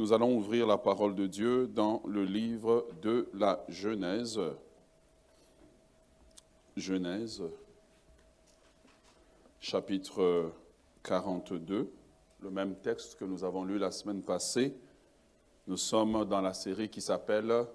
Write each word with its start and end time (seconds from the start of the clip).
Nous 0.00 0.14
allons 0.14 0.34
ouvrir 0.34 0.66
la 0.66 0.78
parole 0.78 1.14
de 1.14 1.26
Dieu 1.26 1.66
dans 1.66 2.00
le 2.06 2.24
livre 2.24 2.86
de 3.02 3.28
la 3.34 3.62
Genèse. 3.68 4.40
Genèse, 6.74 7.42
chapitre 9.60 10.52
42, 11.02 11.92
le 12.40 12.50
même 12.50 12.76
texte 12.76 13.18
que 13.18 13.26
nous 13.26 13.44
avons 13.44 13.62
lu 13.62 13.76
la 13.76 13.90
semaine 13.90 14.22
passée. 14.22 14.74
Nous 15.66 15.76
sommes 15.76 16.24
dans 16.24 16.40
la 16.40 16.54
série 16.54 16.88
qui 16.88 17.02
s'appelle 17.02 17.66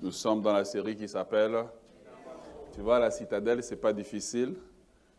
Nous 0.00 0.10
sommes 0.10 0.42
dans 0.42 0.52
la 0.52 0.64
série 0.64 0.96
qui 0.96 1.08
s'appelle 1.08 1.64
Tu 2.74 2.80
vois, 2.80 2.98
la 2.98 3.12
citadelle, 3.12 3.62
c'est 3.62 3.76
pas 3.76 3.92
difficile. 3.92 4.56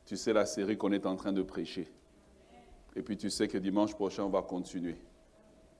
Tu 0.05 0.17
sais 0.17 0.33
la 0.33 0.45
série 0.45 0.77
qu'on 0.77 0.91
est 0.91 1.05
en 1.05 1.15
train 1.15 1.31
de 1.31 1.41
prêcher. 1.41 1.89
Et 2.95 3.01
puis 3.01 3.17
tu 3.17 3.29
sais 3.29 3.47
que 3.47 3.57
dimanche 3.57 3.95
prochain, 3.95 4.23
on 4.23 4.29
va 4.29 4.41
continuer. 4.41 4.95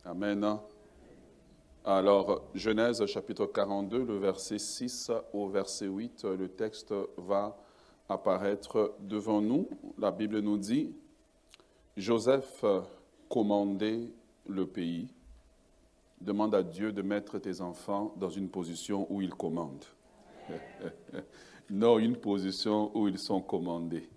Amen. 0.05 0.59
Alors, 1.85 2.49
Genèse 2.55 3.05
chapitre 3.05 3.45
42, 3.45 4.03
le 4.03 4.17
verset 4.17 4.57
6 4.57 5.11
au 5.33 5.49
verset 5.49 5.88
8, 5.88 6.25
le 6.25 6.47
texte 6.47 6.93
va 7.17 7.57
apparaître 8.09 8.95
devant 9.02 9.41
nous. 9.41 9.67
La 9.97 10.11
Bible 10.11 10.39
nous 10.39 10.57
dit, 10.57 10.95
Joseph 11.97 12.63
commandait 13.30 14.09
le 14.47 14.66
pays. 14.66 15.13
Demande 16.21 16.55
à 16.55 16.63
Dieu 16.63 16.93
de 16.93 17.02
mettre 17.02 17.38
tes 17.38 17.61
enfants 17.61 18.13
dans 18.17 18.30
une 18.30 18.49
position 18.49 19.05
où 19.11 19.21
ils 19.21 19.33
commandent. 19.33 19.85
non, 21.69 21.99
une 21.99 22.16
position 22.16 22.91
où 22.97 23.07
ils 23.07 23.19
sont 23.19 23.41
commandés. 23.41 24.09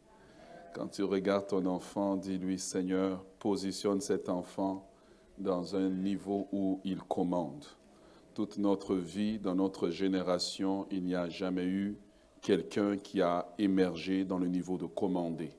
Quand 0.77 0.89
tu 0.89 1.05
regardes 1.05 1.47
ton 1.47 1.65
enfant, 1.65 2.16
dis-lui, 2.16 2.59
Seigneur, 2.59 3.25
positionne 3.39 4.03
cet 4.03 4.29
enfant 4.29 4.87
dans 5.39 5.75
un 5.75 5.89
niveau 5.89 6.49
où 6.52 6.83
il 6.85 6.99
commande. 6.99 7.65
Toute 8.35 8.59
notre 8.59 8.95
vie, 8.95 9.38
dans 9.38 9.54
notre 9.54 9.88
génération, 9.88 10.87
il 10.91 11.04
n'y 11.04 11.15
a 11.15 11.30
jamais 11.30 11.65
eu 11.65 11.97
quelqu'un 12.43 12.99
qui 12.99 13.23
a 13.23 13.49
émergé 13.57 14.27
dans 14.27 14.37
le 14.37 14.49
niveau 14.49 14.77
de 14.77 14.85
commander. 14.85 15.57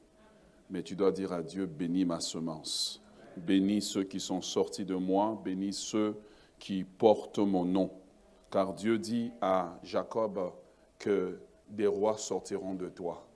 Mais 0.69 0.83
tu 0.83 0.95
dois 0.95 1.11
dire 1.11 1.33
à 1.33 1.41
Dieu, 1.41 1.65
bénis 1.65 2.05
ma 2.05 2.19
semence. 2.19 3.01
Bénis 3.37 3.81
ceux 3.81 4.03
qui 4.03 4.19
sont 4.19 4.43
sortis 4.43 4.85
de 4.85 4.93
moi, 4.93 5.41
bénis 5.43 5.73
ceux 5.73 6.15
qui 6.59 6.83
portent 6.83 7.39
mon 7.39 7.65
nom. 7.65 7.89
Car 8.51 8.71
Dieu 8.71 8.99
dit 8.99 9.31
à 9.41 9.79
Jacob 9.81 10.53
que 10.99 11.39
des 11.71 11.87
rois 11.87 12.19
sortiront 12.19 12.75
de 12.75 12.89
toi. 12.89 13.26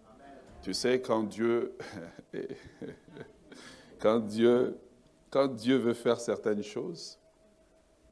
Tu 0.62 0.76
sais, 0.76 1.02
quand 1.02 1.24
Dieu, 1.24 1.76
quand 4.00 4.20
Dieu, 4.20 4.78
quand 5.32 5.48
Dieu 5.48 5.78
veut 5.78 5.96
faire 5.96 6.20
certaines 6.20 6.62
choses, 6.62 7.18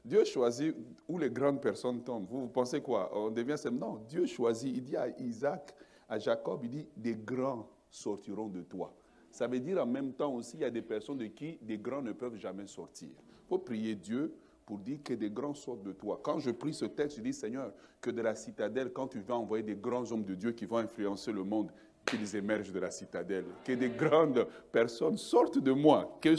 Dieu 0.03 0.25
choisit 0.25 0.75
où 1.07 1.19
les 1.19 1.29
grandes 1.29 1.61
personnes 1.61 2.03
tombent. 2.03 2.27
Vous, 2.27 2.47
pensez 2.47 2.81
quoi? 2.81 3.11
On 3.15 3.29
devient 3.29 3.55
Non, 3.71 4.01
Dieu 4.07 4.25
choisit. 4.25 4.75
Il 4.75 4.83
dit 4.83 4.97
à 4.97 5.09
Isaac, 5.19 5.75
à 6.07 6.17
Jacob, 6.17 6.61
il 6.63 6.69
dit 6.69 6.87
des 6.97 7.15
grands 7.15 7.69
sortiront 7.91 8.47
de 8.47 8.61
toi. 8.61 8.95
Ça 9.29 9.45
veut 9.45 9.59
dire 9.59 9.83
en 9.83 9.85
même 9.85 10.13
temps 10.13 10.33
aussi, 10.33 10.57
il 10.57 10.61
y 10.61 10.65
a 10.65 10.71
des 10.71 10.81
personnes 10.81 11.19
de 11.19 11.27
qui 11.27 11.59
des 11.61 11.77
grands 11.77 12.01
ne 12.01 12.13
peuvent 12.13 12.37
jamais 12.37 12.65
sortir. 12.65 13.09
Il 13.11 13.47
faut 13.47 13.59
prier 13.59 13.95
Dieu 13.95 14.33
pour 14.65 14.79
dire 14.79 14.99
que 15.03 15.13
des 15.13 15.29
grands 15.29 15.53
sortent 15.53 15.83
de 15.83 15.91
toi. 15.91 16.19
Quand 16.23 16.39
je 16.39 16.49
prie 16.49 16.73
ce 16.73 16.85
texte, 16.85 17.17
je 17.17 17.21
dis 17.21 17.33
Seigneur, 17.33 17.73
que 18.01 18.09
de 18.09 18.21
la 18.21 18.33
citadelle, 18.33 18.91
quand 18.91 19.07
tu 19.07 19.19
vas 19.19 19.35
envoyer 19.35 19.63
des 19.63 19.75
grands 19.75 20.11
hommes 20.11 20.23
de 20.23 20.35
Dieu 20.35 20.51
qui 20.51 20.65
vont 20.65 20.77
influencer 20.77 21.31
le 21.31 21.43
monde, 21.43 21.71
qu'ils 22.05 22.35
émergent 22.35 22.71
de 22.71 22.79
la 22.79 22.91
citadelle, 22.91 23.45
que 23.63 23.73
des 23.73 23.89
grandes 23.89 24.47
personnes 24.71 25.17
sortent 25.17 25.59
de 25.59 25.71
moi, 25.71 26.17
que, 26.21 26.35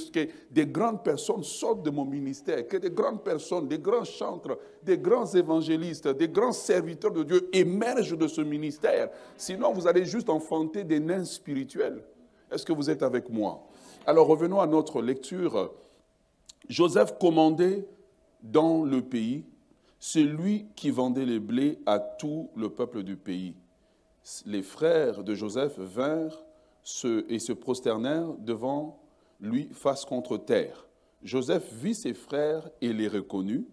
des 0.50 0.66
grandes 0.66 1.02
personnes 1.04 1.44
sortent 1.44 1.82
de 1.82 1.90
mon 1.90 2.04
ministère, 2.04 2.66
que 2.66 2.76
des 2.76 2.90
grandes 2.90 3.22
personnes, 3.22 3.68
des 3.68 3.78
grands 3.78 4.04
chantres, 4.04 4.58
des 4.82 4.98
grands 4.98 5.26
évangélistes, 5.26 6.08
des 6.08 6.28
grands 6.28 6.52
serviteurs 6.52 7.12
de 7.12 7.22
Dieu 7.22 7.48
émergent 7.52 8.16
de 8.16 8.26
ce 8.26 8.40
ministère. 8.40 9.10
Sinon, 9.36 9.72
vous 9.72 9.86
allez 9.86 10.04
juste 10.04 10.28
enfanter 10.28 10.84
des 10.84 11.00
nains 11.00 11.24
spirituels. 11.24 12.02
Est-ce 12.50 12.66
que 12.66 12.72
vous 12.72 12.90
êtes 12.90 13.02
avec 13.02 13.28
moi? 13.28 13.64
Alors 14.06 14.26
revenons 14.26 14.60
à 14.60 14.66
notre 14.66 15.02
lecture. 15.02 15.72
Joseph 16.68 17.18
commandait 17.18 17.86
dans 18.42 18.84
le 18.84 19.02
pays, 19.02 19.44
c'est 19.98 20.22
lui 20.22 20.66
qui 20.74 20.90
vendait 20.90 21.26
les 21.26 21.38
blés 21.38 21.78
à 21.86 21.98
tout 21.98 22.50
le 22.56 22.70
peuple 22.70 23.02
du 23.02 23.16
pays 23.16 23.54
les 24.46 24.62
frères 24.62 25.24
de 25.24 25.34
Joseph 25.34 25.78
vinrent 25.78 26.44
et 27.28 27.38
se 27.38 27.52
prosternèrent 27.52 28.34
devant 28.38 29.00
lui 29.40 29.68
face 29.72 30.04
contre 30.04 30.36
terre. 30.36 30.86
Joseph 31.22 31.72
vit 31.72 31.94
ses 31.94 32.14
frères 32.14 32.68
et 32.80 32.92
les 32.92 33.08
reconnut, 33.08 33.66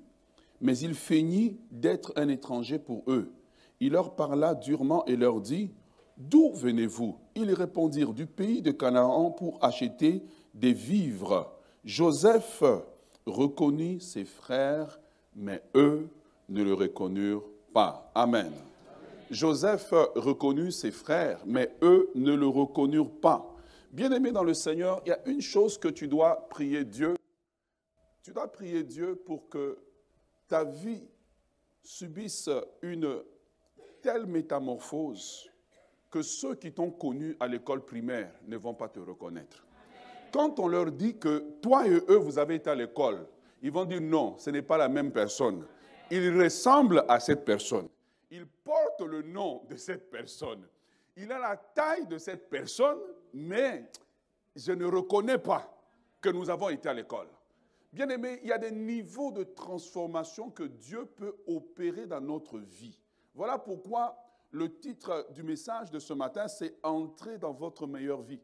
mais 0.61 0.77
il 0.77 0.93
feignit 0.93 1.59
d'être 1.71 2.13
un 2.15 2.27
étranger 2.29 2.79
pour 2.79 3.03
eux. 3.07 3.31
Il 3.79 3.93
leur 3.93 4.15
parla 4.15 4.55
durement 4.55 5.05
et 5.05 5.15
leur 5.15 5.39
dit, 5.41 5.71
D'où 6.17 6.51
venez-vous? 6.53 7.15
Ils 7.35 7.53
répondirent, 7.53 8.13
Du 8.13 8.25
pays 8.25 8.61
de 8.61 8.71
Canaan 8.71 9.31
pour 9.31 9.63
acheter 9.63 10.23
des 10.53 10.73
vivres. 10.73 11.53
Joseph 11.85 12.63
reconnut 13.25 13.99
ses 13.99 14.25
frères, 14.25 14.99
mais 15.35 15.61
eux 15.75 16.09
ne 16.49 16.63
le 16.63 16.73
reconnurent 16.73 17.45
pas. 17.73 18.11
Amen. 18.15 18.51
Joseph 19.29 19.91
reconnut 20.15 20.71
ses 20.71 20.91
frères, 20.91 21.41
mais 21.45 21.71
eux 21.81 22.09
ne 22.15 22.33
le 22.33 22.47
reconnurent 22.47 23.19
pas. 23.19 23.55
Bien-aimé 23.91 24.31
dans 24.31 24.43
le 24.43 24.53
Seigneur, 24.53 25.01
il 25.05 25.09
y 25.09 25.11
a 25.11 25.19
une 25.27 25.41
chose 25.41 25.77
que 25.77 25.87
tu 25.87 26.07
dois 26.07 26.47
prier 26.49 26.85
Dieu. 26.85 27.15
Tu 28.23 28.31
dois 28.31 28.51
prier 28.51 28.83
Dieu 28.83 29.15
pour 29.15 29.49
que 29.49 29.77
ta 30.47 30.63
vie 30.63 31.07
subisse 31.83 32.49
une 32.81 33.21
telle 34.01 34.25
métamorphose 34.25 35.49
que 36.09 36.21
ceux 36.21 36.55
qui 36.55 36.71
t'ont 36.71 36.91
connu 36.91 37.35
à 37.39 37.47
l'école 37.47 37.83
primaire 37.83 38.31
ne 38.47 38.57
vont 38.57 38.73
pas 38.73 38.87
te 38.87 38.99
reconnaître. 38.99 39.65
Quand 40.31 40.59
on 40.59 40.67
leur 40.67 40.91
dit 40.91 41.17
que 41.17 41.43
toi 41.61 41.87
et 41.87 42.01
eux, 42.09 42.17
vous 42.17 42.37
avez 42.37 42.55
été 42.55 42.69
à 42.69 42.75
l'école, 42.75 43.25
ils 43.61 43.71
vont 43.71 43.85
dire 43.85 44.01
non, 44.01 44.37
ce 44.37 44.49
n'est 44.49 44.61
pas 44.61 44.77
la 44.77 44.87
même 44.87 45.11
personne. 45.11 45.65
Il 46.11 46.41
ressemble 46.41 47.03
à 47.07 47.19
cette 47.19 47.43
personne 47.43 47.87
le 49.05 49.21
nom 49.21 49.63
de 49.69 49.75
cette 49.75 50.09
personne. 50.09 50.67
Il 51.15 51.31
a 51.31 51.39
la 51.39 51.57
taille 51.57 52.07
de 52.07 52.17
cette 52.17 52.49
personne, 52.49 52.99
mais 53.33 53.89
je 54.55 54.71
ne 54.71 54.85
reconnais 54.85 55.37
pas 55.37 55.73
que 56.21 56.29
nous 56.29 56.49
avons 56.49 56.69
été 56.69 56.89
à 56.89 56.93
l'école. 56.93 57.27
Bien 57.91 58.09
aimé, 58.09 58.39
il 58.43 58.49
y 58.49 58.51
a 58.51 58.57
des 58.57 58.71
niveaux 58.71 59.31
de 59.31 59.43
transformation 59.43 60.49
que 60.49 60.63
Dieu 60.63 61.05
peut 61.05 61.35
opérer 61.47 62.05
dans 62.05 62.21
notre 62.21 62.59
vie. 62.59 62.99
Voilà 63.33 63.57
pourquoi 63.57 64.17
le 64.51 64.79
titre 64.79 65.27
du 65.33 65.43
message 65.43 65.91
de 65.91 65.99
ce 65.99 66.13
matin, 66.13 66.47
c'est 66.47 66.75
Entrer 66.83 67.37
dans 67.37 67.53
votre 67.53 67.87
meilleure 67.87 68.21
vie. 68.21 68.41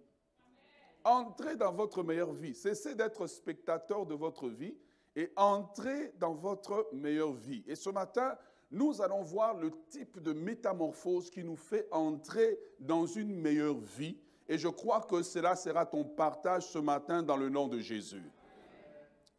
Entrez 1.03 1.55
dans 1.55 1.73
votre 1.73 2.03
meilleure 2.03 2.33
vie. 2.33 2.53
Cessez 2.53 2.95
d'être 2.95 3.27
spectateur 3.27 4.05
de 4.05 4.15
votre 4.15 4.47
vie 4.49 4.75
et 5.15 5.31
entrez 5.35 6.13
dans 6.17 6.33
votre 6.33 6.89
meilleure 6.93 7.33
vie. 7.33 7.63
Et 7.67 7.75
ce 7.75 7.89
matin, 7.89 8.37
nous 8.73 9.03
allons 9.03 9.21
voir 9.21 9.53
le 9.53 9.71
type 9.87 10.19
de 10.19 10.33
métamorphose 10.33 11.29
qui 11.29 11.43
nous 11.43 11.55
fait 11.55 11.87
entrer 11.91 12.59
dans 12.79 13.05
une 13.05 13.33
meilleure 13.33 13.77
vie. 13.77 14.17
Et 14.49 14.57
je 14.57 14.67
crois 14.67 15.01
que 15.01 15.21
cela 15.21 15.55
sera 15.55 15.85
ton 15.85 16.03
partage 16.03 16.65
ce 16.65 16.79
matin 16.79 17.21
dans 17.21 17.37
le 17.37 17.49
nom 17.49 17.67
de 17.67 17.79
Jésus. 17.79 18.23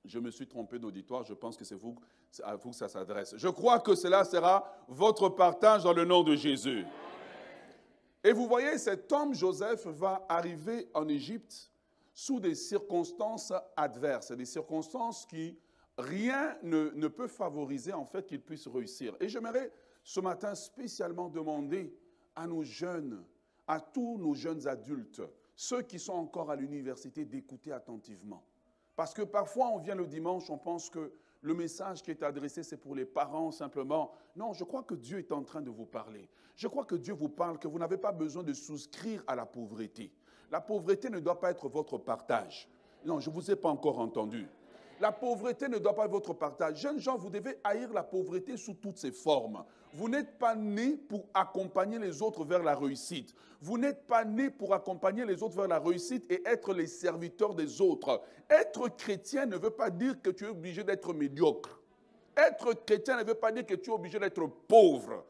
Je 0.05 0.21
me 0.21 0.31
suis 0.31 0.47
trompé 0.47 0.79
d'auditoire, 0.79 1.25
je 1.25 1.35
pense 1.35 1.57
que 1.57 1.65
c'est 1.65 1.75
vous, 1.75 1.97
à 2.45 2.55
vous 2.55 2.71
que 2.71 2.77
ça 2.77 2.89
s'adresse. 2.89 3.35
Je 3.37 3.49
crois 3.49 3.81
que 3.81 3.97
cela 3.97 4.25
sera 4.25 4.73
votre 4.87 5.29
partage 5.29 5.83
dans 5.83 5.93
le 5.93 6.05
nom 6.05 6.23
de 6.23 6.37
Jésus. 6.37 6.85
Et 8.23 8.33
vous 8.33 8.47
voyez, 8.47 8.79
cet 8.79 9.11
homme 9.11 9.35
Joseph 9.35 9.85
va 9.87 10.25
arriver 10.29 10.89
en 10.95 11.09
Égypte 11.09 11.73
sous 12.13 12.39
des 12.39 12.55
circonstances 12.55 13.53
adverses, 13.77 14.31
des 14.31 14.45
circonstances 14.45 15.27
qui 15.27 15.59
rien 15.99 16.57
ne, 16.63 17.09
peut 17.09 17.29
favoriser 17.29 17.93
en 17.93 18.05
fait 18.05 18.27
qu'il 18.27 18.41
puisse 18.41 18.67
réussir. 18.67 19.17
Et 19.21 19.29
j'aimerais 19.29 19.73
ce 20.03 20.21
matin 20.21 20.55
spécialement 20.55 21.29
demander 21.29 21.97
à 22.35 22.47
nos 22.47 22.63
jeunes, 22.63 23.25
à 23.67 23.81
tous 23.81 24.19
nos 24.19 24.35
jeunes 24.35 24.67
adultes, 24.67 25.23
ceux 25.57 25.83
qui 25.83 25.99
sont 25.99 26.15
encore 26.15 26.51
à 26.51 26.57
l'université, 26.57 27.25
d'écouter 27.25 27.73
attentivement. 27.73 28.45
Parce 28.97 29.15
que 29.15 29.23
parfois 29.23 29.69
on 29.69 29.79
vient 29.79 29.95
le 29.95 30.07
dimanche, 30.07 30.51
on 30.51 30.59
pense 30.59 30.91
que 30.91 31.13
le 31.41 31.55
message 31.55 32.03
qui 32.03 32.11
est 32.11 32.23
adressé, 32.23 32.63
c'est 32.63 32.79
pour 32.79 32.95
les 32.95 33.05
parents 33.05 33.51
simplement. 33.51 34.13
Non, 34.35 34.55
je 34.55 34.65
crois 34.65 34.83
que 34.83 34.95
Dieu 34.95 35.19
est 35.19 35.31
en 35.31 35.43
train 35.43 35.61
de 35.61 35.69
vous 35.69 35.85
parler. 35.85 36.29
Je 36.57 36.67
crois 36.69 36.87
que 36.87 36.95
Dieu 36.95 37.13
vous 37.13 37.29
parle 37.29 37.59
que 37.59 37.69
vous 37.69 37.79
n'avez 37.79 37.99
pas 37.99 38.13
besoin 38.13 38.43
de 38.43 38.55
souscrire 38.55 39.23
à 39.27 39.35
la 39.35 39.45
pauvreté. 39.45 40.11
La 40.51 40.63
pauvreté 40.63 41.11
ne 41.11 41.21
doit 41.21 41.39
pas 41.39 41.51
être 41.51 41.69
votre 41.69 41.99
partage. 41.99 42.69
Non, 43.05 43.21
je 43.21 43.29
ne 43.29 43.35
vous 43.35 43.51
ai 43.51 43.57
pas 43.57 43.69
encore 43.69 43.99
entendu. 43.99 44.49
La 45.05 45.13
pauvreté 45.13 45.69
ne 45.69 45.77
doit 45.77 45.95
pas 45.95 46.07
être 46.07 46.13
votre 46.13 46.33
partage. 46.33 46.81
Jeunes 46.81 46.99
gens, 46.99 47.19
vous 47.19 47.29
devez 47.29 47.59
haïr 47.63 47.93
la 47.93 48.03
pauvreté 48.03 48.57
sous 48.57 48.73
toutes 48.73 48.97
ses 48.97 49.13
formes. 49.13 49.63
Vous 49.93 50.09
n'êtes 50.09 50.39
pas 50.39 50.55
nés 50.55 50.97
pour 50.97 51.27
accompagner 51.35 51.99
les 51.99 52.23
autres 52.23 52.43
vers 52.43 52.63
la 52.63 52.75
réussite. 52.75 53.35
Vous 53.61 53.77
n'êtes 53.77 54.07
pas 54.07 54.25
nés 54.25 54.49
pour 54.49 54.73
accompagner 54.73 55.27
les 55.27 55.43
autres 55.43 55.57
vers 55.57 55.69
la 55.69 55.79
réussite 55.79 56.25
et 56.33 56.43
être 56.49 56.73
les 56.73 56.87
serviteurs 56.87 57.55
des 57.55 57.83
autres. 57.83 58.23
Être 58.49 58.89
chrétien 58.97 59.45
ne 59.45 59.59
veut 59.59 59.69
pas 59.69 59.91
dire 59.91 60.23
que 60.23 60.31
tu 60.31 60.47
es 60.47 60.49
obligé 60.49 60.83
d'être 60.83 61.13
médiocre. 61.13 61.83
Être 62.35 62.73
chrétien 62.87 63.19
ne 63.19 63.25
veut 63.25 63.35
pas 63.35 63.53
dire 63.53 63.67
que 63.67 63.75
tu 63.75 63.91
es 63.91 63.93
obligé 63.93 64.19
d'être 64.19 64.47
pauvre. 64.67 65.23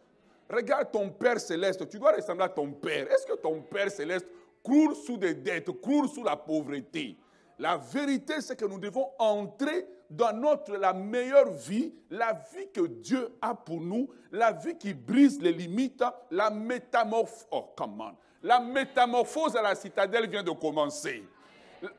Regarde 0.48 0.92
ton 0.92 1.10
Père 1.10 1.40
céleste, 1.40 1.88
tu 1.88 1.98
dois 1.98 2.12
ressembler 2.12 2.44
à 2.44 2.48
ton 2.48 2.70
Père. 2.70 3.10
Est-ce 3.10 3.26
que 3.26 3.38
ton 3.38 3.60
Père 3.60 3.90
céleste 3.90 4.28
court 4.62 4.94
sous 4.94 5.16
des 5.16 5.34
dettes, 5.34 5.72
court 5.80 6.08
sous 6.08 6.22
la 6.22 6.36
pauvreté? 6.36 7.18
La 7.58 7.76
vérité, 7.76 8.40
c'est 8.40 8.56
que 8.56 8.64
nous 8.64 8.78
devons 8.78 9.08
entrer 9.18 9.86
dans 10.10 10.32
notre, 10.32 10.76
la 10.76 10.92
meilleure 10.92 11.50
vie, 11.50 11.92
la 12.10 12.32
vie 12.54 12.68
que 12.72 12.86
Dieu 12.86 13.28
a 13.40 13.54
pour 13.54 13.80
nous, 13.80 14.08
la 14.32 14.52
vie 14.52 14.76
qui 14.76 14.92
brise 14.92 15.40
les 15.40 15.52
limites, 15.52 16.04
la 16.30 16.50
métamorphose. 16.50 17.46
Oh, 17.50 17.74
La 18.42 18.60
métamorphose 18.60 19.56
à 19.56 19.62
la 19.62 19.74
citadelle 19.74 20.28
vient 20.28 20.42
de 20.42 20.50
commencer. 20.50 21.24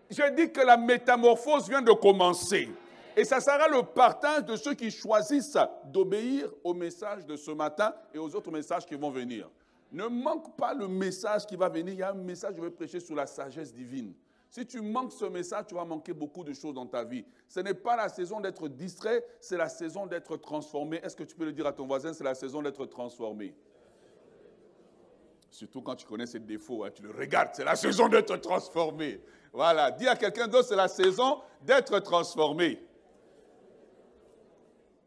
Je 0.10 0.36
dis 0.36 0.52
que 0.52 0.62
la 0.62 0.78
métamorphose 0.78 1.70
vient 1.70 1.82
de 1.82 1.92
commencer. 1.92 2.70
Et 3.18 3.24
ça 3.24 3.40
sera 3.40 3.68
le 3.70 3.82
partage 3.84 4.44
de 4.44 4.56
ceux 4.58 4.74
qui 4.74 4.92
choisissent 4.92 5.58
d'obéir 5.86 6.50
au 6.64 6.74
message 6.74 7.26
de 7.26 7.38
ce 7.38 7.52
matin 7.52 7.94
et 8.14 8.18
aux 8.18 8.36
autres 8.36 8.52
messages 8.52 8.86
qui 8.86 8.96
vont 8.96 9.10
venir. 9.10 9.50
Ne 9.92 10.08
manque 10.08 10.58
pas 10.58 10.74
le 10.74 10.88
message 10.88 11.46
qui 11.46 11.56
va 11.56 11.70
venir. 11.70 11.94
Il 11.94 12.00
y 12.00 12.04
a 12.04 12.10
un 12.10 12.14
message, 12.14 12.56
je 12.58 12.62
vais 12.62 12.72
prêcher 12.72 13.00
sur 13.00 13.16
la 13.16 13.26
sagesse 13.26 13.74
divine. 13.74 14.14
Si 14.56 14.66
tu 14.66 14.80
manques 14.80 15.12
ce 15.12 15.26
message, 15.26 15.66
tu 15.68 15.76
vas 15.76 15.84
manquer 15.84 16.14
beaucoup 16.14 16.42
de 16.42 16.54
choses 16.54 16.74
dans 16.74 16.86
ta 16.86 17.04
vie. 17.04 17.26
Ce 17.46 17.60
n'est 17.60 17.74
pas 17.74 17.98
la 17.98 18.08
saison 18.08 18.40
d'être 18.40 18.70
distrait, 18.70 19.22
c'est 19.42 19.58
la 19.58 19.68
saison 19.68 20.06
d'être 20.06 20.38
transformé. 20.38 21.02
Est-ce 21.04 21.14
que 21.14 21.26
tu 21.26 21.36
peux 21.36 21.44
le 21.44 21.52
dire 21.52 21.68
à 21.68 21.74
ton 21.74 21.86
voisin, 21.86 22.14
c'est 22.14 22.24
la 22.24 22.36
saison 22.36 22.62
d'être 22.62 22.86
transformé? 22.86 23.54
Surtout 25.52 25.82
quand 25.82 25.98
tu 25.98 26.08
connais 26.08 26.26
ses 26.26 26.40
défauts, 26.40 26.86
hein, 26.86 26.90
tu 26.90 27.04
le 27.04 27.12
regardes, 27.12 27.50
c'est 27.52 27.66
la 27.66 27.76
saison 27.76 28.08
d'être 28.08 28.38
transformé. 28.38 29.22
Voilà, 29.52 29.92
dis 29.92 30.08
à 30.08 30.16
quelqu'un 30.16 30.48
d'autre, 30.48 30.70
c'est 30.70 30.78
la 30.78 30.88
saison 30.88 31.42
d'être 31.62 32.00
transformé. 32.00 32.82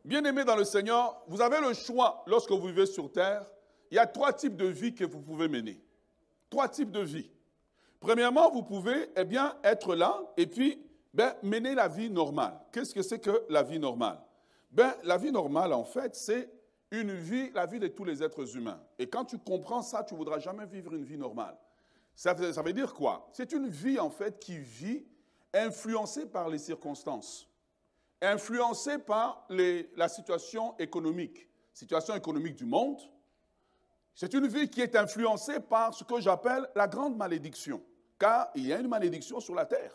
Bien-aimés 0.04 0.44
dans 0.44 0.56
le 0.56 0.64
Seigneur, 0.64 1.22
vous 1.26 1.40
avez 1.40 1.58
le 1.62 1.72
choix 1.72 2.22
lorsque 2.26 2.50
vous 2.50 2.66
vivez 2.66 2.84
sur 2.84 3.10
terre. 3.10 3.46
Il 3.90 3.94
y 3.94 3.98
a 3.98 4.06
trois 4.06 4.34
types 4.34 4.56
de 4.56 4.66
vie 4.66 4.94
que 4.94 5.06
vous 5.06 5.22
pouvez 5.22 5.48
mener. 5.48 5.80
Trois 6.50 6.68
types 6.68 6.90
de 6.90 7.00
vie. 7.00 7.30
Premièrement, 8.00 8.50
vous 8.50 8.62
pouvez 8.62 9.10
eh 9.16 9.24
bien, 9.24 9.56
être 9.64 9.94
là 9.94 10.22
et 10.36 10.46
puis 10.46 10.80
ben, 11.12 11.34
mener 11.42 11.74
la 11.74 11.88
vie 11.88 12.10
normale. 12.10 12.58
Qu'est-ce 12.72 12.94
que 12.94 13.02
c'est 13.02 13.18
que 13.18 13.44
la 13.48 13.62
vie 13.62 13.78
normale? 13.78 14.20
Ben, 14.70 14.94
La 15.04 15.16
vie 15.16 15.32
normale, 15.32 15.72
en 15.72 15.84
fait, 15.84 16.14
c'est 16.14 16.50
une 16.90 17.12
vie, 17.12 17.50
la 17.52 17.66
vie 17.66 17.78
de 17.78 17.88
tous 17.88 18.04
les 18.04 18.22
êtres 18.22 18.56
humains. 18.56 18.80
Et 18.98 19.08
quand 19.08 19.24
tu 19.24 19.38
comprends 19.38 19.82
ça, 19.82 20.04
tu 20.04 20.14
ne 20.14 20.18
voudras 20.18 20.38
jamais 20.38 20.66
vivre 20.66 20.94
une 20.94 21.04
vie 21.04 21.18
normale. 21.18 21.56
Ça, 22.14 22.34
veut 22.34 22.72
dire 22.72 22.94
quoi? 22.94 23.28
C'est 23.32 23.52
une 23.52 23.68
vie, 23.68 23.98
en 23.98 24.10
fait, 24.10 24.38
qui 24.38 24.58
vit 24.58 25.06
influencée 25.52 26.26
par 26.26 26.48
les 26.48 26.58
circonstances 26.58 27.48
influencée 28.20 28.98
par 28.98 29.46
la 29.48 30.08
situation 30.08 30.76
économique, 30.78 31.48
situation 31.72 32.14
économique 32.14 32.56
du 32.56 32.64
monde. 32.64 32.98
C'est 34.14 34.34
une 34.34 34.48
vie 34.48 34.68
qui 34.68 34.80
est 34.80 34.96
influencée 34.96 35.60
par 35.60 35.94
ce 35.94 36.02
que 36.02 36.20
j'appelle 36.20 36.68
la 36.74 36.88
grande 36.88 37.16
malédiction, 37.16 37.82
car 38.18 38.50
il 38.54 38.66
y 38.66 38.72
a 38.72 38.78
une 38.78 38.88
malédiction 38.88 39.40
sur 39.40 39.54
la 39.54 39.66
terre. 39.66 39.92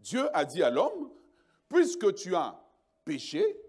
Dieu 0.00 0.28
a 0.36 0.44
dit 0.44 0.62
à 0.62 0.70
l'homme, 0.70 1.10
puisque 1.68 2.14
tu 2.14 2.34
as 2.34 2.58
péché, 3.04 3.60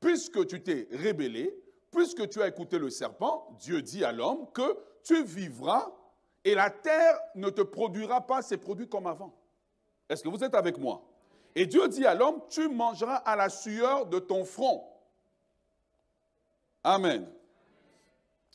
puisque 0.00 0.46
tu 0.46 0.62
t'es 0.62 0.88
rébellé, 0.92 1.54
puisque 1.90 2.28
tu 2.28 2.42
as 2.42 2.48
écouté 2.48 2.78
le 2.78 2.90
serpent, 2.90 3.56
Dieu 3.58 3.82
dit 3.82 4.04
à 4.04 4.12
l'homme 4.12 4.50
que 4.52 4.78
tu 5.02 5.24
vivras 5.24 5.90
et 6.44 6.54
la 6.54 6.70
terre 6.70 7.18
ne 7.34 7.50
te 7.50 7.62
produira 7.62 8.26
pas 8.26 8.42
ses 8.42 8.58
produits 8.58 8.88
comme 8.88 9.06
avant. 9.06 9.34
Est-ce 10.08 10.22
que 10.22 10.28
vous 10.28 10.44
êtes 10.44 10.54
avec 10.54 10.78
moi? 10.78 11.02
Et 11.54 11.66
Dieu 11.66 11.88
dit 11.88 12.06
à 12.06 12.14
l'homme, 12.14 12.40
tu 12.48 12.68
mangeras 12.68 13.16
à 13.16 13.34
la 13.34 13.48
sueur 13.48 14.06
de 14.06 14.18
ton 14.18 14.44
front. 14.44 14.84
Amen. 16.84 17.28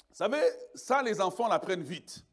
Vous 0.10 0.16
savez, 0.16 0.42
ça, 0.76 1.02
les 1.02 1.20
enfants 1.20 1.48
l'apprennent 1.48 1.84
vite. 1.84 2.24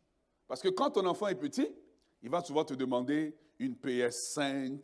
Parce 0.46 0.60
que 0.60 0.68
quand 0.68 0.90
ton 0.90 1.06
enfant 1.06 1.28
est 1.28 1.34
petit, 1.34 1.74
il 2.22 2.30
va 2.30 2.42
souvent 2.42 2.64
te 2.64 2.74
demander 2.74 3.34
une 3.58 3.74
PS5. 3.74 4.82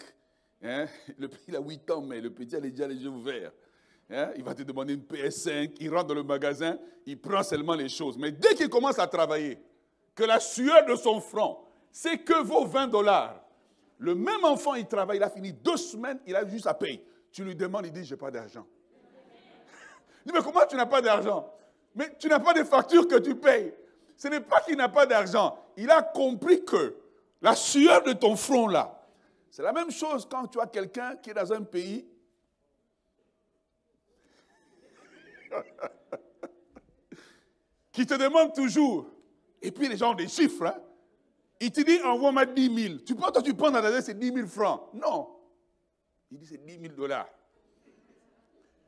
Hein? 0.63 0.87
Le 1.19 1.29
il 1.49 1.57
a 1.57 1.61
8 1.61 1.91
ans, 1.91 2.01
mais 2.03 2.21
le 2.21 2.31
petit 2.31 2.57
a 2.57 2.61
déjà 2.61 2.87
les 2.87 2.97
yeux 2.97 3.11
ouverts. 3.11 3.53
Hein? 4.11 4.31
Il 4.37 4.45
va 4.45 4.55
te 4.55 4.63
demander 4.63 4.95
une 4.95 5.03
PS5. 5.03 5.77
Il 5.81 5.91
rentre 5.91 6.07
dans 6.07 6.15
le 6.15 6.23
magasin, 6.23 6.79
il 7.05 7.21
prend 7.21 7.43
seulement 7.43 7.75
les 7.75 7.89
choses. 7.89 8.17
Mais 8.19 8.33
dès 8.33 8.55
qu'il 8.55 8.69
commence 8.69 8.99
à 8.99 9.07
travailler, 9.07 9.59
que 10.15 10.25
la 10.25 10.41
sueur 10.41 10.85
de 10.87 10.95
son 10.97 11.21
front, 11.21 11.59
c'est 11.93 12.19
que 12.19 12.43
vaut 12.43 12.67
20 12.67 12.89
dollars. 12.89 13.43
Le 13.99 14.15
même 14.15 14.45
enfant, 14.45 14.75
il 14.75 14.87
travaille, 14.87 15.19
il 15.19 15.23
a 15.23 15.31
fini 15.31 15.53
deux 15.53 15.77
semaines, 15.77 16.21
il 16.27 16.37
a 16.37 16.47
juste 16.47 16.67
à 16.67 16.75
payer. 16.75 17.05
Tu 17.33 17.45
lui 17.45 17.55
demandes, 17.55 17.87
il 17.87 17.93
dit, 17.93 18.05
je 18.05 18.15
n'ai 18.15 18.19
pas 18.19 18.31
d'argent. 18.31 18.67
Il 20.25 20.33
dit, 20.33 20.39
mais 20.39 20.43
comment 20.43 20.67
tu 20.67 20.77
n'as 20.77 20.87
pas 20.87 21.03
d'argent? 21.03 21.53
Mais 21.95 22.17
tu 22.19 22.29
n'as 22.29 22.39
pas 22.39 22.55
de 22.55 22.65
facture 22.65 23.07
que 23.07 23.17
tu 23.17 23.35
payes. 23.35 23.75
Ce 24.17 24.29
n'est 24.29 24.41
pas 24.41 24.61
qu'il 24.61 24.77
n'a 24.77 24.89
pas 24.89 25.07
d'argent. 25.07 25.59
Il 25.77 25.91
a 25.91 26.03
compris 26.03 26.65
que 26.65 26.97
la 27.47 27.55
sueur 27.55 28.03
de 28.03 28.13
ton 28.13 28.35
front 28.35 28.67
là, 28.67 29.01
c'est 29.53 29.63
la 29.63 29.73
même 29.73 29.93
chose 29.93 30.27
quand 30.29 30.49
tu 30.49 30.59
as 30.61 30.67
quelqu'un 30.67 31.15
qui 31.15 31.31
est 31.31 31.35
dans 31.35 31.53
un 31.53 31.63
pays. 31.63 32.05
qui 37.93 38.05
te 38.05 38.15
demande 38.15 38.53
toujours. 38.53 39.07
Et 39.63 39.71
puis 39.71 39.87
les 39.89 39.97
gens 39.97 40.11
ont 40.11 40.17
des 40.17 40.27
chiffres. 40.27 40.67
Hein? 40.67 40.75
Il 41.61 41.71
te 41.71 41.83
dit, 41.83 42.03
envoie-moi 42.03 42.47
10 42.47 42.89
000. 42.89 42.99
Tu 43.07 43.15
penses, 43.15 43.31
toi, 43.31 43.43
tu 43.43 43.55
penses 43.55 43.71
dans 43.71 43.81
la 43.81 44.03
c'est 44.03 44.19
10 44.19 44.33
000 44.33 44.49
francs. 44.49 44.91
Non. 44.93 45.29
Il 46.33 46.39
dit, 46.39 46.47
c'est 46.47 46.67
10 46.67 46.81
000 46.81 46.95
dollars. 46.95 47.29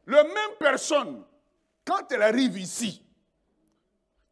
La 0.05 0.25
même 0.25 0.57
personne, 0.59 1.25
quand 1.85 2.11
elle 2.11 2.23
arrive 2.23 2.59
ici, 2.59 3.05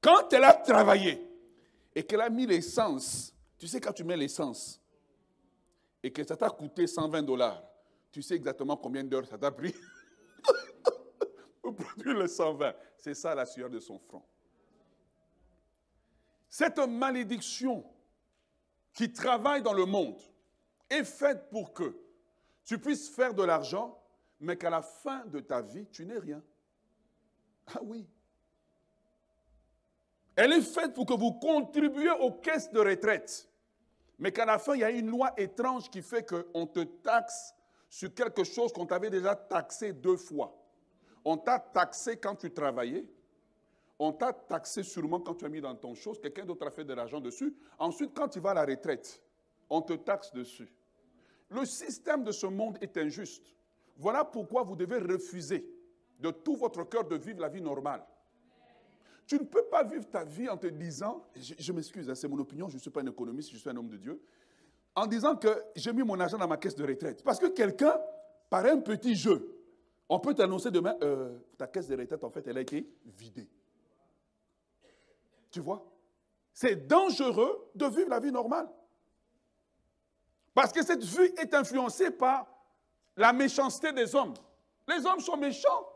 quand 0.01 0.33
elle 0.33 0.43
a 0.43 0.55
travaillé 0.55 1.25
et 1.95 2.03
qu'elle 2.03 2.23
a 2.23 2.29
mis 2.29 2.45
l'essence, 2.45 3.36
tu 3.59 3.69
sais 3.69 3.81
quand 3.81 3.93
tu 3.93 4.05
mets 4.05 4.17
l'essence 4.17 4.81
et 6.03 6.13
que 6.13 6.23
ça 6.25 6.37
t'a 6.37 6.51
coûté 6.51 6.87
120 6.87 7.23
dollars, 7.23 7.63
tu 8.11 8.23
sais 8.23 8.35
exactement 8.35 8.77
combien 8.77 9.05
d'heures 9.05 9.27
ça 9.27 9.39
t'a 9.39 9.51
pris 9.51 9.75
pour 11.63 11.75
produire 11.75 12.19
le 12.19 12.27
120. 12.27 12.75
C'est 12.99 13.15
ça 13.15 13.35
la 13.35 13.47
sueur 13.47 13.71
de 13.71 13.81
son 13.81 13.99
front. 13.99 14.25
Cette 16.49 16.79
malédiction 16.79 17.85
qui 18.93 19.13
travaille 19.13 19.63
dans 19.63 19.75
le 19.75 19.85
monde 19.85 20.21
est 20.89 21.05
faite 21.05 21.51
pour 21.51 21.73
que 21.75 21.97
tu 22.65 22.79
puisses 22.79 23.09
faire 23.09 23.35
de 23.35 23.43
l'argent, 23.43 24.03
mais 24.41 24.57
qu'à 24.57 24.71
la 24.71 24.83
fin 24.83 25.25
de 25.27 25.41
ta 25.41 25.61
vie, 25.61 25.87
tu 25.89 26.07
n'aies 26.07 26.19
rien. 26.19 26.43
Ah 27.67 27.81
oui. 27.83 28.09
Elle 30.35 30.53
est 30.53 30.63
faite 30.63 30.95
pour 30.95 31.07
que 31.07 31.15
vous 31.15 31.33
contribuiez 31.33 32.11
aux 32.11 32.33
caisses 32.33 32.71
de 32.71 32.81
retraite, 32.81 33.46
mais 34.19 34.33
qu'à 34.33 34.45
la 34.45 34.59
fin, 34.59 34.75
il 34.75 34.81
y 34.81 34.85
a 34.85 34.91
une 34.91 35.11
loi 35.11 35.33
étrange 35.37 35.91
qui 35.91 36.03
fait 36.03 36.27
qu'on 36.27 36.67
te 36.67 36.81
taxe 36.81 37.55
sur 37.89 38.13
quelque 38.15 38.45
chose 38.45 38.73
qu'on 38.73 38.87
t'avait 38.87 39.11
déjà 39.11 39.35
taxé 39.35 39.93
deux 39.93 40.17
fois. 40.17 40.57
On 41.25 41.37
t'a 41.37 41.59
taxé 41.59 42.17
quand 42.17 42.37
tu 42.37 42.51
travaillais, 42.53 43.05
on 43.99 44.13
t'a 44.13 44.33
taxé 44.33 44.83
sûrement 44.83 45.21
quand 45.21 45.35
tu 45.35 45.45
as 45.45 45.49
mis 45.49 45.61
dans 45.61 45.75
ton 45.75 45.95
chose, 45.95 46.21
quelqu'un 46.21 46.45
d'autre 46.45 46.67
a 46.67 46.71
fait 46.71 46.85
de 46.85 46.95
l'argent 46.95 47.21
dessus. 47.21 47.55
Ensuite, 47.79 48.13
quand 48.15 48.29
tu 48.29 48.41
vas 48.41 48.51
à 48.51 48.55
la 48.55 48.65
retraite, 48.65 49.23
on 49.69 49.83
te 49.83 49.95
taxe 49.95 50.33
dessus. 50.33 50.73
Le 51.49 51.65
système 51.65 52.25
de 52.25 52.33
ce 52.33 52.47
monde 52.47 52.79
est 52.81 52.97
injuste. 52.97 53.55
Voilà 53.97 54.25
pourquoi 54.25 54.63
vous 54.63 54.77
devez 54.77 54.99
refuser 54.99 55.69
de 56.21 56.31
tout 56.31 56.57
votre 56.57 56.85
cœur 56.85 57.05
de 57.05 57.17
vivre 57.17 57.41
la 57.41 57.49
vie 57.49 57.61
normale. 57.63 58.05
Tu 59.27 59.37
ne 59.37 59.45
peux 59.45 59.65
pas 59.65 59.83
vivre 59.83 60.09
ta 60.09 60.25
vie 60.25 60.49
en 60.49 60.57
te 60.57 60.69
disant, 60.69 61.27
je, 61.35 61.73
m'excuse, 61.73 62.09
hein, 62.09 62.15
c'est 62.15 62.29
mon 62.29 62.39
opinion, 62.39 62.69
je 62.69 62.75
ne 62.75 62.81
suis 62.81 62.91
pas 62.91 63.01
un 63.01 63.07
économiste, 63.07 63.51
je 63.51 63.57
suis 63.57 63.69
un 63.69 63.77
homme 63.77 63.89
de 63.89 63.97
Dieu, 63.97 64.21
en 64.95 65.07
disant 65.07 65.37
que 65.37 65.49
j'ai 65.75 65.93
mis 65.93 66.03
mon 66.03 66.19
argent 66.21 66.39
dans 66.39 66.47
ma 66.47 66.57
caisse 66.57 66.77
de 66.77 66.87
retraite. 66.87 67.25
Parce 67.25 67.39
que 67.39 67.47
quelqu'un, 67.47 67.99
par 68.49 68.65
un 68.65 68.79
petit 68.79 69.17
jeu, 69.17 69.53
on 70.09 70.21
peut 70.21 70.33
t'annoncer 70.33 70.71
demain, 70.71 70.97
euh, 71.03 71.37
ta 71.59 71.67
caisse 71.67 71.89
de 71.89 71.97
retraite, 71.97 72.23
en 72.23 72.31
fait, 72.31 72.47
elle 72.47 72.57
a 72.57 72.61
été 72.61 72.89
vidée. 73.05 73.49
Tu 75.51 75.61
vois? 75.61 75.85
C'est 76.53 76.87
dangereux 76.87 77.71
de 77.75 77.87
vivre 77.87 78.09
la 78.09 78.21
vie 78.21 78.31
normale. 78.31 78.69
Parce 80.55 80.73
que 80.73 80.85
cette 80.85 81.03
vie 81.03 81.35
est 81.37 81.53
influencée 81.53 82.11
par 82.11 82.47
la 83.17 83.33
méchanceté 83.33 83.93
des 83.93 84.15
hommes. 84.15 84.35
Les 84.89 85.05
hommes 85.05 85.21
sont 85.21 85.37
méchants. 85.37 85.87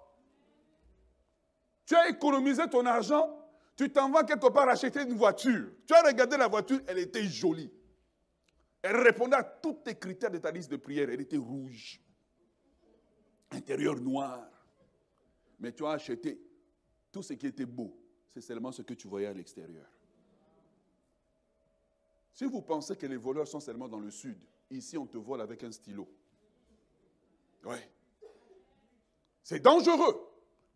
Tu 1.91 1.97
as 1.97 2.09
économisé 2.09 2.63
ton 2.71 2.87
argent, 2.87 3.37
tu 3.75 3.91
t'en 3.91 4.13
vas 4.13 4.23
quelque 4.23 4.49
part 4.53 4.69
acheter 4.69 5.03
une 5.03 5.15
voiture. 5.15 5.73
Tu 5.85 5.93
as 5.93 6.03
regardé 6.03 6.37
la 6.37 6.47
voiture, 6.47 6.79
elle 6.87 6.99
était 6.99 7.25
jolie. 7.25 7.69
Elle 8.81 8.95
répondait 8.95 9.35
à 9.35 9.43
tous 9.43 9.73
tes 9.83 9.97
critères 9.97 10.31
de 10.31 10.39
ta 10.39 10.53
liste 10.53 10.71
de 10.71 10.77
prière, 10.77 11.11
elle 11.11 11.21
était 11.21 11.37
rouge. 11.37 12.01
intérieur 13.51 13.97
noir. 13.97 14.49
Mais 15.59 15.73
tu 15.73 15.85
as 15.85 15.91
acheté 15.91 16.41
tout 17.11 17.25
ce 17.25 17.33
qui 17.33 17.49
était 17.49 17.67
beau. 17.67 17.93
C'est 18.29 18.41
seulement 18.41 18.71
ce 18.71 18.83
que 18.83 18.95
tu 18.95 19.09
voyais 19.09 19.27
à 19.27 19.33
l'extérieur. 19.33 19.91
Si 22.33 22.45
vous 22.45 22.63
pensez 22.63 22.95
que 22.95 23.07
les 23.07 23.17
voleurs 23.17 23.49
sont 23.49 23.59
seulement 23.59 23.89
dans 23.89 23.99
le 23.99 24.13
sud, 24.13 24.39
ici 24.71 24.97
on 24.97 25.09
te 25.09 25.19
vole 25.19 25.41
avec 25.41 25.65
un 25.65 25.73
stylo. 25.73 26.09
Oui. 27.65 27.79
C'est 29.43 29.59
dangereux. 29.59 30.30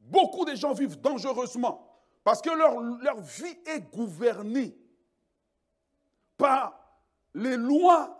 Beaucoup 0.05 0.45
de 0.45 0.55
gens 0.55 0.73
vivent 0.73 1.01
dangereusement 1.01 1.91
parce 2.23 2.41
que 2.41 2.51
leur, 2.51 2.81
leur 2.81 3.21
vie 3.21 3.57
est 3.67 3.81
gouvernée 3.93 4.77
par 6.37 6.79
les 7.35 7.57
lois 7.57 8.19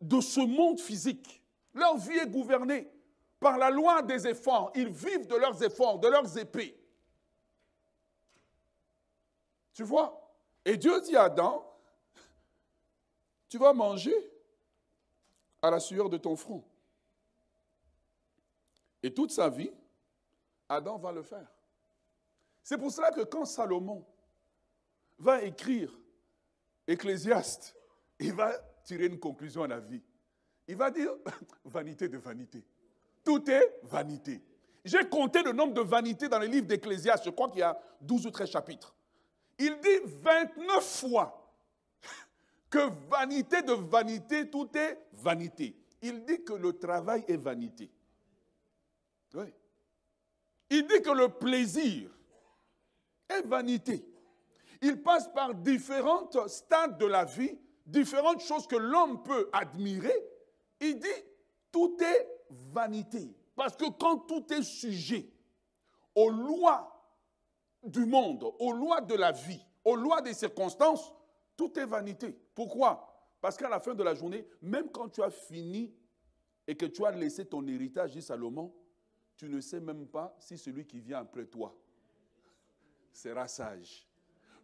de 0.00 0.20
ce 0.20 0.40
monde 0.40 0.80
physique. 0.80 1.42
Leur 1.72 1.96
vie 1.96 2.16
est 2.16 2.28
gouvernée 2.28 2.90
par 3.38 3.58
la 3.58 3.70
loi 3.70 4.02
des 4.02 4.26
efforts. 4.26 4.72
Ils 4.74 4.88
vivent 4.88 5.26
de 5.26 5.36
leurs 5.36 5.62
efforts, 5.62 5.98
de 5.98 6.08
leurs 6.08 6.38
épées. 6.38 6.78
Tu 9.72 9.82
vois? 9.82 10.20
Et 10.64 10.76
Dieu 10.76 11.00
dit 11.02 11.16
à 11.16 11.24
Adam, 11.24 11.64
tu 13.48 13.58
vas 13.58 13.72
manger 13.72 14.14
à 15.60 15.70
la 15.70 15.80
sueur 15.80 16.08
de 16.08 16.16
ton 16.16 16.36
front. 16.36 16.64
Et 19.02 19.12
toute 19.12 19.30
sa 19.30 19.48
vie, 19.48 19.70
Adam 20.68 20.98
va 20.98 21.12
le 21.12 21.22
faire. 21.22 21.46
C'est 22.62 22.78
pour 22.78 22.90
cela 22.90 23.10
que 23.10 23.22
quand 23.22 23.44
Salomon 23.44 24.04
va 25.18 25.42
écrire 25.42 25.92
Ecclésiaste, 26.86 27.76
il 28.18 28.32
va 28.32 28.52
tirer 28.84 29.06
une 29.06 29.18
conclusion 29.18 29.62
à 29.62 29.68
la 29.68 29.80
vie. 29.80 30.02
Il 30.66 30.76
va 30.76 30.90
dire 30.90 31.10
vanité 31.64 32.08
de 32.08 32.18
vanité. 32.18 32.64
Tout 33.24 33.50
est 33.50 33.78
vanité. 33.82 34.42
J'ai 34.84 35.08
compté 35.08 35.42
le 35.42 35.52
nombre 35.52 35.72
de 35.72 35.80
vanités 35.80 36.28
dans 36.28 36.38
les 36.38 36.48
livres 36.48 36.66
d'Ecclésiaste. 36.66 37.24
Je 37.24 37.30
crois 37.30 37.48
qu'il 37.48 37.60
y 37.60 37.62
a 37.62 37.78
12 38.02 38.26
ou 38.26 38.30
13 38.30 38.50
chapitres. 38.50 38.94
Il 39.58 39.78
dit 39.80 40.00
29 40.04 40.84
fois 40.84 41.50
que 42.70 42.90
vanité 43.08 43.62
de 43.62 43.72
vanité, 43.72 44.50
tout 44.50 44.68
est 44.76 44.98
vanité. 45.12 45.74
Il 46.02 46.24
dit 46.24 46.44
que 46.44 46.52
le 46.52 46.74
travail 46.74 47.24
est 47.28 47.36
vanité. 47.36 47.90
Oui. 49.34 49.52
Il 50.70 50.86
dit 50.86 51.02
que 51.02 51.10
le 51.10 51.28
plaisir 51.28 52.10
est 53.28 53.42
vanité. 53.42 54.04
Il 54.82 55.02
passe 55.02 55.28
par 55.32 55.54
différents 55.54 56.28
stades 56.46 56.98
de 56.98 57.06
la 57.06 57.24
vie, 57.24 57.58
différentes 57.86 58.40
choses 58.40 58.66
que 58.66 58.76
l'homme 58.76 59.22
peut 59.22 59.48
admirer. 59.52 60.14
Il 60.80 60.98
dit, 60.98 61.08
tout 61.72 61.96
est 62.02 62.28
vanité. 62.50 63.34
Parce 63.56 63.76
que 63.76 63.88
quand 63.98 64.18
tout 64.18 64.52
est 64.52 64.62
sujet 64.62 65.30
aux 66.14 66.30
lois 66.30 66.90
du 67.82 68.04
monde, 68.04 68.44
aux 68.58 68.72
lois 68.72 69.00
de 69.00 69.14
la 69.14 69.32
vie, 69.32 69.64
aux 69.84 69.96
lois 69.96 70.22
des 70.22 70.34
circonstances, 70.34 71.12
tout 71.56 71.78
est 71.78 71.86
vanité. 71.86 72.36
Pourquoi? 72.54 73.10
Parce 73.40 73.56
qu'à 73.56 73.68
la 73.68 73.80
fin 73.80 73.94
de 73.94 74.02
la 74.02 74.14
journée, 74.14 74.46
même 74.62 74.90
quand 74.90 75.08
tu 75.08 75.22
as 75.22 75.30
fini 75.30 75.94
et 76.66 76.74
que 76.74 76.86
tu 76.86 77.04
as 77.04 77.10
laissé 77.10 77.44
ton 77.44 77.66
héritage, 77.66 78.12
dit 78.12 78.22
Salomon, 78.22 78.74
tu 79.36 79.48
ne 79.48 79.60
sais 79.60 79.80
même 79.80 80.06
pas 80.06 80.34
si 80.38 80.56
celui 80.56 80.86
qui 80.86 81.00
vient 81.00 81.18
après 81.20 81.46
toi 81.46 81.76
sera 83.12 83.48
sage. 83.48 84.08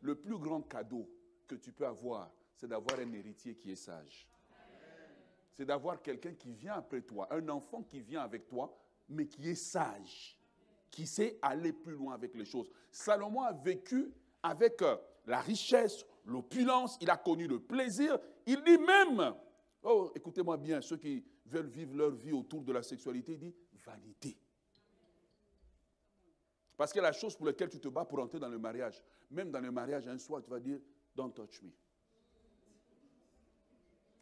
Le 0.00 0.15
plus 0.15 0.39
grand 0.39 0.62
cadeau 0.62 1.09
que 1.47 1.57
tu 1.57 1.73
peux 1.73 1.87
avoir, 1.87 2.31
c'est 2.57 2.69
d'avoir 2.69 2.99
un 2.99 3.12
héritier 3.12 3.55
qui 3.55 3.73
est 3.73 3.77
sage. 3.77 4.29
C'est 5.53 5.65
d'avoir 5.67 6.00
quelqu'un 6.00 6.35
qui 6.35 6.53
vient 6.53 6.75
après 6.75 7.03
toi, 7.03 7.29
un 7.31 7.49
enfant 7.49 7.83
qui 7.83 8.00
vient 8.00 8.23
avec 8.23 8.49
toi, 8.49 8.75
mais 9.09 9.27
qui 9.27 9.49
est 9.49 9.55
sage, 9.55 10.39
qui 10.91 11.07
sait 11.07 11.39
aller 11.43 11.73
plus 11.73 11.95
loin 11.95 12.15
avec 12.15 12.35
les 12.35 12.45
choses. 12.45 12.71
Salomon 12.91 13.43
a 13.43 13.53
vécu 13.53 14.12
avec 14.43 14.81
euh, 14.83 14.97
la 15.27 15.41
richesse, 15.41 16.05
l'opulence, 16.25 16.97
il 17.00 17.11
a 17.11 17.17
connu 17.17 17.47
le 17.47 17.61
plaisir. 17.61 18.19
Il 18.47 18.62
dit 18.62 18.79
même, 18.79 19.35
oh, 19.83 20.11
écoutez-moi 20.15 20.57
bien, 20.57 20.81
ceux 20.81 20.97
qui 20.97 21.25
veulent 21.47 21.69
vivre 21.69 21.97
leur 21.97 22.12
vie 22.12 22.33
autour 22.33 22.62
de 22.62 22.73
la 22.73 22.83
sexualité, 22.83 23.33
il 23.33 23.39
dit 23.39 23.55
vanité. 23.85 24.37
Parce 26.80 26.94
que 26.94 27.00
la 27.00 27.12
chose 27.12 27.37
pour 27.37 27.44
laquelle 27.44 27.68
tu 27.68 27.78
te 27.78 27.88
bats 27.88 28.06
pour 28.06 28.20
entrer 28.20 28.38
dans 28.38 28.49
le 28.49 28.58
mariage, 28.58 29.04
même 29.30 29.50
dans 29.50 29.60
le 29.60 29.70
mariage, 29.70 30.08
un 30.08 30.16
soir, 30.16 30.40
tu 30.42 30.49
vas 30.49 30.58
dire, 30.58 30.78
don't 31.14 31.30
touch 31.30 31.60
me. 31.60 31.68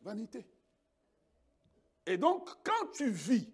Vanité. 0.03 0.45
Et 2.05 2.17
donc, 2.17 2.51
quand 2.65 2.91
tu 2.95 3.11
vis 3.11 3.49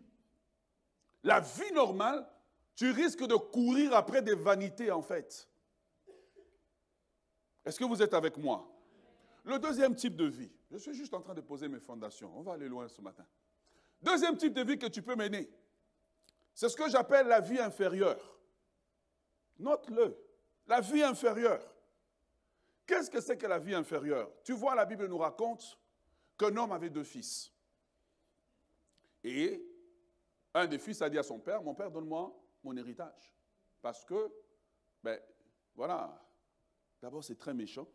la 1.22 1.40
vie 1.40 1.70
normale, 1.74 2.26
tu 2.74 2.92
risques 2.92 3.26
de 3.26 3.34
courir 3.34 3.92
après 3.92 4.22
des 4.22 4.34
vanités, 4.34 4.90
en 4.90 5.02
fait. 5.02 5.50
Est-ce 7.62 7.78
que 7.78 7.84
vous 7.84 8.00
êtes 8.00 8.14
avec 8.14 8.38
moi? 8.38 8.74
Le 9.44 9.58
deuxième 9.58 9.94
type 9.94 10.16
de 10.16 10.24
vie, 10.24 10.50
je 10.70 10.78
suis 10.78 10.94
juste 10.94 11.12
en 11.12 11.20
train 11.20 11.34
de 11.34 11.42
poser 11.42 11.68
mes 11.68 11.80
fondations. 11.80 12.32
On 12.38 12.40
va 12.40 12.54
aller 12.54 12.68
loin 12.68 12.88
ce 12.88 13.02
matin. 13.02 13.26
Deuxième 14.00 14.38
type 14.38 14.54
de 14.54 14.62
vie 14.62 14.78
que 14.78 14.86
tu 14.86 15.02
peux 15.02 15.14
mener, 15.14 15.50
c'est 16.54 16.70
ce 16.70 16.76
que 16.76 16.88
j'appelle 16.88 17.26
la 17.26 17.40
vie 17.40 17.60
inférieure. 17.60 18.33
Note-le. 19.58 20.16
La 20.66 20.80
vie 20.80 21.02
inférieure. 21.02 21.74
Qu'est-ce 22.86 23.10
que 23.10 23.20
c'est 23.20 23.36
que 23.36 23.46
la 23.46 23.58
vie 23.58 23.74
inférieure? 23.74 24.30
Tu 24.42 24.52
vois, 24.52 24.74
la 24.74 24.84
Bible 24.84 25.06
nous 25.06 25.18
raconte 25.18 25.78
qu'un 26.38 26.56
homme 26.56 26.72
avait 26.72 26.90
deux 26.90 27.04
fils. 27.04 27.52
Et 29.22 29.64
un 30.52 30.66
des 30.66 30.78
fils 30.78 31.00
a 31.00 31.08
dit 31.08 31.18
à 31.18 31.22
son 31.22 31.38
père, 31.38 31.62
mon 31.62 31.74
père, 31.74 31.90
donne-moi 31.90 32.34
mon 32.62 32.76
héritage. 32.76 33.34
Parce 33.80 34.04
que, 34.04 34.32
ben, 35.02 35.18
voilà, 35.74 36.22
d'abord 37.00 37.24
c'est 37.24 37.36
très 37.36 37.54
méchant. 37.54 37.88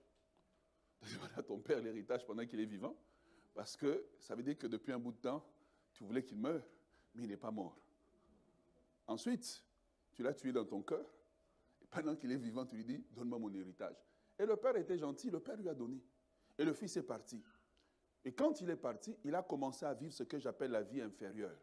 À 1.37 1.43
ton 1.43 1.59
père 1.59 1.81
l'héritage 1.81 2.25
pendant 2.25 2.45
qu'il 2.45 2.59
est 2.59 2.65
vivant. 2.65 2.95
Parce 3.53 3.75
que 3.77 4.05
ça 4.19 4.35
veut 4.35 4.43
dire 4.43 4.57
que 4.57 4.67
depuis 4.67 4.91
un 4.91 4.99
bout 4.99 5.11
de 5.11 5.17
temps, 5.17 5.45
tu 5.93 6.03
voulais 6.03 6.23
qu'il 6.23 6.37
meure, 6.37 6.63
mais 7.15 7.23
il 7.23 7.29
n'est 7.29 7.37
pas 7.37 7.51
mort. 7.51 7.77
Ensuite, 9.07 9.63
tu 10.11 10.23
l'as 10.23 10.33
tué 10.33 10.51
dans 10.51 10.65
ton 10.65 10.81
cœur 10.81 11.05
pendant 11.89 12.15
qu'il 12.15 12.31
est 12.31 12.37
vivant, 12.37 12.65
tu 12.65 12.75
lui 12.75 12.85
dis, 12.85 13.03
donne-moi 13.11 13.39
mon 13.39 13.53
héritage. 13.53 13.95
Et 14.37 14.45
le 14.45 14.55
père 14.55 14.75
était 14.77 14.97
gentil, 14.97 15.29
le 15.29 15.39
père 15.39 15.57
lui 15.57 15.69
a 15.69 15.73
donné. 15.73 16.01
Et 16.57 16.63
le 16.63 16.73
fils 16.73 16.95
est 16.97 17.03
parti. 17.03 17.43
Et 18.23 18.33
quand 18.33 18.61
il 18.61 18.69
est 18.69 18.75
parti, 18.75 19.15
il 19.23 19.33
a 19.35 19.43
commencé 19.43 19.85
à 19.85 19.93
vivre 19.93 20.13
ce 20.13 20.23
que 20.23 20.39
j'appelle 20.39 20.71
la 20.71 20.83
vie 20.83 21.01
inférieure. 21.01 21.57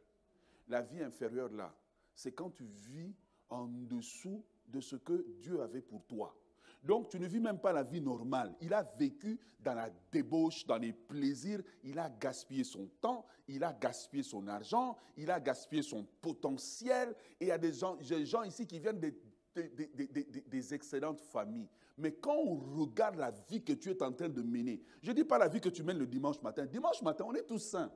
La 0.69 0.83
vie 0.83 1.03
inférieure, 1.03 1.51
là, 1.51 1.75
c'est 2.15 2.33
quand 2.33 2.51
tu 2.51 2.65
vis 2.65 3.15
en 3.49 3.67
dessous 3.67 4.45
de 4.67 4.81
ce 4.81 4.97
que 4.97 5.27
Dieu 5.39 5.61
avait 5.61 5.83
pour 5.83 6.05
toi. 6.07 6.35
Donc, 6.83 7.11
tu 7.11 7.19
ne 7.19 7.27
vis 7.27 7.41
même 7.41 7.59
pas 7.59 7.73
la 7.73 7.83
vie 7.83 8.01
normale. 8.01 8.55
Il 8.61 8.73
a 8.73 8.83
vécu 8.83 9.39
dans 9.61 9.75
la 9.75 9.91
débauche, 10.13 10.65
dans 10.67 10.79
les 10.79 10.93
plaisirs. 10.93 11.63
Il 11.83 11.99
a 11.99 12.09
gaspillé 12.09 12.65
son 12.65 12.87
temps, 13.01 13.27
il 13.49 13.65
a 13.65 13.73
gaspillé 13.73 14.23
son 14.23 14.47
argent, 14.47 14.97
il 15.17 15.31
a 15.31 15.41
gaspillé 15.41 15.83
son 15.83 16.05
potentiel. 16.21 17.15
Et 17.41 17.47
il 17.47 17.49
y 17.49 17.53
a 17.53 17.59
des 17.59 17.73
gens, 17.73 17.97
des 17.97 18.25
gens 18.25 18.45
ici 18.45 18.67
qui 18.67 18.79
viennent 18.79 19.01
de 19.01 19.13
des, 19.61 20.75
excellentes 20.75 21.21
familles. 21.21 21.69
Mais 21.99 22.13
quand 22.13 22.37
on 22.37 22.57
regarde 22.57 23.17
la 23.17 23.31
vie 23.31 23.63
que 23.63 23.73
tu 23.73 23.91
es 23.91 24.03
en 24.03 24.13
train 24.13 24.29
de 24.29 24.43
mener, 24.43 24.83
je 25.03 25.11
ne 25.11 25.17
dis 25.17 25.25
pas 25.25 25.39
la 25.39 25.49
vie 25.49 25.61
que 25.61 25.69
tu 25.69 25.83
mènes 25.83 25.99
le 25.99 26.07
dimanche 26.07 26.41
matin. 26.43 26.67
Dimanche 26.67 27.03
matin, 27.03 27.25
on 27.27 27.35
est 27.35 27.45
tous 27.45 27.59
saints. 27.59 27.91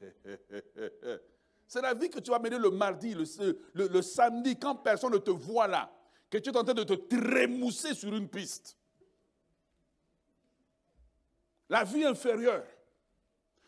C'est 1.66 1.82
la 1.82 1.92
vie 1.92 2.08
que 2.08 2.20
tu 2.20 2.30
vas 2.30 2.38
mener 2.38 2.58
le 2.58 2.70
mardi, 2.70 3.14
le, 3.14 3.24
le, 3.74 4.02
samedi, 4.02 4.58
quand 4.58 4.76
personne 4.76 5.12
ne 5.12 5.18
te 5.18 5.30
voit 5.30 5.66
là, 5.66 5.92
que 6.30 6.38
tu 6.38 6.48
es 6.48 6.56
en 6.56 6.64
train 6.64 6.72
de 6.72 6.84
te 6.84 6.94
trémousser 6.94 7.92
sur 7.92 8.14
une 8.14 8.28
piste. 8.28 8.78
La 11.68 11.84
vie 11.84 12.04
inférieure, 12.04 12.64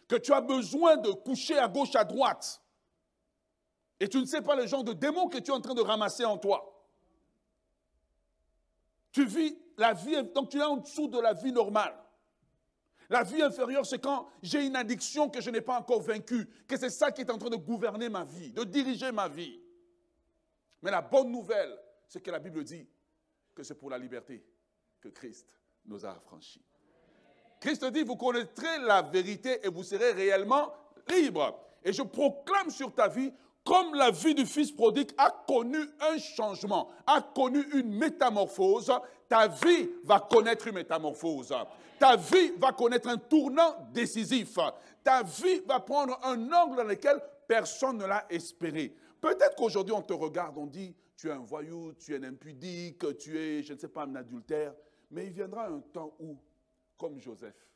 que 0.09 0.17
tu 0.17 0.33
as 0.33 0.41
besoin 0.41 0.97
de 0.97 1.11
coucher 1.11 1.59
à 1.59 1.69
gauche, 1.69 1.95
à 1.95 2.05
droite, 2.05 2.63
et 4.01 4.09
tu 4.09 4.19
ne 4.19 4.25
sais 4.25 4.41
pas 4.41 4.57
le 4.57 4.67
genre 4.67 4.83
de 4.83 4.95
démons 4.95 5.29
que 5.29 5.37
tu 5.37 5.51
es 5.51 5.55
en 5.55 5.61
train 5.61 5.75
de 5.75 5.83
ramasser 5.83 6.25
en 6.25 6.39
toi. 6.39 6.70
Tu 9.13 9.25
vis 9.25 9.57
la 9.77 9.93
vie, 9.93 10.23
donc 10.35 10.51
tu 10.51 10.59
es 10.59 10.63
en 10.63 10.77
dessous 10.77 11.09
de 11.09 11.19
la 11.19 11.33
vie 11.33 11.53
normale. 11.53 11.97
La 13.09 13.25
vie 13.25 13.43
inférieure, 13.43 13.85
c'est 13.85 13.99
quand 13.99 14.29
j'ai 14.41 14.65
une 14.65 14.77
addiction 14.77 15.29
que 15.29 15.41
je 15.41 15.51
n'ai 15.51 15.61
pas 15.61 15.79
encore 15.79 16.01
vaincue, 16.01 16.49
que 16.69 16.77
c'est 16.77 16.91
ça 16.91 17.11
qui 17.11 17.23
est 17.23 17.31
en 17.31 17.39
train 17.39 17.51
de 17.51 17.57
gouverner 17.57 18.09
ma 18.09 18.25
vie, 18.25 18.53
de 18.53 18.63
diriger 18.63 19.11
ma 19.11 19.29
vie. 19.29 19.61
Mais 20.81 20.93
la 20.93 21.03
bonne 21.03 21.31
nouvelle, 21.31 21.77
c'est 22.07 22.21
que 22.21 22.31
la 22.31 22.39
Bible 22.39 22.63
dit 22.63 22.89
que 23.55 23.65
c'est 23.65 23.75
pour 23.75 23.91
la 23.91 23.99
liberté 23.99 24.45
que 25.01 25.09
Christ 25.09 25.59
nous 25.87 26.07
a 26.07 26.11
affranchis. 26.11 26.65
Christ 27.61 27.85
dit, 27.87 28.05
vous 28.05 28.17
connaîtrez 28.17 28.79
la 28.79 29.03
vérité 29.03 29.59
et 29.65 29.69
vous 29.69 29.83
serez 29.83 30.13
réellement 30.13 30.73
libre. 31.09 31.61
Et 31.85 31.93
je 31.93 32.03
proclame 32.03 32.71
sur 32.71 32.95
ta 32.95 33.09
vie, 33.09 33.33
comme 33.65 33.95
la 33.95 34.11
vie 34.11 34.35
du 34.35 34.47
fils 34.47 34.73
prodigue 34.73 35.11
a 35.19 35.31
connu 35.47 35.79
un 36.01 36.19
changement, 36.19 36.91
a 37.07 37.21
connu 37.21 37.63
une 37.75 37.95
métamorphose, 37.95 38.93
ta 39.29 39.49
vie 39.49 39.91
va 40.05 40.21
connaître 40.21 40.67
une 40.67 40.75
métamorphose. 40.75 41.55
Ta 41.99 42.17
vie 42.17 42.53
va 42.59 42.73
connaître 42.73 43.09
un 43.09 43.19
tournant 43.19 43.89
décisif. 43.93 44.59
ta 45.05 45.23
vie 45.23 45.61
va 45.67 45.81
prendre 45.81 46.19
un 46.25 46.51
angle 46.53 46.77
dans 46.77 46.85
lequel 46.85 47.21
personne 47.47 47.99
ne 47.99 48.07
l'a 48.07 48.27
espéré. 48.31 48.95
Peut-être 49.21 49.55
qu'aujourd'hui 49.57 49.95
on 49.95 50.03
te 50.03 50.15
regarde, 50.15 50.57
on 50.57 50.67
dit, 50.67 50.95
tu 51.17 51.29
es 51.29 51.33
un 51.33 51.41
voyou, 51.41 51.93
tu 51.93 52.15
es 52.15 52.17
un 52.17 52.25
impudique, 52.25 53.19
tu 53.19 53.39
es, 53.39 53.63
je 53.63 53.75
ne 53.75 53.79
sais 53.79 53.89
pas, 53.89 54.05
un 54.05 54.15
adultère. 54.15 54.75
Mais 55.11 55.27
il 55.27 55.33
viendra 55.33 55.67
un 55.67 55.81
temps 55.81 56.17
où, 56.19 56.39
comme 56.97 57.19
Joseph, 57.19 57.69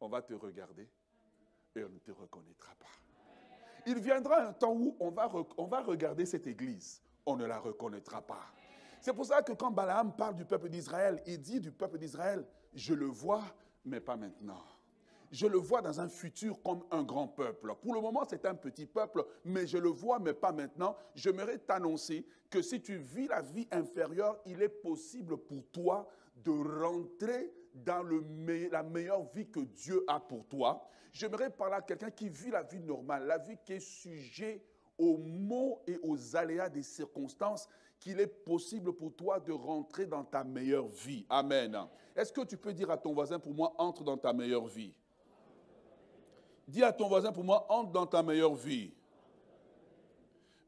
on 0.00 0.08
va 0.08 0.22
te 0.22 0.34
regarder 0.34 0.88
et 1.76 1.84
on 1.84 1.88
ne 1.88 1.98
te 1.98 2.10
reconnaîtra 2.10 2.74
pas. 2.74 3.07
Il 3.88 4.00
viendra 4.00 4.48
un 4.48 4.52
temps 4.52 4.74
où 4.74 4.94
on 5.00 5.10
va, 5.10 5.30
on 5.56 5.64
va 5.64 5.80
regarder 5.80 6.26
cette 6.26 6.46
église, 6.46 7.00
on 7.24 7.36
ne 7.36 7.46
la 7.46 7.58
reconnaîtra 7.58 8.20
pas. 8.20 8.44
C'est 9.00 9.14
pour 9.14 9.24
ça 9.24 9.40
que 9.40 9.52
quand 9.52 9.70
Balaam 9.70 10.14
parle 10.14 10.34
du 10.34 10.44
peuple 10.44 10.68
d'Israël, 10.68 11.22
il 11.26 11.40
dit 11.40 11.58
du 11.58 11.72
peuple 11.72 11.96
d'Israël, 11.96 12.44
je 12.74 12.92
le 12.92 13.06
vois, 13.06 13.42
mais 13.86 14.00
pas 14.00 14.16
maintenant. 14.16 14.60
Je 15.30 15.46
le 15.46 15.56
vois 15.56 15.80
dans 15.80 16.02
un 16.02 16.08
futur 16.10 16.62
comme 16.62 16.84
un 16.90 17.02
grand 17.02 17.28
peuple. 17.28 17.74
Pour 17.80 17.94
le 17.94 18.02
moment, 18.02 18.24
c'est 18.28 18.44
un 18.44 18.54
petit 18.54 18.84
peuple, 18.84 19.24
mais 19.46 19.66
je 19.66 19.78
le 19.78 19.88
vois, 19.88 20.18
mais 20.18 20.34
pas 20.34 20.52
maintenant. 20.52 20.94
J'aimerais 21.14 21.56
t'annoncer 21.56 22.26
que 22.50 22.60
si 22.60 22.82
tu 22.82 22.98
vis 22.98 23.26
la 23.28 23.40
vie 23.40 23.68
inférieure, 23.70 24.38
il 24.44 24.60
est 24.60 24.68
possible 24.68 25.38
pour 25.38 25.66
toi 25.72 26.06
de 26.36 26.50
rentrer 26.50 27.54
dans 27.84 28.02
le 28.02 28.24
la 28.70 28.82
meilleure 28.82 29.24
vie 29.34 29.48
que 29.48 29.60
Dieu 29.60 30.04
a 30.06 30.20
pour 30.20 30.46
toi. 30.46 30.88
J'aimerais 31.12 31.50
parler 31.50 31.76
à 31.76 31.82
quelqu'un 31.82 32.10
qui 32.10 32.28
vit 32.28 32.50
la 32.50 32.62
vie 32.62 32.80
normale, 32.80 33.26
la 33.26 33.38
vie 33.38 33.56
qui 33.64 33.74
est 33.74 33.80
sujet 33.80 34.62
aux 34.96 35.16
maux 35.16 35.82
et 35.86 35.98
aux 36.02 36.36
aléas 36.36 36.68
des 36.68 36.82
circonstances, 36.82 37.68
qu'il 38.00 38.20
est 38.20 38.26
possible 38.26 38.92
pour 38.92 39.14
toi 39.14 39.40
de 39.40 39.52
rentrer 39.52 40.06
dans 40.06 40.24
ta 40.24 40.44
meilleure 40.44 40.88
vie. 40.88 41.26
Amen. 41.28 41.76
Est-ce 42.14 42.32
que 42.32 42.42
tu 42.42 42.56
peux 42.56 42.72
dire 42.72 42.90
à 42.90 42.96
ton 42.96 43.12
voisin, 43.12 43.38
pour 43.38 43.54
moi, 43.54 43.74
entre 43.78 44.04
dans 44.04 44.16
ta 44.16 44.32
meilleure 44.32 44.66
vie? 44.66 44.94
Dis 46.66 46.82
à 46.82 46.92
ton 46.92 47.08
voisin, 47.08 47.32
pour 47.32 47.44
moi, 47.44 47.66
entre 47.68 47.92
dans 47.92 48.06
ta 48.06 48.22
meilleure 48.22 48.54
vie. 48.54 48.92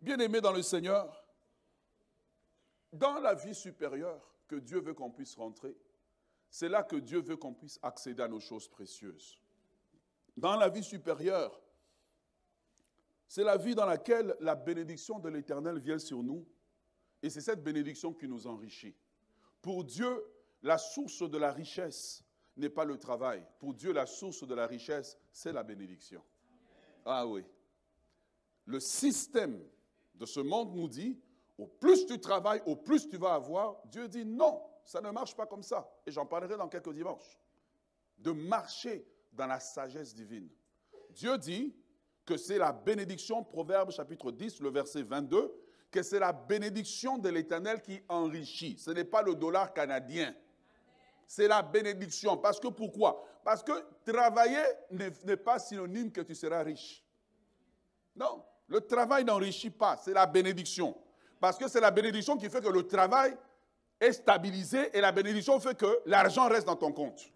Bien-aimé 0.01 0.41
dans 0.41 0.53
le 0.53 0.63
Seigneur, 0.63 1.25
dans 2.93 3.21
la 3.21 3.35
vie 3.35 3.55
supérieure 3.55 4.35
que 4.49 4.57
Dieu 4.57 4.81
veut 4.81 4.95
qu'on 4.95 5.11
puisse 5.11 5.37
rentrer, 5.37 5.77
c'est 6.51 6.69
là 6.69 6.83
que 6.83 6.97
Dieu 6.97 7.21
veut 7.21 7.37
qu'on 7.37 7.55
puisse 7.55 7.79
accéder 7.83 8.23
à 8.23 8.29
nos 8.29 8.41
choses 8.41 8.69
précieuses. 8.69 9.41
Dans 10.37 10.57
la 10.57 10.69
vie 10.69 10.83
supérieure, 10.83 11.61
c'est 13.29 13.45
la 13.45 13.57
vie 13.57 13.77
dans 13.77 13.87
laquelle 13.87 14.35
la 14.41 14.57
bénédiction 14.57 15.21
de 15.21 15.29
l'Éternel 15.29 15.79
vient 15.79 16.01
sur 16.01 16.23
nous. 16.23 16.45
Et 17.23 17.31
c'est 17.31 17.41
cette 17.41 17.63
bénédiction 17.63 18.13
qui 18.13 18.27
nous 18.27 18.47
enrichit. 18.47 18.97
Pour 19.63 19.85
Dieu, 19.85 20.25
la 20.63 20.79
source 20.79 21.23
de 21.29 21.39
la 21.39 21.53
richesse 21.53 22.25
n'est 22.57 22.71
pas 22.71 22.85
le 22.85 22.99
travail. 22.99 23.47
Pour 23.61 23.75
Dieu, 23.75 23.93
la 23.93 24.07
source 24.07 24.47
de 24.47 24.55
la 24.55 24.67
richesse, 24.67 25.17
c'est 25.31 25.53
la 25.53 25.63
bénédiction. 25.63 26.23
Ah 27.05 27.27
oui. 27.27 27.45
Le 28.65 28.81
système 28.81 29.63
de 30.15 30.27
ce 30.27 30.41
monde 30.41 30.75
nous 30.75 30.89
dit, 30.89 31.21
au 31.59 31.67
plus 31.67 32.07
tu 32.07 32.19
travailles, 32.19 32.63
au 32.67 32.75
plus 32.75 33.09
tu 33.09 33.17
vas 33.17 33.35
avoir. 33.35 33.81
Dieu 33.87 34.09
dit 34.09 34.25
non, 34.25 34.61
ça 34.91 35.01
ne 35.01 35.11
marche 35.13 35.37
pas 35.37 35.47
comme 35.47 35.63
ça. 35.63 35.89
Et 36.05 36.11
j'en 36.11 36.27
parlerai 36.27 36.57
dans 36.57 36.69
quelques 36.69 36.93
dimanches. 36.93 37.39
De 38.19 38.33
marcher 38.33 39.07
dans 39.33 39.47
la 39.47 39.61
sagesse 39.61 40.13
divine. 40.13 40.49
Dieu 41.11 41.39
dit, 41.39 41.73
que 42.27 42.37
c'est 42.37 42.59
la 42.59 42.73
bénédiction, 42.73 43.45
Proverbe 43.45 43.93
chapitre 43.93 44.33
10, 44.33 44.61
le 44.61 44.71
verset 44.71 45.03
22, 45.03 45.55
que 45.93 46.03
c'est 46.03 46.19
la 46.19 46.33
bénédiction 46.33 47.19
de 47.19 47.29
l'Éternel 47.29 47.81
qui 47.81 48.01
enrichit. 48.09 48.79
Ce 48.79 48.91
n'est 48.91 49.05
pas 49.05 49.23
le 49.23 49.37
dollar 49.37 49.73
canadien. 49.73 50.35
C'est 51.25 51.47
la 51.47 51.63
bénédiction. 51.63 52.37
Parce 52.37 52.59
que 52.59 52.67
pourquoi? 52.67 53.25
Parce 53.45 53.63
que 53.63 53.73
travailler 54.05 54.63
n'est 54.91 55.37
pas 55.37 55.61
synonyme 55.61 56.11
que 56.11 56.21
tu 56.21 56.35
seras 56.35 56.65
riche. 56.65 57.05
Non, 58.17 58.45
le 58.67 58.81
travail 58.81 59.25
n'enrichit 59.25 59.71
pas, 59.71 59.97
c'est 59.97 60.13
la 60.13 60.27
bénédiction. 60.27 60.97
Parce 61.39 61.57
que 61.57 61.69
c'est 61.69 61.81
la 61.81 61.93
bénédiction 61.93 62.37
qui 62.37 62.51
fait 62.51 62.61
que 62.61 62.69
le 62.69 62.87
travail 62.87 63.37
est 64.01 64.13
stabilisé 64.13 64.97
et 64.97 65.01
la 65.01 65.13
bénédiction 65.13 65.61
fait 65.61 65.77
que 65.77 66.01
l'argent 66.07 66.49
reste 66.49 66.67
dans 66.67 66.77
ton 66.77 66.93
compte. 66.93 67.31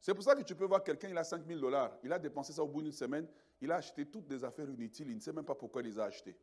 C'est 0.00 0.14
pour 0.14 0.22
ça 0.22 0.34
que 0.34 0.42
tu 0.42 0.54
peux 0.54 0.66
voir 0.66 0.84
quelqu'un, 0.84 1.08
il 1.08 1.18
a 1.18 1.24
5 1.24 1.46
000 1.46 1.58
dollars, 1.58 1.96
il 2.02 2.12
a 2.12 2.18
dépensé 2.18 2.52
ça 2.52 2.62
au 2.62 2.68
bout 2.68 2.82
d'une 2.82 2.92
semaine, 2.92 3.26
il 3.60 3.72
a 3.72 3.76
acheté 3.76 4.06
toutes 4.06 4.26
des 4.26 4.44
affaires 4.44 4.68
inutiles, 4.68 5.08
il 5.08 5.16
ne 5.16 5.20
sait 5.20 5.32
même 5.32 5.46
pas 5.46 5.54
pourquoi 5.54 5.80
il 5.80 5.88
les 5.88 5.98
a 5.98 6.04
achetées. 6.04 6.36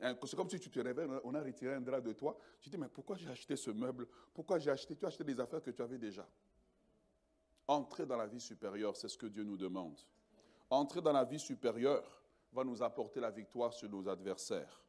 Hein, 0.00 0.16
c'est 0.24 0.36
comme 0.36 0.50
si 0.50 0.60
tu 0.60 0.70
te 0.70 0.80
réveilles, 0.80 1.08
on 1.24 1.34
a 1.34 1.40
retiré 1.40 1.74
un 1.74 1.80
drap 1.80 2.00
de 2.00 2.12
toi, 2.12 2.36
tu 2.60 2.68
te 2.68 2.74
dis, 2.74 2.80
mais 2.80 2.88
pourquoi 2.88 3.16
j'ai 3.16 3.28
acheté 3.28 3.56
ce 3.56 3.70
meuble? 3.70 4.06
Pourquoi 4.34 4.58
j'ai 4.58 4.70
acheté? 4.70 4.96
Tu 4.96 5.04
as 5.04 5.08
acheté 5.08 5.24
des 5.24 5.38
affaires 5.40 5.62
que 5.62 5.70
tu 5.70 5.82
avais 5.82 5.98
déjà. 5.98 6.26
Entrer 7.66 8.06
dans 8.06 8.16
la 8.16 8.26
vie 8.26 8.40
supérieure, 8.40 8.96
c'est 8.96 9.08
ce 9.08 9.16
que 9.16 9.26
Dieu 9.26 9.44
nous 9.44 9.56
demande. 9.56 9.98
Entrer 10.70 11.00
dans 11.00 11.12
la 11.12 11.24
vie 11.24 11.38
supérieure 11.38 12.22
va 12.52 12.64
nous 12.64 12.82
apporter 12.82 13.20
la 13.20 13.30
victoire 13.30 13.72
sur 13.72 13.88
nos 13.88 14.08
adversaires. 14.08 14.80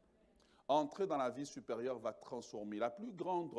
Entrer 0.70 1.08
dans 1.08 1.18
la 1.18 1.32
vie 1.32 1.48
supérieure 1.48 1.98
va 1.98 2.14
transformer. 2.14 2.78
La 2.78 2.92
plus 2.92 3.12
grande 3.12 3.52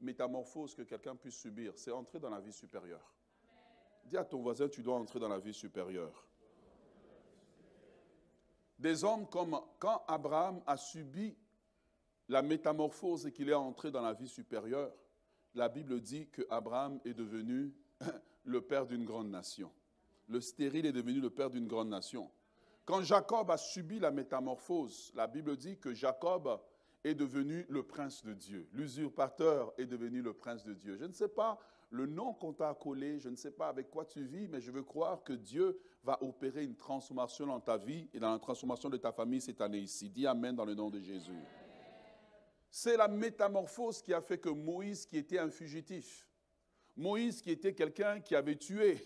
métamorphose 0.00 0.74
que 0.74 0.82
quelqu'un 0.82 1.14
puisse 1.14 1.36
subir, 1.36 1.72
c'est 1.76 1.92
entrer 1.92 2.18
dans 2.18 2.28
la 2.28 2.40
vie 2.40 2.52
supérieure. 2.52 3.14
Dis 4.04 4.16
à 4.16 4.24
ton 4.24 4.42
voisin, 4.42 4.68
tu 4.68 4.82
dois 4.82 4.96
entrer 4.96 5.20
dans 5.20 5.28
la 5.28 5.38
vie 5.38 5.54
supérieure. 5.54 6.26
Des 8.78 9.04
hommes 9.04 9.28
comme 9.28 9.58
quand 9.78 10.04
Abraham 10.08 10.60
a 10.66 10.76
subi 10.76 11.36
la 12.28 12.42
métamorphose 12.42 13.26
et 13.26 13.32
qu'il 13.32 13.48
est 13.48 13.54
entré 13.54 13.92
dans 13.92 14.02
la 14.02 14.12
vie 14.12 14.28
supérieure, 14.28 14.92
la 15.54 15.68
Bible 15.68 16.00
dit 16.00 16.28
que 16.28 16.42
Abraham 16.50 17.00
est 17.04 17.14
devenu 17.14 17.72
le 18.44 18.60
père 18.60 18.86
d'une 18.86 19.04
grande 19.04 19.30
nation. 19.30 19.72
Le 20.26 20.40
stérile 20.40 20.86
est 20.86 20.92
devenu 20.92 21.20
le 21.20 21.30
père 21.30 21.48
d'une 21.48 21.68
grande 21.68 21.88
nation. 21.88 22.28
Quand 22.86 23.02
Jacob 23.02 23.50
a 23.50 23.56
subi 23.56 23.98
la 23.98 24.12
métamorphose, 24.12 25.12
la 25.16 25.26
Bible 25.26 25.56
dit 25.56 25.76
que 25.76 25.92
Jacob 25.92 26.60
est 27.02 27.16
devenu 27.16 27.66
le 27.68 27.82
prince 27.82 28.24
de 28.24 28.32
Dieu. 28.32 28.68
L'usurpateur 28.72 29.74
est 29.76 29.86
devenu 29.86 30.22
le 30.22 30.32
prince 30.32 30.62
de 30.62 30.72
Dieu. 30.72 30.96
Je 30.96 31.04
ne 31.04 31.12
sais 31.12 31.28
pas 31.28 31.58
le 31.90 32.06
nom 32.06 32.32
qu'on 32.32 32.52
t'a 32.52 32.72
collé, 32.74 33.18
je 33.18 33.28
ne 33.28 33.34
sais 33.34 33.50
pas 33.50 33.68
avec 33.68 33.90
quoi 33.90 34.04
tu 34.04 34.24
vis, 34.24 34.46
mais 34.46 34.60
je 34.60 34.70
veux 34.70 34.84
croire 34.84 35.24
que 35.24 35.32
Dieu 35.32 35.80
va 36.04 36.16
opérer 36.22 36.64
une 36.64 36.76
transformation 36.76 37.46
dans 37.46 37.60
ta 37.60 37.76
vie 37.76 38.08
et 38.14 38.20
dans 38.20 38.32
la 38.32 38.38
transformation 38.38 38.88
de 38.88 38.96
ta 38.96 39.10
famille 39.10 39.40
cette 39.40 39.60
année-ci. 39.60 40.08
Dis 40.08 40.26
Amen 40.26 40.54
dans 40.54 40.64
le 40.64 40.74
nom 40.74 40.88
de 40.88 41.00
Jésus. 41.00 41.42
C'est 42.70 42.96
la 42.96 43.08
métamorphose 43.08 44.00
qui 44.00 44.14
a 44.14 44.20
fait 44.20 44.38
que 44.38 44.48
Moïse, 44.48 45.06
qui 45.06 45.16
était 45.16 45.38
un 45.38 45.50
fugitif, 45.50 46.28
Moïse, 46.96 47.42
qui 47.42 47.50
était 47.50 47.74
quelqu'un 47.74 48.20
qui 48.20 48.36
avait 48.36 48.56
tué, 48.56 48.96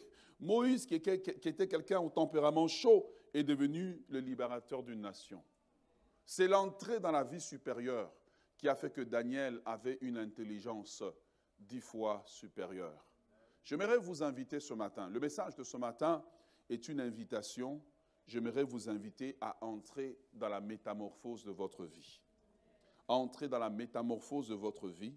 Moïse, 0.40 0.86
qui 0.86 0.94
était 0.94 1.68
quelqu'un 1.68 2.00
au 2.00 2.10
tempérament 2.10 2.66
chaud, 2.66 3.06
est 3.32 3.44
devenu 3.44 4.02
le 4.08 4.20
libérateur 4.20 4.82
d'une 4.82 5.02
nation. 5.02 5.44
C'est 6.24 6.48
l'entrée 6.48 6.98
dans 6.98 7.10
la 7.10 7.24
vie 7.24 7.40
supérieure 7.40 8.12
qui 8.56 8.68
a 8.68 8.74
fait 8.74 8.90
que 8.90 9.00
Daniel 9.02 9.60
avait 9.64 9.98
une 10.00 10.16
intelligence 10.16 11.02
dix 11.58 11.80
fois 11.80 12.22
supérieur. 12.26 13.06
J'aimerais 13.64 13.98
vous 13.98 14.22
inviter 14.22 14.60
ce 14.60 14.74
matin. 14.74 15.08
Le 15.08 15.20
message 15.20 15.54
de 15.54 15.62
ce 15.62 15.76
matin 15.76 16.24
est 16.68 16.88
une 16.88 17.00
invitation. 17.00 17.82
J'aimerais 18.26 18.64
vous 18.64 18.88
inviter 18.88 19.36
à 19.40 19.62
entrer 19.64 20.18
dans 20.32 20.48
la 20.48 20.60
métamorphose 20.60 21.44
de 21.44 21.50
votre 21.50 21.84
vie. 21.84 22.20
entrer 23.08 23.48
dans 23.48 23.58
la 23.58 23.70
métamorphose 23.70 24.48
de 24.48 24.54
votre 24.54 24.88
vie, 24.88 25.16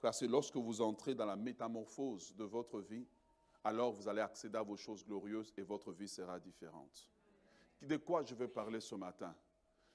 car 0.00 0.12
c'est 0.12 0.26
lorsque 0.26 0.56
vous 0.56 0.80
entrez 0.80 1.14
dans 1.14 1.26
la 1.26 1.36
métamorphose 1.36 2.34
de 2.34 2.44
votre 2.44 2.80
vie, 2.80 3.06
alors 3.64 3.92
vous 3.92 4.06
allez 4.06 4.20
accéder 4.20 4.58
à 4.58 4.62
vos 4.62 4.76
choses 4.76 5.04
glorieuses 5.04 5.52
et 5.56 5.62
votre 5.62 5.90
vie 5.90 6.08
sera 6.08 6.38
différente. 6.38 7.10
De 7.80 7.96
quoi 7.96 8.22
je 8.22 8.34
vais 8.34 8.48
parler 8.48 8.80
ce 8.80 8.94
matin? 8.94 9.34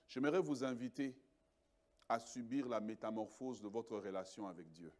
J'aimerais 0.08 0.40
vous 0.40 0.64
inviter 0.64 1.16
à 2.10 2.20
subir 2.20 2.68
la 2.68 2.80
métamorphose 2.80 3.62
de 3.62 3.68
votre 3.68 3.96
relation 3.98 4.48
avec 4.48 4.72
Dieu. 4.72 4.92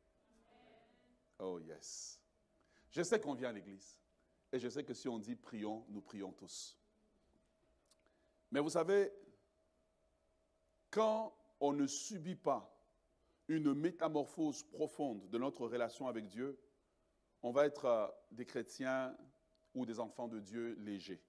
Oh 1.40 1.60
yes. 1.60 2.22
Je 2.92 3.02
sais 3.02 3.20
qu'on 3.20 3.34
vient 3.34 3.50
à 3.50 3.54
l'église. 3.54 4.00
Et 4.52 4.60
je 4.60 4.70
sais 4.70 4.84
que 4.84 4.94
si 4.94 5.08
on 5.08 5.20
dit 5.20 5.36
prions, 5.36 5.86
nous 5.90 6.02
prions 6.02 6.32
tous. 6.32 6.78
Mais 8.52 8.60
vous 8.60 8.70
savez, 8.70 9.12
quand 10.92 11.36
on 11.60 11.74
ne 11.74 11.88
subit 11.88 12.36
pas 12.36 12.76
une 13.48 13.74
métamorphose 13.74 14.64
profonde 14.64 15.28
de 15.30 15.38
notre 15.38 15.68
relation 15.68 16.08
avec 16.08 16.28
Dieu, 16.28 16.60
on 17.42 17.52
va 17.52 17.66
être 17.66 17.86
euh, 17.86 18.08
des 18.32 18.46
chrétiens 18.46 19.16
ou 19.74 19.86
des 19.86 20.00
enfants 20.00 20.28
de 20.28 20.40
Dieu 20.40 20.76
légers. 20.80 21.22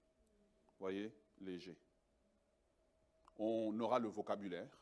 Voyez, 0.79 1.13
légers. 1.39 1.77
On 3.37 3.77
aura 3.79 3.99
le 3.99 4.07
vocabulaire. 4.07 4.81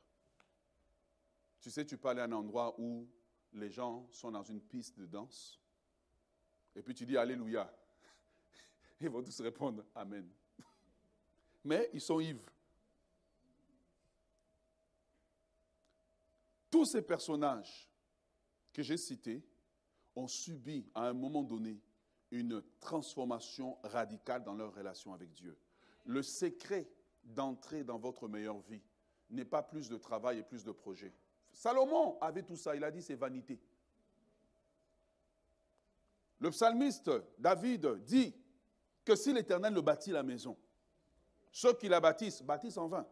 Tu 1.60 1.70
sais, 1.70 1.86
tu 1.86 1.98
peux 1.98 2.08
aller 2.10 2.22
à 2.22 2.26
un 2.26 2.32
endroit 2.32 2.80
où 2.80 3.08
les 3.54 3.70
gens 3.70 4.08
sont 4.12 4.32
dans 4.32 4.44
une 4.44 4.62
piste 4.62 4.98
de 4.98 5.06
danse, 5.06 5.60
et 6.76 6.82
puis 6.82 6.94
tu 6.94 7.06
dis 7.06 7.18
Alléluia, 7.18 7.72
ils 9.02 9.10
vont 9.10 9.24
tous 9.24 9.42
répondre 9.42 9.86
Amen. 9.96 10.30
Mais 11.64 11.90
ils 11.94 12.02
sont 12.02 12.20
ivres. 12.20 12.46
Tous 16.70 16.86
ces 16.86 17.02
personnages 17.02 17.90
que 18.72 18.84
j'ai 18.84 18.98
cités 18.98 19.44
ont 20.16 20.28
subi 20.28 20.90
à 20.96 21.08
un 21.08 21.14
moment 21.14 21.44
donné 21.44 21.80
une 22.32 22.62
transformation 22.80 23.78
radicale 23.84 24.44
dans 24.44 24.54
leur 24.54 24.74
relation 24.74 25.14
avec 25.14 25.34
Dieu. 25.34 25.58
Le 26.06 26.22
secret 26.22 26.90
d'entrer 27.24 27.84
dans 27.84 27.98
votre 27.98 28.28
meilleure 28.28 28.60
vie 28.62 28.82
n'est 29.30 29.46
pas 29.46 29.62
plus 29.62 29.90
de 29.90 29.98
travail 29.98 30.40
et 30.40 30.44
plus 30.44 30.64
de 30.64 30.72
projets. 30.72 31.14
Salomon 31.52 32.18
avait 32.22 32.44
tout 32.44 32.56
ça, 32.56 32.76
il 32.76 32.84
a 32.84 32.92
dit 32.92 33.02
c'est 33.02 33.16
vanité. 33.16 33.60
Le 36.40 36.50
psalmiste 36.52 37.12
David 37.38 38.04
dit 38.06 38.34
que 39.04 39.16
si 39.16 39.34
l'Éternel 39.34 39.74
ne 39.74 39.82
bâtit 39.82 40.12
la 40.12 40.24
maison, 40.24 40.58
ceux 41.52 41.74
qui 41.74 41.88
la 41.88 42.00
bâtissent 42.00 42.42
bâtissent 42.42 42.78
en 42.78 42.88
vain. 42.88 43.06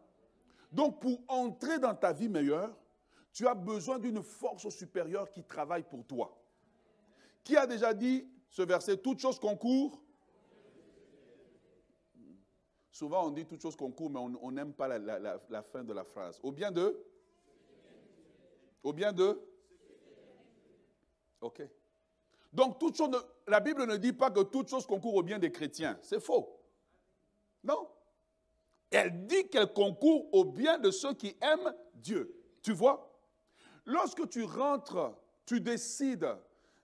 Donc 0.72 1.00
pour 1.00 1.20
entrer 1.28 1.78
dans 1.78 1.94
ta 1.94 2.12
vie 2.12 2.28
meilleure, 2.28 2.76
tu 3.32 3.46
as 3.46 3.54
besoin 3.54 3.98
d'une 3.98 4.22
force 4.22 4.68
supérieure 4.70 5.30
qui 5.30 5.44
travaille 5.44 5.82
pour 5.82 6.06
toi. 6.06 6.34
Qui 7.44 7.56
a 7.56 7.66
déjà 7.66 7.94
dit 7.94 8.26
ce 8.50 8.62
verset, 8.62 8.96
toute 8.98 9.20
chose 9.20 9.38
concourt? 9.38 10.02
Souvent 12.90 13.26
on 13.26 13.30
dit 13.30 13.46
toute 13.46 13.62
chose 13.62 13.76
concourt, 13.76 14.10
mais 14.10 14.18
on 14.18 14.50
n'aime 14.50 14.72
pas 14.72 14.88
la, 14.88 15.38
la, 15.48 15.62
fin 15.62 15.84
de 15.84 15.92
la 15.92 16.04
phrase. 16.04 16.40
Au 16.42 16.50
bien 16.50 16.72
de? 16.72 17.00
Au 18.82 18.92
bien 18.92 19.12
de? 19.12 19.40
Ok. 21.40 21.62
Donc, 22.52 22.78
toute 22.78 22.96
chose, 22.96 23.10
la 23.46 23.60
Bible 23.60 23.86
ne 23.86 23.96
dit 23.96 24.12
pas 24.12 24.30
que 24.30 24.40
toute 24.40 24.68
chose 24.68 24.86
concourt 24.86 25.14
au 25.14 25.22
bien 25.22 25.38
des 25.38 25.52
chrétiens. 25.52 25.98
C'est 26.02 26.20
faux. 26.20 26.60
Non. 27.62 27.88
Elle 28.90 29.26
dit 29.26 29.48
qu'elle 29.48 29.72
concourt 29.72 30.32
au 30.32 30.44
bien 30.44 30.78
de 30.78 30.90
ceux 30.90 31.14
qui 31.14 31.36
aiment 31.40 31.74
Dieu. 31.94 32.34
Tu 32.62 32.72
vois? 32.72 33.22
Lorsque 33.84 34.28
tu 34.28 34.44
rentres, 34.44 35.14
tu 35.44 35.60
décides 35.60 36.28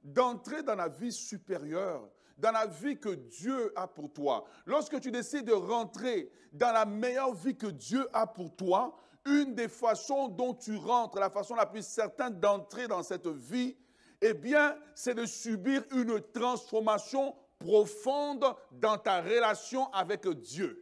d'entrer 0.05 0.63
dans 0.63 0.75
la 0.75 0.89
vie 0.89 1.13
supérieure, 1.13 2.09
dans 2.37 2.53
la 2.53 2.67
vie 2.67 2.99
que 2.99 3.09
Dieu 3.09 3.73
a 3.75 3.89
pour 3.89 4.13
toi. 4.13 4.45
Lorsque 4.67 5.01
tu 5.01 5.11
décides 5.11 5.47
de 5.47 5.53
rentrer 5.53 6.31
dans 6.53 6.73
la 6.73 6.85
meilleure 6.85 7.35
vie 7.35 7.57
que 7.57 7.67
Dieu 7.67 8.07
a 8.13 8.27
pour 8.27 8.55
toi, 8.55 8.95
une 9.25 9.55
des 9.55 9.69
façons 9.69 10.29
dont 10.29 10.53
tu 10.53 10.77
rentres, 10.77 11.19
la 11.19 11.31
façon 11.31 11.55
la 11.55 11.65
plus 11.65 11.87
certaine 11.87 12.39
d'entrer 12.39 12.87
dans 12.87 13.03
cette 13.03 13.27
vie, 13.27 13.77
eh 14.21 14.35
bien, 14.35 14.77
c'est 14.95 15.15
de 15.15 15.25
subir 15.25 15.83
une 15.93 16.21
transformation 16.33 17.35
profonde 17.59 18.45
dans 18.73 18.99
ta 18.99 19.23
relation 19.23 19.91
avec 19.93 20.29
Dieu. 20.29 20.81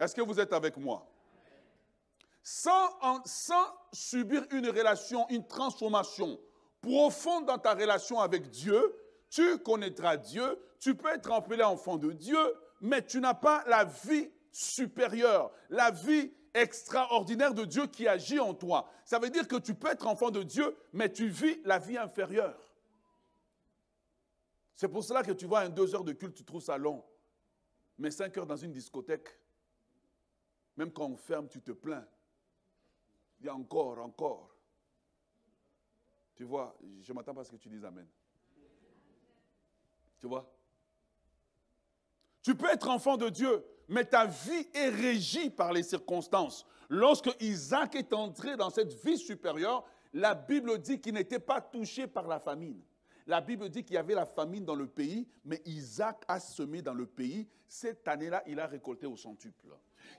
Est-ce 0.00 0.14
que 0.14 0.22
vous 0.22 0.38
êtes 0.38 0.52
avec 0.52 0.76
moi? 0.76 1.08
Sans, 2.42 2.98
sans, 3.24 3.66
subir 3.92 4.44
une 4.50 4.68
relation, 4.68 5.28
une 5.28 5.46
transformation 5.46 6.40
profonde 6.88 7.44
dans 7.44 7.58
ta 7.58 7.74
relation 7.74 8.18
avec 8.18 8.48
Dieu, 8.48 8.96
tu 9.28 9.58
connaîtras 9.58 10.16
Dieu, 10.16 10.58
tu 10.80 10.94
peux 10.94 11.08
être 11.08 11.30
appelé 11.30 11.62
enfant 11.62 11.98
de 11.98 12.12
Dieu, 12.12 12.38
mais 12.80 13.04
tu 13.04 13.20
n'as 13.20 13.34
pas 13.34 13.62
la 13.66 13.84
vie 13.84 14.30
supérieure, 14.50 15.52
la 15.68 15.90
vie 15.90 16.32
extraordinaire 16.54 17.52
de 17.52 17.66
Dieu 17.66 17.86
qui 17.86 18.08
agit 18.08 18.40
en 18.40 18.54
toi. 18.54 18.90
Ça 19.04 19.18
veut 19.18 19.28
dire 19.28 19.46
que 19.46 19.56
tu 19.56 19.74
peux 19.74 19.88
être 19.88 20.06
enfant 20.06 20.30
de 20.30 20.42
Dieu, 20.42 20.74
mais 20.92 21.12
tu 21.12 21.28
vis 21.28 21.60
la 21.64 21.78
vie 21.78 21.98
inférieure. 21.98 22.58
C'est 24.74 24.88
pour 24.88 25.04
cela 25.04 25.22
que 25.22 25.32
tu 25.32 25.44
vois 25.44 25.60
un 25.60 25.68
deux 25.68 25.94
heures 25.94 26.04
de 26.04 26.12
culte, 26.12 26.36
tu 26.36 26.44
trouves 26.44 26.62
ça 26.62 26.78
long. 26.78 27.04
Mais 27.98 28.10
cinq 28.10 28.38
heures 28.38 28.46
dans 28.46 28.56
une 28.56 28.72
discothèque, 28.72 29.28
même 30.76 30.90
quand 30.90 31.06
on 31.06 31.16
ferme, 31.16 31.48
tu 31.48 31.60
te 31.60 31.72
plains. 31.72 32.06
Il 33.40 33.46
y 33.46 33.48
a 33.48 33.54
encore, 33.54 33.98
encore. 33.98 34.57
Tu 36.38 36.44
vois, 36.44 36.78
je 37.02 37.12
m'attends 37.12 37.34
pas 37.34 37.40
à 37.40 37.44
ce 37.44 37.50
que 37.50 37.56
tu 37.56 37.68
dises 37.68 37.84
Amen. 37.84 38.06
Tu 40.20 40.28
vois? 40.28 40.48
Tu 42.42 42.54
peux 42.54 42.70
être 42.70 42.88
enfant 42.88 43.16
de 43.16 43.28
Dieu, 43.28 43.64
mais 43.88 44.04
ta 44.04 44.26
vie 44.26 44.68
est 44.72 44.88
régie 44.88 45.50
par 45.50 45.72
les 45.72 45.82
circonstances. 45.82 46.64
Lorsque 46.88 47.28
Isaac 47.40 47.96
est 47.96 48.12
entré 48.12 48.56
dans 48.56 48.70
cette 48.70 48.92
vie 49.04 49.18
supérieure, 49.18 49.84
la 50.12 50.36
Bible 50.36 50.78
dit 50.78 51.00
qu'il 51.00 51.14
n'était 51.14 51.40
pas 51.40 51.60
touché 51.60 52.06
par 52.06 52.28
la 52.28 52.38
famine. 52.38 52.80
La 53.26 53.40
Bible 53.40 53.68
dit 53.68 53.82
qu'il 53.82 53.94
y 53.94 53.98
avait 53.98 54.14
la 54.14 54.24
famine 54.24 54.64
dans 54.64 54.76
le 54.76 54.86
pays, 54.86 55.26
mais 55.44 55.60
Isaac 55.66 56.22
a 56.28 56.38
semé 56.38 56.82
dans 56.82 56.94
le 56.94 57.06
pays. 57.06 57.48
Cette 57.66 58.06
année-là, 58.06 58.44
il 58.46 58.60
a 58.60 58.68
récolté 58.68 59.08
au 59.08 59.16
centuple. 59.16 59.66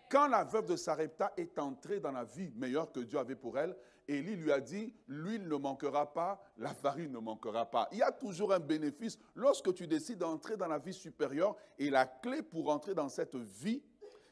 Quand 0.10 0.28
la 0.28 0.44
veuve 0.44 0.66
de 0.66 0.76
Sarepta 0.76 1.32
est 1.38 1.58
entrée 1.58 2.02
dans 2.02 2.12
la 2.12 2.26
vie 2.26 2.52
meilleure 2.58 2.92
que 2.92 3.00
Dieu 3.00 3.18
avait 3.18 3.38
pour 3.38 3.58
elle, 3.58 3.74
Élie 4.10 4.36
lui 4.36 4.52
a 4.52 4.60
dit, 4.60 4.92
l'huile 5.08 5.48
ne 5.48 5.56
manquera 5.56 6.12
pas, 6.12 6.42
la 6.58 6.74
farine 6.74 7.12
ne 7.12 7.20
manquera 7.20 7.70
pas. 7.70 7.88
Il 7.92 8.00
y 8.00 8.02
a 8.02 8.12
toujours 8.12 8.52
un 8.52 8.60
bénéfice 8.60 9.20
lorsque 9.36 9.72
tu 9.76 9.86
décides 9.86 10.18
d'entrer 10.18 10.58
dans 10.58 10.68
la 10.68 10.80
vie 10.80 10.94
supérieure 10.94 11.56
et 11.78 11.92
la 11.92 12.08
clé 12.08 12.42
pour 12.42 12.70
entrer 12.70 12.96
dans 12.96 13.08
cette 13.08 13.36
vie, 13.36 13.84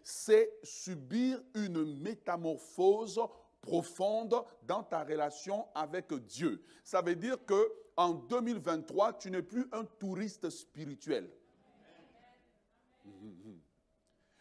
c'est 0.04 0.52
subir 0.64 1.40
une 1.54 2.02
métamorphose 2.02 3.22
profonde 3.62 4.44
dans 4.64 4.82
ta 4.82 5.04
relation 5.04 5.68
avec 5.76 6.12
Dieu. 6.26 6.64
Ça 6.84 7.04
veut 7.04 7.16
dire 7.16 7.38
que 7.46 7.72
en 7.96 8.14
2023, 8.14 9.14
tu 9.20 9.30
n'es 9.30 9.44
plus 9.44 9.68
un 9.72 9.86
touriste 9.86 10.50
spirituel. 10.50 11.30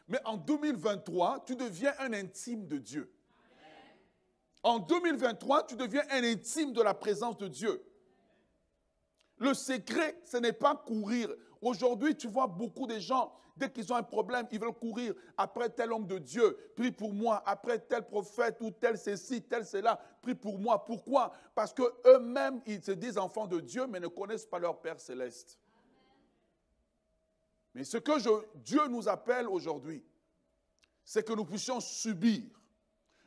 Mais 0.09 0.21
en 0.25 0.39
2023, 0.39 1.45
tu 1.45 1.57
deviens 1.57 1.93
un 1.99 2.15
intime 2.15 2.67
de 2.67 2.79
Dieu. 2.79 3.13
En 4.67 4.81
2023, 4.81 5.69
tu 5.69 5.77
deviens 5.77 6.03
un 6.11 6.25
intime 6.25 6.73
de 6.73 6.83
la 6.83 6.93
présence 6.93 7.37
de 7.37 7.47
Dieu. 7.47 7.81
Le 9.37 9.55
secret, 9.55 10.21
ce 10.25 10.39
n'est 10.39 10.53
pas 10.53 10.75
courir. 10.75 11.33
Aujourd'hui, 11.61 12.17
tu 12.17 12.27
vois 12.27 12.49
beaucoup 12.49 12.89
de 12.89 12.99
gens, 12.99 13.33
dès 13.57 13.71
qu'ils 13.71 13.93
ont 13.93 13.97
un 13.97 14.03
problème, 14.03 14.49
ils 14.51 14.59
veulent 14.59 14.73
courir 14.73 15.15
après 15.37 15.71
tel 15.71 15.93
homme 15.93 16.09
de 16.09 16.19
Dieu, 16.19 16.73
prie 16.75 16.91
pour 16.91 17.15
moi, 17.15 17.45
après 17.47 17.79
tel 17.79 18.09
prophète 18.09 18.57
ou 18.61 18.73
tel 18.73 18.99
ceci, 18.99 19.41
tel 19.41 19.65
cela, 19.65 20.01
prie 20.21 20.35
pour 20.35 20.59
moi. 20.59 20.85
Pourquoi? 20.85 21.33
Parce 21.55 21.73
qu'eux-mêmes, 21.73 22.61
ils 22.67 22.83
se 22.83 22.91
disent 22.91 23.19
enfants 23.19 23.47
de 23.47 23.61
Dieu, 23.61 23.87
mais 23.87 24.01
ne 24.01 24.09
connaissent 24.09 24.47
pas 24.47 24.59
leur 24.59 24.81
Père 24.81 24.99
céleste. 24.99 25.61
Mais 27.73 27.85
ce 27.85 27.99
que 27.99 28.57
Dieu 28.57 28.85
nous 28.89 29.09
appelle 29.09 29.47
aujourd'hui, 29.47 30.05
c'est 31.05 31.25
que 31.25 31.35
nous 31.35 31.45
puissions 31.45 31.79
subir 31.79 32.43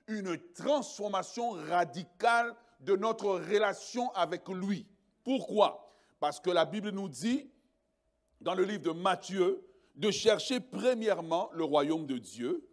une 0.09 0.37
transformation 0.53 1.51
radicale 1.51 2.55
de 2.81 2.95
notre 2.95 3.27
relation 3.27 4.11
avec 4.13 4.47
lui. 4.49 4.85
Pourquoi? 5.23 5.93
Parce 6.19 6.39
que 6.39 6.49
la 6.49 6.65
Bible 6.65 6.89
nous 6.89 7.07
dit, 7.07 7.49
dans 8.41 8.55
le 8.55 8.63
livre 8.63 8.83
de 8.83 8.91
Matthieu, 8.91 9.63
de 9.95 10.11
chercher 10.11 10.59
premièrement 10.59 11.49
le 11.53 11.63
royaume 11.63 12.05
de 12.05 12.17
Dieu, 12.17 12.67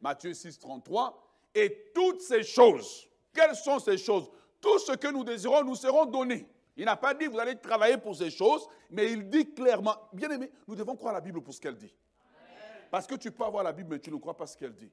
Matthieu 0.00 0.34
6, 0.34 0.58
33, 0.58 1.18
et 1.54 1.90
toutes 1.94 2.20
ces 2.20 2.42
choses, 2.42 3.08
quelles 3.32 3.54
sont 3.54 3.78
ces 3.78 3.96
choses? 3.96 4.30
Tout 4.60 4.78
ce 4.78 4.92
que 4.92 5.08
nous 5.08 5.24
désirons 5.24 5.64
nous 5.64 5.76
seront 5.76 6.06
donnés. 6.06 6.48
Il 6.76 6.84
n'a 6.86 6.96
pas 6.96 7.14
dit 7.14 7.26
vous 7.26 7.38
allez 7.38 7.56
travailler 7.56 7.98
pour 7.98 8.16
ces 8.16 8.30
choses, 8.30 8.66
mais 8.90 9.12
il 9.12 9.28
dit 9.28 9.52
clairement, 9.52 9.96
bien 10.12 10.30
aimé, 10.30 10.50
nous 10.66 10.74
devons 10.74 10.96
croire 10.96 11.12
la 11.12 11.20
Bible 11.20 11.42
pour 11.42 11.54
ce 11.54 11.60
qu'elle 11.60 11.76
dit. 11.76 11.94
Parce 12.90 13.06
que 13.06 13.14
tu 13.14 13.30
peux 13.30 13.44
avoir 13.44 13.64
la 13.64 13.72
Bible, 13.72 13.90
mais 13.90 13.98
tu 13.98 14.10
ne 14.10 14.16
crois 14.16 14.36
pas 14.36 14.46
ce 14.46 14.56
qu'elle 14.56 14.74
dit. 14.74 14.90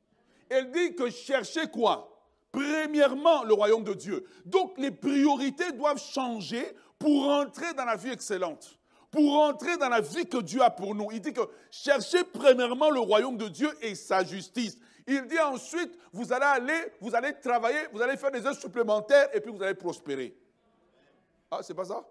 Elle 0.49 0.71
dit 0.71 0.95
que 0.95 1.09
chercher 1.09 1.67
quoi? 1.67 2.05
Premièrement, 2.51 3.43
le 3.43 3.53
royaume 3.53 3.83
de 3.83 3.93
Dieu. 3.93 4.25
Donc 4.45 4.77
les 4.77 4.91
priorités 4.91 5.71
doivent 5.71 6.01
changer 6.01 6.65
pour 6.97 7.29
entrer 7.29 7.73
dans 7.73 7.85
la 7.85 7.95
vie 7.95 8.09
excellente 8.09 8.79
pour 9.11 9.39
entrer 9.39 9.77
dans 9.77 9.89
la 9.89 10.01
vie 10.01 10.25
que 10.25 10.37
Dieu 10.37 10.61
a 10.61 10.69
pour 10.69 10.93
nous. 10.93 11.09
Il 11.11 11.21
dit 11.21 11.33
que 11.33 11.41
cherchez 11.71 12.23
premièrement 12.23 12.89
le 12.89 12.99
royaume 12.99 13.37
de 13.37 13.47
Dieu 13.47 13.69
et 13.81 13.95
sa 13.95 14.23
justice. 14.23 14.77
Il 15.07 15.25
dit 15.25 15.39
ensuite, 15.39 15.97
vous 16.13 16.31
allez 16.31 16.45
aller, 16.45 16.93
vous 17.01 17.15
allez 17.15 17.33
travailler, 17.39 17.79
vous 17.91 18.01
allez 18.01 18.17
faire 18.17 18.31
des 18.31 18.45
heures 18.45 18.59
supplémentaires 18.59 19.29
et 19.33 19.41
puis 19.41 19.51
vous 19.51 19.61
allez 19.63 19.73
prospérer. 19.73 20.35
Ah, 21.49 21.59
c'est 21.63 21.73
pas 21.73 21.85
ça? 21.85 22.07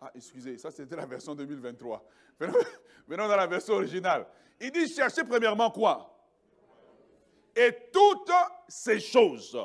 Ah, 0.00 0.10
excusez, 0.14 0.58
ça 0.58 0.70
c'était 0.70 0.96
la 0.96 1.06
version 1.06 1.34
2023. 1.34 2.04
Venons 3.08 3.28
dans 3.28 3.36
la 3.36 3.46
version 3.46 3.74
originale. 3.74 4.26
Il 4.60 4.70
dit 4.70 4.92
cherchez 4.92 5.24
premièrement 5.24 5.70
quoi? 5.70 6.11
Et 7.54 7.70
toutes 7.92 8.32
ces 8.68 9.00
choses. 9.00 9.58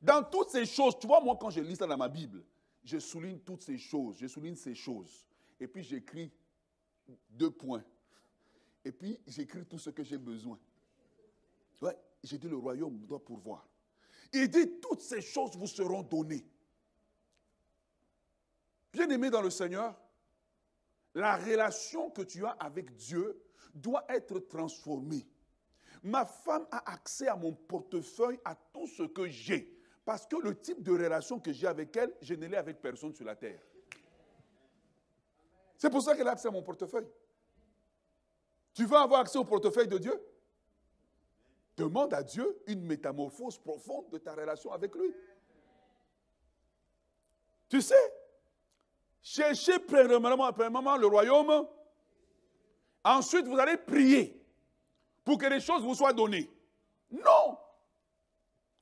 Dans 0.00 0.22
toutes 0.22 0.50
ces 0.50 0.66
choses, 0.66 0.98
tu 0.98 1.06
vois, 1.06 1.20
moi 1.20 1.36
quand 1.40 1.50
je 1.50 1.60
lis 1.60 1.76
ça 1.76 1.86
dans 1.86 1.96
ma 1.96 2.08
Bible, 2.08 2.44
je 2.84 2.98
souligne 2.98 3.38
toutes 3.38 3.62
ces 3.62 3.78
choses, 3.78 4.18
je 4.18 4.26
souligne 4.26 4.54
ces 4.54 4.74
choses. 4.74 5.26
Et 5.58 5.66
puis 5.66 5.82
j'écris 5.82 6.30
deux 7.30 7.50
points. 7.50 7.84
Et 8.84 8.92
puis 8.92 9.18
j'écris 9.26 9.64
tout 9.64 9.78
ce 9.78 9.90
que 9.90 10.04
j'ai 10.04 10.18
besoin. 10.18 10.58
Ouais, 11.80 11.96
j'ai 12.22 12.38
dit 12.38 12.48
le 12.48 12.56
royaume 12.56 12.98
doit 13.06 13.24
pourvoir. 13.24 13.66
Il 14.32 14.48
dit 14.48 14.78
toutes 14.80 15.00
ces 15.00 15.22
choses 15.22 15.56
vous 15.56 15.66
seront 15.66 16.02
données. 16.02 16.46
Bien-aimé 18.92 19.30
dans 19.30 19.42
le 19.42 19.50
Seigneur, 19.50 19.98
la 21.14 21.36
relation 21.36 22.10
que 22.10 22.22
tu 22.22 22.44
as 22.44 22.50
avec 22.50 22.94
Dieu 22.94 23.42
doit 23.74 24.04
être 24.08 24.38
transformée. 24.40 25.26
Ma 26.04 26.26
femme 26.26 26.66
a 26.70 26.92
accès 26.92 27.28
à 27.28 27.34
mon 27.34 27.54
portefeuille, 27.54 28.38
à 28.44 28.54
tout 28.54 28.86
ce 28.86 29.04
que 29.04 29.26
j'ai. 29.26 29.74
Parce 30.04 30.26
que 30.26 30.36
le 30.36 30.60
type 30.60 30.82
de 30.82 30.92
relation 30.92 31.40
que 31.40 31.50
j'ai 31.50 31.66
avec 31.66 31.96
elle, 31.96 32.14
je 32.20 32.34
ne 32.34 32.46
l'ai 32.46 32.58
avec 32.58 32.82
personne 32.82 33.14
sur 33.14 33.24
la 33.24 33.34
terre. 33.34 33.58
C'est 35.78 35.88
pour 35.88 36.02
ça 36.02 36.14
qu'elle 36.14 36.28
a 36.28 36.32
accès 36.32 36.48
à 36.48 36.50
mon 36.50 36.62
portefeuille. 36.62 37.08
Tu 38.74 38.84
veux 38.84 38.98
avoir 38.98 39.20
accès 39.20 39.38
au 39.38 39.44
portefeuille 39.44 39.88
de 39.88 39.96
Dieu? 39.96 40.20
Demande 41.74 42.12
à 42.12 42.22
Dieu 42.22 42.62
une 42.66 42.84
métamorphose 42.84 43.56
profonde 43.56 44.10
de 44.10 44.18
ta 44.18 44.34
relation 44.34 44.72
avec 44.72 44.94
lui. 44.94 45.10
Tu 47.70 47.80
sais, 47.80 48.12
cherchez 49.22 49.78
premièrement, 49.78 50.96
le 50.98 51.06
royaume. 51.06 51.66
Ensuite, 53.02 53.46
vous 53.46 53.58
allez 53.58 53.78
prier 53.78 54.43
pour 55.24 55.38
que 55.38 55.46
les 55.46 55.60
choses 55.60 55.82
vous 55.82 55.94
soient 55.94 56.12
données. 56.12 56.50
Non. 57.10 57.58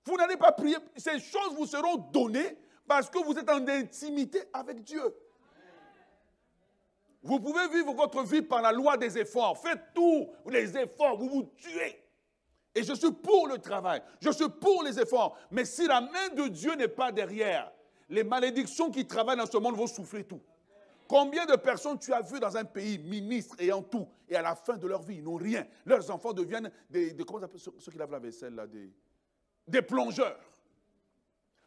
Vous 0.04 0.16
n'allez 0.16 0.36
pas 0.36 0.52
prier. 0.52 0.76
Ces 0.96 1.18
choses 1.20 1.54
vous 1.54 1.66
seront 1.66 1.96
données 1.96 2.58
parce 2.86 3.08
que 3.08 3.18
vous 3.18 3.38
êtes 3.38 3.48
en 3.48 3.66
intimité 3.68 4.42
avec 4.52 4.82
Dieu. 4.82 5.14
Vous 7.22 7.38
pouvez 7.38 7.68
vivre 7.68 7.94
votre 7.94 8.22
vie 8.24 8.42
par 8.42 8.62
la 8.62 8.72
loi 8.72 8.96
des 8.96 9.16
efforts. 9.16 9.56
Faites 9.58 9.80
tous 9.94 10.28
les 10.46 10.76
efforts, 10.76 11.16
vous 11.16 11.28
vous 11.28 11.52
tuez. 11.56 12.02
Et 12.74 12.82
je 12.82 12.94
suis 12.94 13.12
pour 13.12 13.46
le 13.48 13.58
travail, 13.58 14.02
je 14.20 14.30
suis 14.30 14.48
pour 14.48 14.82
les 14.82 14.98
efforts. 14.98 15.36
Mais 15.50 15.64
si 15.64 15.86
la 15.86 16.00
main 16.00 16.28
de 16.34 16.48
Dieu 16.48 16.74
n'est 16.74 16.88
pas 16.88 17.12
derrière, 17.12 17.70
les 18.08 18.24
malédictions 18.24 18.90
qui 18.90 19.06
travaillent 19.06 19.36
dans 19.36 19.46
ce 19.46 19.58
monde 19.58 19.76
vont 19.76 19.86
souffler 19.86 20.24
tout. 20.24 20.40
Combien 21.12 21.44
de 21.44 21.56
personnes 21.56 21.98
tu 21.98 22.10
as 22.14 22.22
vu 22.22 22.40
dans 22.40 22.56
un 22.56 22.64
pays, 22.64 22.96
ministres 22.96 23.54
ayant 23.58 23.82
tout, 23.82 24.08
et 24.30 24.34
à 24.34 24.40
la 24.40 24.54
fin 24.54 24.78
de 24.78 24.86
leur 24.86 25.02
vie, 25.02 25.16
ils 25.16 25.22
n'ont 25.22 25.36
rien. 25.36 25.68
Leurs 25.84 26.10
enfants 26.10 26.32
deviennent 26.32 26.72
des, 26.88 27.14
ceux, 27.58 27.70
qui 27.92 27.98
lavent 27.98 28.12
la 28.12 28.18
vaisselle, 28.18 28.54
là, 28.54 28.66
des, 28.66 28.90
des 29.68 29.82
plongeurs. 29.82 30.40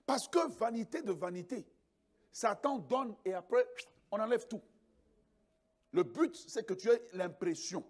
Parce 0.04 0.28
que 0.28 0.50
vanité 0.58 1.04
de 1.04 1.12
vanité. 1.12 1.64
Satan 2.32 2.80
donne 2.80 3.16
et 3.24 3.36
après, 3.36 3.68
on 4.10 4.20
enlève 4.20 4.48
tout. 4.48 4.64
Le 5.92 6.02
but, 6.02 6.36
c'est 6.36 6.66
que 6.66 6.74
tu 6.74 6.90
aies 6.90 7.08
l'impression. 7.14 7.86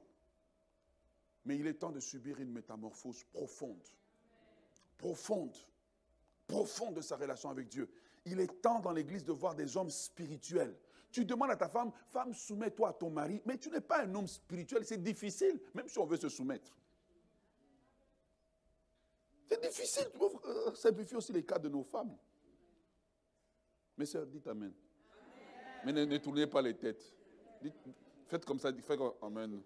Mais 1.45 1.55
il 1.55 1.67
est 1.67 1.75
temps 1.75 1.93
de 1.93 2.01
subir 2.01 2.37
une 2.41 2.51
métamorphose 2.51 3.23
profonde. 3.31 3.87
Profonde. 4.97 5.55
Profonde 6.47 6.95
de 6.95 7.01
sa 7.01 7.15
relation 7.15 7.49
avec 7.49 7.69
Dieu. 7.69 7.89
Il 8.25 8.41
est 8.41 8.61
temps 8.61 8.81
dans 8.81 8.91
l'Église 8.91 9.23
de 9.23 9.31
voir 9.31 9.55
des 9.55 9.77
hommes 9.77 9.89
spirituels. 9.89 10.75
Tu 11.15 11.23
demandes 11.23 11.51
à 11.51 11.55
ta 11.55 11.69
femme, 11.69 11.93
femme, 12.09 12.33
soumets-toi 12.33 12.89
à 12.89 12.91
ton 12.93 13.09
mari, 13.09 13.41
mais 13.45 13.57
tu 13.57 13.69
n'es 13.69 13.79
pas 13.79 14.03
un 14.03 14.15
homme 14.15 14.27
spirituel, 14.27 14.83
c'est 14.83 15.01
difficile, 15.01 15.57
même 15.73 15.87
si 15.87 15.97
on 15.97 16.05
veut 16.05 16.17
se 16.17 16.27
soumettre. 16.27 16.75
C'est 19.45 19.61
difficile, 19.61 20.07
tu 20.11 20.19
peux 20.19 20.75
simplifier 20.75 21.15
aussi 21.15 21.31
les 21.31 21.45
cas 21.45 21.57
de 21.57 21.69
nos 21.69 21.83
femmes. 21.83 22.17
Mes 23.97 24.05
soeurs, 24.05 24.25
dites 24.25 24.45
Amen. 24.47 24.73
Mais 25.85 25.93
ne, 25.93 26.17
tournez 26.17 26.47
pas 26.47 26.61
les 26.61 26.75
têtes. 26.75 27.15
faites 28.27 28.43
comme 28.43 28.59
ça, 28.59 28.73
faites 28.73 28.99
Amen. 29.21 29.61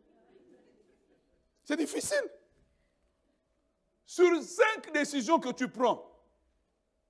C'est 1.64 1.78
difficile. 1.78 2.30
Sur 4.06 4.40
cinq 4.44 4.94
décisions 4.94 5.40
que 5.40 5.52
tu 5.52 5.68
prends, 5.68 6.12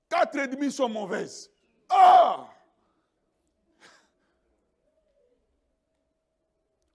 quatre 0.08 0.38
et 0.38 0.48
demi 0.48 0.72
sont 0.72 0.88
mauvaises. 0.88 1.50
Ah! 1.90 2.50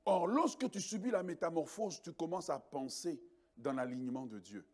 Or, 0.05 0.27
lorsque 0.27 0.69
tu 0.69 0.79
subis 0.79 1.09
la 1.09 1.23
métamorphose, 1.23 2.01
tu 2.01 2.13
commences 2.13 2.49
à 2.49 2.59
penser 2.59 3.19
dans 3.57 3.73
l'alignement 3.73 4.25
de 4.25 4.39
Dieu. 4.39 4.65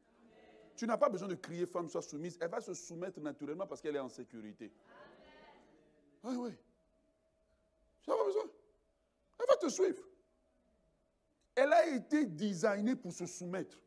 Tu 0.76 0.86
n'as 0.86 0.98
pas 0.98 1.10
besoin 1.10 1.28
de 1.28 1.36
crier 1.36 1.65
femme 1.65 1.88
soit 1.88 2.02
soumise. 2.02 2.38
Elle 2.41 2.50
va 2.50 2.60
se 2.60 2.74
soumettre 2.74 3.20
naturellement 3.22 3.67
parce 3.67 3.82
qu'elle 3.82 3.96
est 3.96 4.00
en 4.00 4.10
sécurité. 4.10 4.72
Oui, 6.24 6.36
oui. 6.36 6.52
Tu 8.02 8.10
n'as 8.10 8.17
pas 8.17 8.26
besoin. 8.26 8.44
Elle 9.39 9.46
va 9.48 9.58
te 9.58 9.70
suivre. 9.70 10.04
Elle 11.56 11.74
a 11.74 11.88
été 11.88 12.26
designée 12.26 12.96
pour 12.96 13.13
se 13.13 13.26
soumettre. 13.26 13.78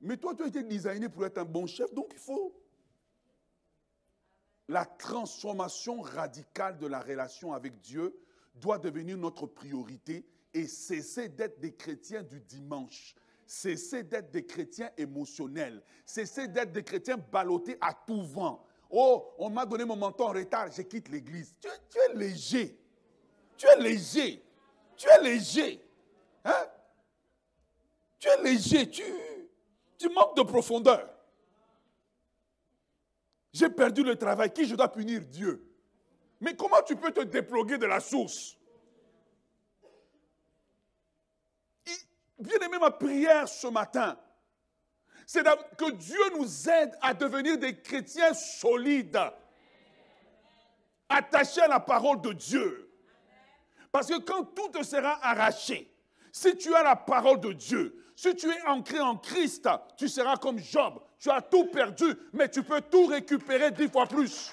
Mais 0.00 0.16
toi, 0.16 0.34
tu 0.34 0.42
as 0.42 0.48
été 0.48 0.62
designé 0.62 1.08
pour 1.08 1.24
être 1.24 1.38
un 1.38 1.44
bon 1.44 1.66
chef, 1.66 1.92
donc 1.94 2.10
il 2.12 2.18
faut 2.18 2.60
la 4.68 4.84
transformation 4.84 6.00
radicale 6.00 6.78
de 6.78 6.86
la 6.86 7.00
relation 7.00 7.52
avec 7.52 7.80
Dieu 7.80 8.18
doit 8.54 8.78
devenir 8.78 9.16
notre 9.16 9.46
priorité 9.46 10.24
et 10.52 10.66
cesser 10.66 11.28
d'être 11.28 11.58
des 11.60 11.74
chrétiens 11.74 12.22
du 12.22 12.40
dimanche. 12.40 13.14
Cesser 13.46 14.02
d'être 14.02 14.30
des 14.30 14.46
chrétiens 14.46 14.90
émotionnels. 14.96 15.82
Cesser 16.04 16.48
d'être 16.48 16.72
des 16.72 16.82
chrétiens 16.82 17.16
ballottés 17.16 17.76
à 17.80 17.92
tout 17.92 18.22
vent. 18.22 18.64
Oh, 18.88 19.34
on 19.38 19.50
m'a 19.50 19.66
donné 19.66 19.84
mon 19.84 19.96
menton 19.96 20.28
en 20.28 20.32
retard, 20.32 20.70
je 20.70 20.82
quitte 20.82 21.08
l'église. 21.08 21.54
Tu, 21.60 21.68
es 21.98 22.14
léger. 22.14 22.78
Tu 23.56 23.66
es 23.66 23.80
léger. 23.80 24.42
Tu 24.96 25.08
es 25.08 25.22
léger. 25.22 25.84
Hein? 26.44 26.66
Tu 28.18 28.28
es 28.28 28.42
léger, 28.42 28.88
tu 28.90 30.08
manques 30.10 30.36
de 30.36 30.42
profondeur. 30.42 31.10
J'ai 33.52 33.68
perdu 33.68 34.02
le 34.02 34.16
travail, 34.16 34.52
qui 34.52 34.66
je 34.66 34.74
dois 34.74 34.90
punir? 34.90 35.20
Dieu 35.26 35.73
Mais 36.44 36.54
comment 36.54 36.82
tu 36.82 36.94
peux 36.94 37.10
te 37.10 37.22
déploguer 37.22 37.78
de 37.78 37.86
la 37.86 38.00
source? 38.00 38.58
Bien 42.38 42.58
aimé, 42.60 42.76
ma 42.78 42.90
prière 42.90 43.48
ce 43.48 43.66
matin, 43.68 44.18
c'est 45.26 45.42
que 45.78 45.90
Dieu 45.92 46.20
nous 46.38 46.68
aide 46.68 46.92
à 47.00 47.14
devenir 47.14 47.56
des 47.56 47.80
chrétiens 47.80 48.34
solides, 48.34 49.18
attachés 51.08 51.62
à 51.62 51.68
la 51.68 51.80
parole 51.80 52.20
de 52.20 52.34
Dieu. 52.34 52.90
Parce 53.90 54.08
que 54.08 54.18
quand 54.18 54.44
tout 54.44 54.68
te 54.68 54.82
sera 54.82 55.24
arraché, 55.24 55.90
si 56.30 56.54
tu 56.58 56.74
as 56.74 56.82
la 56.82 56.96
parole 56.96 57.40
de 57.40 57.54
Dieu, 57.54 58.04
si 58.14 58.34
tu 58.34 58.50
es 58.50 58.62
ancré 58.66 59.00
en 59.00 59.16
Christ, 59.16 59.66
tu 59.96 60.08
seras 60.08 60.36
comme 60.36 60.58
Job. 60.58 61.00
Tu 61.18 61.30
as 61.30 61.40
tout 61.40 61.68
perdu, 61.68 62.04
mais 62.34 62.50
tu 62.50 62.62
peux 62.62 62.82
tout 62.82 63.06
récupérer 63.06 63.70
dix 63.70 63.88
fois 63.88 64.06
plus. 64.06 64.52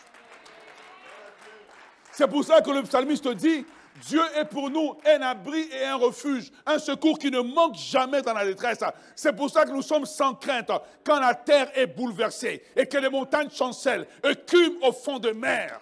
C'est 2.11 2.27
pour 2.27 2.43
ça 2.43 2.61
que 2.61 2.71
le 2.71 2.83
psalmiste 2.83 3.27
dit, 3.29 3.65
Dieu 4.07 4.21
est 4.35 4.45
pour 4.45 4.69
nous 4.69 4.95
un 5.05 5.21
abri 5.21 5.67
et 5.71 5.85
un 5.85 5.95
refuge, 5.95 6.51
un 6.65 6.79
secours 6.79 7.19
qui 7.19 7.29
ne 7.29 7.41
manque 7.41 7.75
jamais 7.75 8.21
dans 8.21 8.33
la 8.33 8.45
détresse. 8.45 8.79
C'est 9.15 9.35
pour 9.35 9.49
ça 9.49 9.65
que 9.65 9.71
nous 9.71 9.81
sommes 9.81 10.05
sans 10.05 10.33
crainte 10.33 10.71
quand 11.03 11.19
la 11.19 11.35
terre 11.35 11.71
est 11.75 11.87
bouleversée 11.87 12.63
et 12.75 12.85
que 12.85 12.97
les 12.97 13.09
montagnes 13.09 13.49
chancellent, 13.49 14.07
écument 14.23 14.87
au 14.87 14.91
fond 14.91 15.19
de 15.19 15.31
mer. 15.31 15.79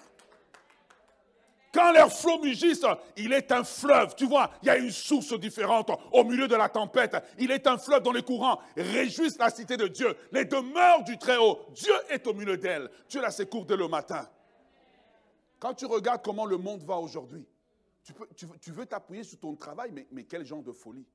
Quand 1.72 1.92
l'air 1.92 2.12
flot 2.12 2.40
mugissent, 2.42 2.86
il 3.16 3.32
est 3.32 3.52
un 3.52 3.64
fleuve. 3.64 4.16
Tu 4.16 4.26
vois, 4.26 4.50
il 4.64 4.68
y 4.68 4.70
a 4.72 4.78
une 4.78 4.90
source 4.90 5.40
différente 5.40 5.92
au 6.12 6.24
milieu 6.24 6.48
de 6.48 6.56
la 6.56 6.68
tempête. 6.68 7.16
Il 7.38 7.52
est 7.52 7.68
un 7.68 7.78
fleuve 7.78 8.02
dont 8.02 8.12
les 8.12 8.24
courants 8.24 8.60
réjouissent 8.76 9.38
la 9.38 9.52
cité 9.52 9.78
de 9.78 9.88
Dieu. 9.88 10.16
Les 10.32 10.46
demeures 10.46 11.04
du 11.04 11.18
Très-Haut. 11.20 11.60
Dieu 11.76 11.94
est 12.10 12.26
au 12.26 12.34
milieu 12.34 12.58
d'elle. 12.58 12.90
Dieu 13.08 13.22
la 13.22 13.30
secours 13.30 13.66
dès 13.66 13.78
le 13.78 13.88
matin. 13.88 14.28
Quand 15.60 15.74
tu 15.74 15.86
regardes 15.86 16.24
comment 16.24 16.46
le 16.46 16.58
monde 16.58 16.84
va 16.84 16.98
aujourd'hui, 16.98 17.46
tu, 18.62 18.72
veux 18.72 18.86
t'appuyer 18.86 19.24
sur 19.24 19.40
ton 19.40 19.56
travail, 19.56 19.92
mais, 20.12 20.24
quel 20.24 20.46
genre 20.46 20.64
de 20.64 20.72
folie? 20.72 21.06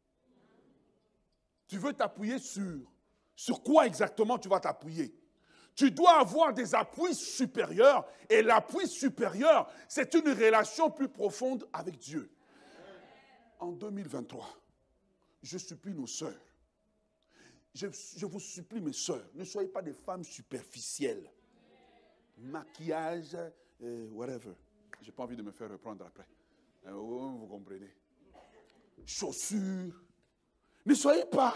Tu 1.67 1.79
veux 1.79 1.93
t'appuyer 1.93 2.39
sur, 2.39 2.81
sur 3.35 3.63
quoi 3.63 3.87
exactement 3.87 4.39
tu 4.39 4.49
vas 4.49 4.61
t'appuyer? 4.61 5.15
Tu 5.75 5.91
dois 5.91 6.21
avoir 6.21 6.53
des 6.53 6.75
appuis 6.75 7.15
supérieurs. 7.15 8.07
Et 8.29 8.43
l'appui 8.43 8.87
supérieur, 8.87 9.69
c'est 9.89 10.15
une 10.15 10.29
relation 10.29 10.91
plus 10.91 11.09
profonde 11.09 11.67
avec 11.73 11.99
Dieu. 11.99 12.31
En 13.59 13.73
2023, 13.73 14.47
je 15.43 15.59
supplie 15.59 15.95
nos 15.95 16.07
sœurs. 16.07 16.39
Je, 17.75 18.25
vous 18.25 18.39
supplie, 18.39 18.81
mes 18.81 18.93
sœurs, 18.93 19.27
ne 19.35 19.43
soyez 19.43 19.69
pas 19.69 19.83
des 19.83 19.93
femmes 19.93 20.23
superficielles. 20.23 21.29
Maquillage, 22.39 23.37
euh, 23.85 24.09
whatever. 24.13 24.55
Je 25.01 25.07
n'ai 25.07 25.13
pas 25.13 25.25
envie 25.25 25.37
de 25.37 25.43
me 25.43 25.53
faire 25.53 25.71
reprendre 25.71 26.05
après. 26.07 26.27
Euh, 26.87 26.93
vous 26.93 27.47
comprenez. 27.47 27.91
Chaussures. 29.05 29.95
Ne 30.87 30.95
soyez 30.95 31.25
pas. 31.27 31.55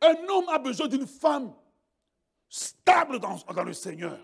Un 0.00 0.16
homme 0.28 0.48
a 0.48 0.58
besoin 0.58 0.88
d'une 0.88 1.06
femme 1.06 1.52
stable 2.48 3.18
dans, 3.18 3.38
le 3.64 3.72
Seigneur. 3.72 4.18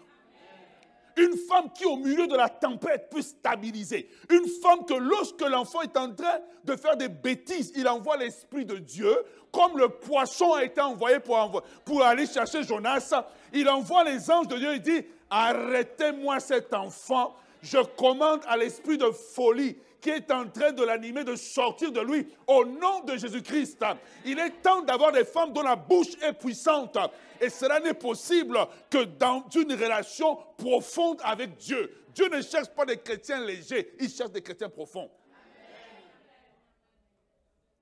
Une 1.16 1.36
femme 1.36 1.72
qui, 1.72 1.84
au 1.84 1.96
milieu 1.96 2.26
de 2.26 2.36
la 2.36 2.48
tempête, 2.48 3.08
peut 3.10 3.22
stabiliser. 3.22 4.08
Une 4.30 4.46
femme 4.46 4.84
que 4.84 4.94
lorsque 4.94 5.40
l'enfant 5.40 5.82
est 5.82 5.96
en 5.96 6.14
train 6.14 6.40
de 6.64 6.76
faire 6.76 6.96
des 6.96 7.08
bêtises, 7.08 7.72
il 7.74 7.88
envoie 7.88 8.16
l'Esprit 8.16 8.64
de 8.64 8.76
Dieu, 8.76 9.16
comme 9.50 9.78
le 9.78 9.88
poisson 9.88 10.52
a 10.52 10.64
été 10.64 10.80
envoyé 10.80 11.18
pour, 11.20 11.62
pour 11.84 12.02
aller 12.02 12.26
chercher 12.26 12.62
Jonas. 12.62 13.12
Il 13.52 13.68
envoie 13.68 14.04
les 14.04 14.30
anges 14.30 14.48
de 14.48 14.58
Dieu 14.58 14.74
et 14.74 14.80
dit, 14.80 15.04
arrêtez-moi 15.30 16.40
cet 16.40 16.74
enfant. 16.74 17.36
Je 17.62 17.78
commande 17.96 18.40
à 18.46 18.56
l'esprit 18.56 18.98
de 18.98 19.10
folie 19.10 19.76
qui 20.00 20.10
est 20.10 20.30
en 20.30 20.48
train 20.48 20.72
de 20.72 20.84
l'animer, 20.84 21.24
de 21.24 21.34
sortir 21.34 21.90
de 21.90 22.00
lui 22.00 22.28
au 22.46 22.64
nom 22.64 23.00
de 23.00 23.16
Jésus-Christ. 23.16 23.84
Il 24.24 24.38
est 24.38 24.62
temps 24.62 24.82
d'avoir 24.82 25.12
des 25.12 25.24
femmes 25.24 25.52
dont 25.52 25.62
la 25.62 25.76
bouche 25.76 26.16
est 26.22 26.32
puissante. 26.34 26.96
Et 27.40 27.50
cela 27.50 27.80
n'est 27.80 27.94
possible 27.94 28.58
que 28.90 29.04
dans 29.04 29.44
une 29.54 29.72
relation 29.72 30.36
profonde 30.56 31.20
avec 31.24 31.56
Dieu. 31.56 32.04
Dieu 32.14 32.28
ne 32.28 32.42
cherche 32.42 32.68
pas 32.68 32.84
des 32.84 32.98
chrétiens 32.98 33.44
légers, 33.44 33.94
il 34.00 34.08
cherche 34.08 34.30
des 34.30 34.42
chrétiens 34.42 34.68
profonds. 34.68 35.10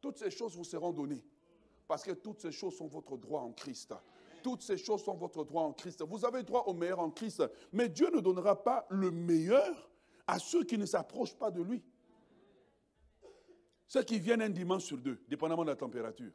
Toutes 0.00 0.18
ces 0.18 0.30
choses 0.30 0.54
vous 0.56 0.64
seront 0.64 0.92
données. 0.92 1.24
Parce 1.88 2.02
que 2.02 2.12
toutes 2.12 2.40
ces 2.40 2.52
choses 2.52 2.76
sont 2.76 2.88
votre 2.88 3.16
droit 3.16 3.40
en 3.42 3.52
Christ. 3.52 3.94
Toutes 4.46 4.62
ces 4.62 4.76
choses 4.76 5.02
sont 5.02 5.16
votre 5.16 5.42
droit 5.42 5.64
en 5.64 5.72
Christ. 5.72 6.04
Vous 6.06 6.24
avez 6.24 6.44
droit 6.44 6.62
au 6.68 6.72
meilleur 6.72 7.00
en 7.00 7.10
Christ. 7.10 7.42
Mais 7.72 7.88
Dieu 7.88 8.08
ne 8.14 8.20
donnera 8.20 8.62
pas 8.62 8.86
le 8.90 9.10
meilleur 9.10 9.90
à 10.24 10.38
ceux 10.38 10.62
qui 10.62 10.78
ne 10.78 10.86
s'approchent 10.86 11.34
pas 11.34 11.50
de 11.50 11.60
lui. 11.60 11.82
Ceux 13.88 14.04
qui 14.04 14.20
viennent 14.20 14.42
un 14.42 14.48
dimanche 14.48 14.84
sur 14.84 14.98
deux, 14.98 15.18
dépendamment 15.26 15.64
de 15.64 15.70
la 15.70 15.74
température. 15.74 16.30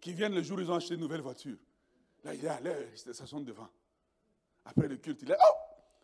Qui 0.00 0.12
viennent 0.12 0.34
le 0.34 0.42
jour 0.42 0.58
où 0.58 0.60
ils 0.60 0.68
ont 0.72 0.74
acheté 0.74 0.94
une 0.94 1.00
nouvelle 1.02 1.20
voiture. 1.20 1.56
Là, 2.24 2.34
il 2.34 2.44
est 2.44 2.48
à 2.48 2.60
l'heure, 2.60 2.82
il 2.90 2.98
stationne 2.98 3.44
devant. 3.44 3.68
Après 4.64 4.88
le 4.88 4.96
culte, 4.96 5.22
il 5.22 5.30
est 5.30 5.36
Oh 5.38 5.54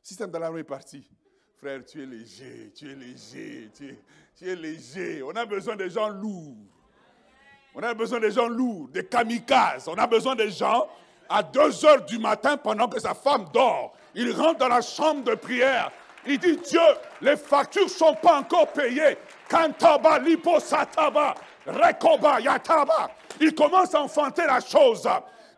Système 0.00 0.30
d'alarme 0.30 0.58
est 0.58 0.62
parti. 0.62 1.10
Frère, 1.56 1.84
tu 1.84 2.04
es 2.04 2.06
léger, 2.06 2.70
tu 2.72 2.88
es 2.88 2.94
léger, 2.94 3.68
tu 3.74 3.98
es, 4.42 4.54
léger. 4.54 5.24
On 5.24 5.30
a 5.30 5.44
besoin 5.44 5.74
de 5.74 5.88
gens 5.88 6.08
lourds. 6.08 6.54
On 7.78 7.82
a 7.82 7.92
besoin 7.92 8.20
des 8.20 8.30
gens 8.30 8.48
lourds, 8.48 8.88
des 8.90 9.04
kamikazes. 9.04 9.86
On 9.86 9.96
a 9.96 10.06
besoin 10.06 10.34
des 10.34 10.50
gens 10.50 10.88
à 11.28 11.42
2 11.42 11.84
heures 11.84 12.06
du 12.06 12.18
matin 12.18 12.56
pendant 12.56 12.88
que 12.88 12.98
sa 12.98 13.12
femme 13.12 13.44
dort. 13.52 13.92
Il 14.14 14.32
rentre 14.32 14.60
dans 14.60 14.68
la 14.68 14.80
chambre 14.80 15.24
de 15.24 15.34
prière. 15.34 15.92
Il 16.26 16.38
dit 16.38 16.56
Dieu, 16.56 16.80
les 17.20 17.36
factures 17.36 17.84
ne 17.84 17.90
sont 17.90 18.14
pas 18.14 18.38
encore 18.38 18.68
payées. 18.68 19.18
Kantaba, 19.46 20.18
rekoba, 21.66 22.40
yataba. 22.40 23.10
Il 23.40 23.54
commence 23.54 23.94
à 23.94 24.00
enfanter 24.00 24.46
la 24.46 24.60
chose. 24.60 25.06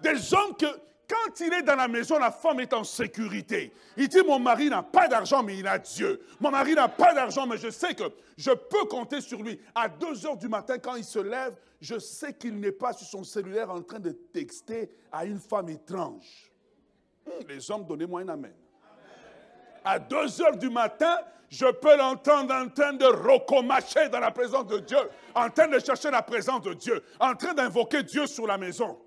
Des 0.01 0.35
hommes 0.35 0.57
que, 0.59 0.67
quand 1.09 1.41
il 1.41 1.53
est 1.55 1.63
dans 1.63 1.77
la 1.77 1.89
maison, 1.89 2.19
la 2.19 2.31
femme 2.31 2.61
est 2.61 2.73
en 2.75 2.85
sécurité. 2.85 3.73
Il 3.97 4.09
dit, 4.09 4.23
mon 4.23 4.39
mari 4.39 4.69
n'a 4.69 4.83
pas 4.83 5.09
d'argent, 5.09 5.43
mais 5.43 5.57
il 5.57 5.67
a 5.67 5.79
Dieu. 5.79 6.21
Mon 6.39 6.51
mari 6.51 6.75
n'a 6.75 6.89
pas 6.89 7.15
d'argent, 7.15 7.47
mais 7.47 7.57
je 7.57 7.71
sais 7.71 7.95
que 7.95 8.05
je 8.37 8.51
peux 8.51 8.85
compter 8.85 9.23
sur 9.23 9.43
lui. 9.43 9.59
À 9.75 9.89
2 9.89 10.27
heures 10.27 10.37
du 10.37 10.49
matin, 10.49 10.79
quand 10.79 10.97
il 10.97 11.05
se 11.05 11.19
lève, 11.19 11.57
je 11.81 11.99
sais 11.99 12.35
qu'il 12.35 12.61
n'est 12.61 12.73
pas 12.73 12.93
sur 12.93 13.07
son 13.07 13.25
cellulaire 13.25 13.71
en 13.71 13.81
train 13.81 14.01
de 14.01 14.11
texter 14.11 14.91
à 15.11 15.25
une 15.25 15.39
femme 15.39 15.71
étrange. 15.71 16.53
Hmm, 17.25 17.47
les 17.49 17.71
hommes, 17.71 17.87
donnez-moi 17.87 18.21
un 18.21 18.29
amen. 18.29 18.55
À 19.85 19.99
2 19.99 20.43
heures 20.43 20.57
du 20.59 20.69
matin, 20.69 21.17
je 21.49 21.67
peux 21.67 21.97
l'entendre 21.97 22.55
en 22.55 22.69
train 22.69 22.93
de 22.93 23.07
rocomacher 23.07 24.11
dans 24.11 24.21
la 24.21 24.31
présence 24.31 24.67
de 24.67 24.81
Dieu, 24.81 24.99
en 25.35 25.49
train 25.49 25.69
de 25.69 25.79
chercher 25.79 26.11
la 26.11 26.21
présence 26.21 26.61
de 26.61 26.75
Dieu, 26.75 27.03
en 27.19 27.35
train 27.35 27.55
d'invoquer 27.55 28.03
Dieu 28.03 28.27
sur 28.27 28.47
la 28.47 28.59
maison. 28.59 28.99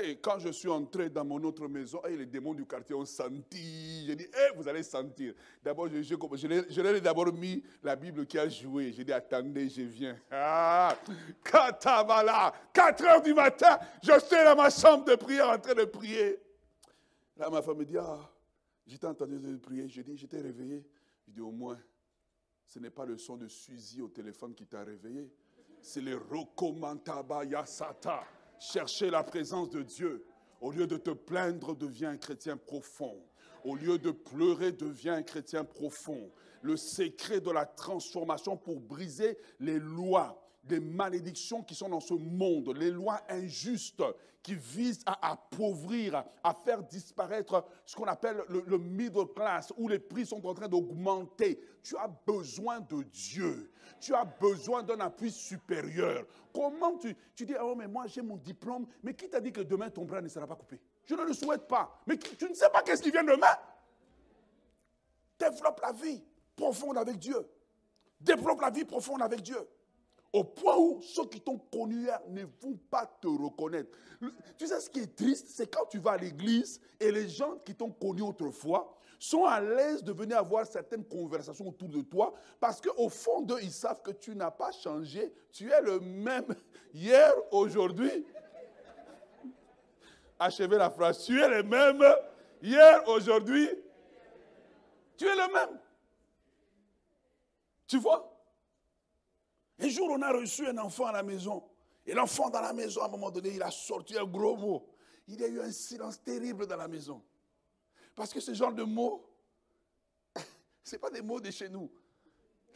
Et 0.00 0.16
quand 0.16 0.38
je 0.38 0.48
suis 0.48 0.68
entré 0.68 1.10
dans 1.10 1.24
mon 1.24 1.42
autre 1.42 1.68
maison, 1.68 2.00
les 2.08 2.24
démons 2.24 2.54
du 2.54 2.64
quartier 2.64 2.94
ont 2.94 3.04
senti. 3.04 4.06
J'ai 4.06 4.16
dit, 4.16 4.24
hey, 4.32 4.52
vous 4.56 4.66
allez 4.66 4.82
sentir. 4.82 5.34
D'abord, 5.62 5.88
je, 5.88 6.00
je, 6.02 6.80
leur 6.80 6.94
ai 6.94 7.00
d'abord 7.00 7.30
mis 7.30 7.62
la 7.82 7.94
Bible 7.94 8.24
qui 8.26 8.38
a 8.38 8.48
joué. 8.48 8.90
J'ai 8.92 9.04
dit, 9.04 9.12
attendez, 9.12 9.68
je 9.68 9.82
viens. 9.82 10.18
Ah, 10.30 10.96
4 11.44 13.04
heures 13.04 13.22
du 13.22 13.34
matin, 13.34 13.78
je 14.02 14.18
suis 14.18 14.44
dans 14.44 14.56
ma 14.56 14.70
chambre 14.70 15.04
de 15.04 15.14
prière 15.14 15.50
en 15.50 15.58
train 15.58 15.74
de 15.74 15.84
prier. 15.84 16.38
Là, 17.36 17.50
ma 17.50 17.60
femme 17.60 17.76
me 17.76 17.84
dit, 17.84 17.98
ah, 17.98 18.30
j'étais 18.86 19.06
entendu 19.06 19.38
de 19.38 19.56
prier. 19.56 19.88
J'ai 19.88 20.02
dit, 20.02 20.16
j'étais 20.16 20.40
réveillé. 20.40 20.86
Je 21.26 21.32
dis, 21.32 21.40
au 21.42 21.50
moins, 21.50 21.78
ce 22.66 22.78
n'est 22.78 22.90
pas 22.90 23.04
le 23.04 23.18
son 23.18 23.36
de 23.36 23.46
Suzy 23.46 24.00
au 24.00 24.08
téléphone 24.08 24.54
qui 24.54 24.64
t'a 24.64 24.84
réveillé. 24.84 25.30
C'est 25.82 26.00
le 26.00 26.16
Rokomantaba 26.16 27.44
Yasata. 27.44 28.24
Chercher 28.62 29.10
la 29.10 29.24
présence 29.24 29.70
de 29.70 29.82
Dieu. 29.82 30.24
Au 30.60 30.70
lieu 30.70 30.86
de 30.86 30.96
te 30.96 31.10
plaindre, 31.10 31.74
deviens 31.74 32.10
un 32.10 32.16
chrétien 32.16 32.56
profond. 32.56 33.18
Au 33.64 33.74
lieu 33.74 33.98
de 33.98 34.12
pleurer, 34.12 34.70
deviens 34.70 35.14
un 35.14 35.24
chrétien 35.24 35.64
profond. 35.64 36.30
Le 36.62 36.76
secret 36.76 37.40
de 37.40 37.50
la 37.50 37.66
transformation 37.66 38.56
pour 38.56 38.78
briser 38.78 39.36
les 39.58 39.80
lois, 39.80 40.41
des 40.62 40.80
malédictions 40.80 41.62
qui 41.62 41.74
sont 41.74 41.88
dans 41.88 42.00
ce 42.00 42.14
monde, 42.14 42.76
les 42.76 42.90
lois 42.90 43.20
injustes 43.28 44.02
qui 44.42 44.54
visent 44.54 45.02
à 45.06 45.30
appauvrir, 45.30 46.24
à 46.42 46.54
faire 46.54 46.82
disparaître 46.82 47.64
ce 47.84 47.94
qu'on 47.94 48.06
appelle 48.06 48.42
le, 48.48 48.62
le, 48.66 48.78
middle 48.78 49.26
class, 49.34 49.72
où 49.76 49.88
les 49.88 49.98
prix 49.98 50.26
sont 50.26 50.44
en 50.44 50.54
train 50.54 50.68
d'augmenter. 50.68 51.60
Tu 51.82 51.96
as 51.96 52.08
besoin 52.08 52.80
de 52.80 53.02
Dieu. 53.04 53.70
Tu 54.00 54.14
as 54.14 54.24
besoin 54.24 54.82
d'un 54.82 54.98
appui 55.00 55.30
supérieur. 55.30 56.26
Comment 56.52 56.98
tu, 56.98 57.16
tu 57.36 57.46
dis, 57.46 57.54
oh 57.60 57.74
mais 57.76 57.86
moi 57.86 58.06
j'ai 58.08 58.22
mon 58.22 58.36
diplôme, 58.36 58.86
mais 59.02 59.14
qui 59.14 59.28
t'a 59.28 59.40
dit 59.40 59.52
que 59.52 59.60
demain 59.60 59.90
ton 59.90 60.04
bras 60.04 60.20
ne 60.20 60.28
sera 60.28 60.46
pas 60.46 60.56
coupé? 60.56 60.80
Je 61.04 61.14
ne 61.14 61.22
le 61.22 61.32
souhaite 61.32 61.68
pas. 61.68 62.00
Mais 62.06 62.16
tu 62.16 62.48
ne 62.48 62.54
sais 62.54 62.70
pas 62.70 62.82
qu'est-ce 62.82 63.02
qui 63.02 63.10
vient 63.10 63.24
demain. 63.24 63.56
Développe 65.38 65.80
la 65.82 65.92
vie 65.92 66.22
profonde 66.56 66.98
avec 66.98 67.18
Dieu. 67.18 67.48
Développe 68.20 68.60
la 68.60 68.70
vie 68.70 68.84
profonde 68.84 69.22
avec 69.22 69.42
Dieu. 69.42 69.58
Au 70.32 70.44
point 70.44 70.76
où 70.78 71.00
ceux 71.02 71.26
qui 71.26 71.40
t'ont 71.40 71.58
connu 71.58 72.02
hier 72.02 72.20
ne 72.28 72.44
vont 72.60 72.78
pas 72.90 73.06
te 73.20 73.26
reconnaître. 73.26 73.90
Tu 74.56 74.66
sais 74.66 74.80
ce 74.80 74.88
qui 74.88 75.00
est 75.00 75.14
triste, 75.14 75.48
c'est 75.50 75.66
quand 75.66 75.84
tu 75.86 75.98
vas 75.98 76.12
à 76.12 76.16
l'église 76.16 76.80
et 76.98 77.12
les 77.12 77.28
gens 77.28 77.58
qui 77.64 77.74
t'ont 77.74 77.90
connu 77.90 78.22
autrefois 78.22 78.96
sont 79.18 79.44
à 79.44 79.60
l'aise 79.60 80.02
de 80.02 80.12
venir 80.12 80.38
avoir 80.38 80.66
certaines 80.66 81.04
conversations 81.04 81.68
autour 81.68 81.88
de 81.88 82.00
toi 82.00 82.32
parce 82.58 82.80
qu'au 82.80 83.08
fond 83.08 83.42
d'eux, 83.42 83.58
ils 83.62 83.70
savent 83.70 84.00
que 84.02 84.10
tu 84.10 84.34
n'as 84.34 84.50
pas 84.50 84.72
changé. 84.72 85.32
Tu 85.52 85.70
es 85.70 85.80
le 85.82 86.00
même 86.00 86.54
hier, 86.94 87.32
aujourd'hui. 87.50 88.26
Achevez 90.38 90.78
la 90.78 90.90
phrase. 90.90 91.24
Tu 91.24 91.40
es 91.40 91.48
le 91.48 91.62
même 91.62 92.02
hier, 92.62 93.06
aujourd'hui. 93.06 93.68
Tu 95.16 95.26
es 95.26 95.34
le 95.36 95.52
même. 95.52 95.78
Tu 97.86 97.98
vois? 97.98 98.31
Un 99.82 99.88
jour, 99.88 100.08
on 100.10 100.22
a 100.22 100.32
reçu 100.32 100.66
un 100.66 100.78
enfant 100.78 101.06
à 101.06 101.12
la 101.12 101.22
maison. 101.22 101.62
Et 102.06 102.14
l'enfant 102.14 102.50
dans 102.50 102.60
la 102.60 102.72
maison, 102.72 103.02
à 103.02 103.06
un 103.06 103.08
moment 103.08 103.30
donné, 103.30 103.50
il 103.50 103.62
a 103.62 103.70
sorti 103.70 104.16
un 104.16 104.24
gros 104.24 104.56
mot. 104.56 104.88
Il 105.28 105.40
y 105.40 105.44
a 105.44 105.48
eu 105.48 105.60
un 105.60 105.72
silence 105.72 106.22
terrible 106.22 106.66
dans 106.66 106.76
la 106.76 106.88
maison. 106.88 107.22
Parce 108.14 108.32
que 108.32 108.40
ce 108.40 108.54
genre 108.54 108.72
de 108.72 108.82
mots, 108.82 109.28
ce 110.84 110.94
n'est 110.94 110.98
pas 110.98 111.10
des 111.10 111.22
mots 111.22 111.40
de 111.40 111.50
chez 111.50 111.68
nous. 111.68 111.90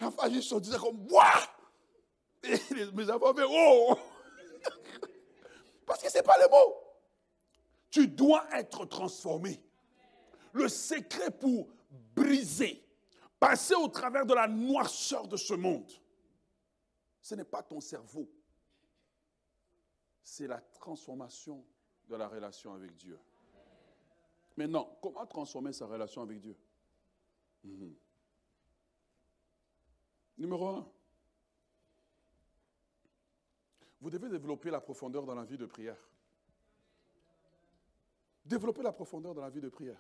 L'enfant 0.00 0.22
a 0.22 0.30
juste 0.30 0.48
sorti 0.48 0.70
comme 0.70 0.96
Bois 0.96 1.48
Et 2.42 2.58
mes 2.92 3.10
enfants 3.10 3.34
fait 3.34 3.44
Oh 3.48 3.96
Parce 5.86 6.02
que 6.02 6.10
ce 6.10 6.18
n'est 6.18 6.22
pas 6.22 6.38
les 6.38 6.48
mots. 6.48 6.74
Tu 7.90 8.08
dois 8.08 8.46
être 8.52 8.84
transformé. 8.86 9.62
Le 10.52 10.68
secret 10.68 11.30
pour 11.30 11.68
briser, 12.14 12.82
passer 13.38 13.74
au 13.74 13.88
travers 13.88 14.26
de 14.26 14.34
la 14.34 14.48
noirceur 14.48 15.28
de 15.28 15.36
ce 15.36 15.54
monde, 15.54 15.90
ce 17.26 17.34
n'est 17.34 17.44
pas 17.44 17.60
ton 17.60 17.80
cerveau. 17.80 18.30
C'est 20.22 20.46
la 20.46 20.60
transformation 20.60 21.66
de 22.08 22.14
la 22.14 22.28
relation 22.28 22.72
avec 22.72 22.94
Dieu. 22.94 23.18
Maintenant, 24.56 24.96
comment 25.02 25.26
transformer 25.26 25.72
sa 25.72 25.86
relation 25.86 26.22
avec 26.22 26.38
Dieu? 26.38 26.56
Mhm. 27.64 27.96
Numéro 30.38 30.68
un, 30.68 30.88
vous 34.00 34.10
devez 34.10 34.28
développer 34.28 34.70
la 34.70 34.80
profondeur 34.80 35.26
dans 35.26 35.34
la 35.34 35.44
vie 35.44 35.58
de 35.58 35.66
prière. 35.66 35.98
Développer 38.44 38.84
la 38.84 38.92
profondeur 38.92 39.34
dans 39.34 39.42
la 39.42 39.50
vie 39.50 39.60
de 39.60 39.68
prière. 39.68 39.98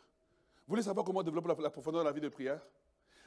Vous 0.58 0.74
voulez 0.74 0.84
savoir 0.84 1.04
comment 1.04 1.24
développer 1.24 1.60
la, 1.60 1.70
profondeur 1.70 2.04
dans 2.04 2.08
la 2.08 2.12
vie 2.12 2.20
de 2.20 2.28
prière? 2.28 2.64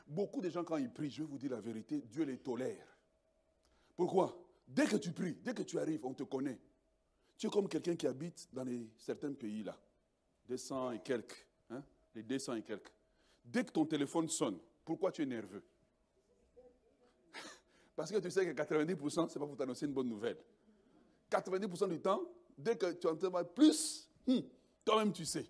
Beaucoup 0.07 0.39
de 0.39 0.49
gens, 0.49 0.63
quand 0.63 0.77
ils 0.77 0.89
prient, 0.89 1.09
je 1.09 1.23
vous 1.23 1.37
dire 1.37 1.51
la 1.51 1.59
vérité, 1.59 1.99
Dieu 2.03 2.23
les 2.23 2.37
tolère. 2.37 2.98
Pourquoi? 3.99 4.33
Dès 4.65 4.85
que 4.85 4.95
tu 4.95 5.11
pries, 5.11 5.35
dès 5.43 5.53
que 5.53 5.61
tu 5.61 5.77
arrives, 5.77 6.05
on 6.05 6.13
te 6.13 6.23
connaît. 6.23 6.57
Tu 7.37 7.47
es 7.47 7.49
comme 7.49 7.67
quelqu'un 7.67 7.97
qui 7.97 8.07
habite 8.07 8.47
dans 8.53 8.63
les, 8.63 8.89
certains 8.97 9.33
pays 9.33 9.61
là, 9.61 9.77
200 10.47 10.91
et 10.91 10.99
quelques, 10.99 11.45
hein, 11.69 11.83
les 12.15 12.23
200 12.23 12.55
et 12.55 12.61
quelques. 12.61 12.93
Dès 13.43 13.65
que 13.65 13.71
ton 13.73 13.85
téléphone 13.85 14.29
sonne, 14.29 14.57
pourquoi 14.85 15.11
tu 15.11 15.23
es 15.23 15.25
nerveux? 15.25 15.61
Parce 17.97 18.09
que 18.09 18.19
tu 18.19 18.31
sais 18.31 18.45
que 18.45 18.61
90%, 18.61 19.09
ce 19.11 19.19
n'est 19.19 19.39
pas 19.41 19.47
pour 19.47 19.57
t'annoncer 19.57 19.85
une 19.85 19.91
bonne 19.91 20.07
nouvelle. 20.07 20.37
90% 21.29 21.89
du 21.89 21.99
temps, 21.99 22.21
dès 22.57 22.77
que 22.77 22.93
tu 22.93 23.05
entends 23.05 23.43
plus, 23.43 24.09
hmm, 24.25 24.39
toi-même 24.85 25.11
tu 25.11 25.25
sais. 25.25 25.45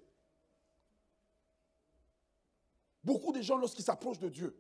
Beaucoup 3.04 3.32
de 3.32 3.44
gens, 3.44 3.60
lorsqu'ils 3.60 3.86
s'approchent 3.86 4.18
de 4.18 4.30
Dieu, 4.30 4.58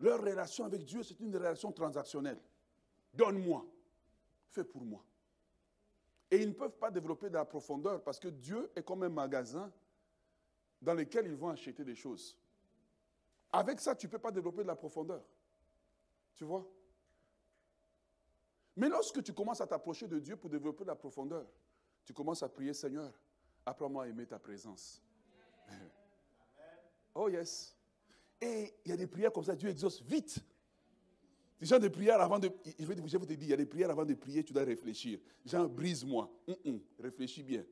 leur 0.00 0.20
relation 0.20 0.64
avec 0.64 0.84
Dieu, 0.84 1.02
c'est 1.02 1.18
une 1.20 1.34
relation 1.34 1.72
transactionnelle. 1.72 2.40
Donne-moi, 3.12 3.66
fais 4.50 4.64
pour 4.64 4.84
moi. 4.84 5.04
Et 6.30 6.42
ils 6.42 6.48
ne 6.48 6.54
peuvent 6.54 6.76
pas 6.76 6.90
développer 6.90 7.28
de 7.28 7.34
la 7.34 7.44
profondeur 7.44 8.02
parce 8.02 8.18
que 8.18 8.28
Dieu 8.28 8.70
est 8.76 8.82
comme 8.82 9.02
un 9.02 9.08
magasin 9.08 9.72
dans 10.80 10.94
lequel 10.94 11.26
ils 11.26 11.34
vont 11.34 11.48
acheter 11.48 11.84
des 11.84 11.94
choses. 11.94 12.36
Avec 13.50 13.80
ça, 13.80 13.96
tu 13.96 14.06
ne 14.06 14.12
peux 14.12 14.18
pas 14.18 14.30
développer 14.30 14.62
de 14.62 14.68
la 14.68 14.76
profondeur. 14.76 15.24
Tu 16.36 16.44
vois? 16.44 16.68
Mais 18.76 18.88
lorsque 18.88 19.22
tu 19.22 19.32
commences 19.32 19.60
à 19.60 19.66
t'approcher 19.66 20.06
de 20.06 20.18
Dieu 20.18 20.36
pour 20.36 20.50
développer 20.50 20.84
de 20.84 20.88
la 20.88 20.94
profondeur, 20.94 21.46
tu 22.04 22.12
commences 22.12 22.42
à 22.42 22.48
prier, 22.48 22.72
Seigneur, 22.72 23.12
apprends-moi 23.66 24.04
à 24.04 24.08
aimer 24.08 24.26
ta 24.26 24.38
présence. 24.38 25.02
Oh 27.14 27.28
yes. 27.28 27.77
Et 28.40 28.74
il 28.84 28.90
y 28.90 28.92
a 28.92 28.96
des 28.96 29.06
prières 29.06 29.32
comme 29.32 29.44
ça, 29.44 29.56
Dieu 29.56 29.70
exauce 29.70 30.02
vite. 30.02 30.40
Des 31.60 31.90
prières 31.90 32.20
avant 32.20 32.38
de. 32.38 32.50
Je 32.78 32.84
vais 32.84 32.94
te 32.94 33.00
dire, 33.00 33.38
il 33.42 33.48
y 33.48 33.52
a 33.52 33.56
des 33.56 33.66
prières 33.66 33.90
avant 33.90 34.04
de 34.04 34.14
prier, 34.14 34.44
tu 34.44 34.52
dois 34.52 34.62
réfléchir. 34.62 35.18
Genre, 35.44 35.68
brise-moi. 35.68 36.30
réfléchis 37.00 37.42
bien. 37.42 37.64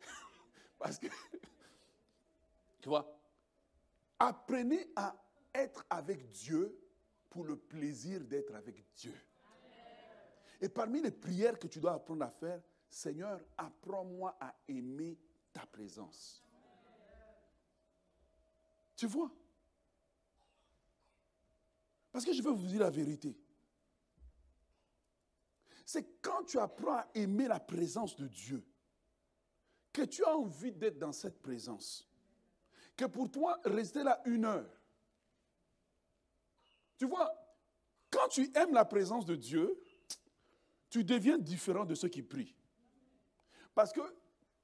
Parce 0.78 0.98
que, 0.98 1.06
tu 2.80 2.88
vois, 2.88 3.14
apprenez 4.18 4.90
à 4.96 5.14
être 5.54 5.84
avec 5.90 6.30
Dieu 6.30 6.78
pour 7.28 7.44
le 7.44 7.56
plaisir 7.56 8.24
d'être 8.24 8.54
avec 8.54 8.82
Dieu. 8.96 9.14
Et 10.60 10.68
parmi 10.68 11.02
les 11.02 11.10
prières 11.10 11.58
que 11.58 11.66
tu 11.66 11.78
dois 11.78 11.92
apprendre 11.92 12.24
à 12.24 12.30
faire, 12.30 12.62
Seigneur, 12.88 13.40
apprends-moi 13.56 14.36
à 14.40 14.54
aimer 14.66 15.18
ta 15.52 15.66
présence. 15.66 16.42
Tu 18.98 19.06
vois? 19.06 19.30
Parce 22.10 22.24
que 22.24 22.32
je 22.32 22.42
veux 22.42 22.50
vous 22.50 22.66
dire 22.66 22.80
la 22.80 22.90
vérité. 22.90 23.38
C'est 25.86 26.20
quand 26.20 26.42
tu 26.42 26.58
apprends 26.58 26.96
à 26.96 27.06
aimer 27.14 27.46
la 27.46 27.60
présence 27.60 28.16
de 28.16 28.26
Dieu 28.26 28.66
que 29.92 30.02
tu 30.02 30.24
as 30.24 30.36
envie 30.36 30.72
d'être 30.72 30.98
dans 30.98 31.12
cette 31.12 31.40
présence. 31.40 32.08
Que 32.96 33.04
pour 33.04 33.30
toi, 33.30 33.60
rester 33.64 34.02
là 34.02 34.20
une 34.24 34.44
heure. 34.44 34.68
Tu 36.96 37.06
vois, 37.06 37.32
quand 38.10 38.26
tu 38.28 38.50
aimes 38.56 38.74
la 38.74 38.84
présence 38.84 39.24
de 39.24 39.36
Dieu, 39.36 39.80
tu 40.90 41.04
deviens 41.04 41.38
différent 41.38 41.84
de 41.84 41.94
ceux 41.94 42.08
qui 42.08 42.22
prient. 42.22 42.56
Parce 43.76 43.92
que 43.92 44.00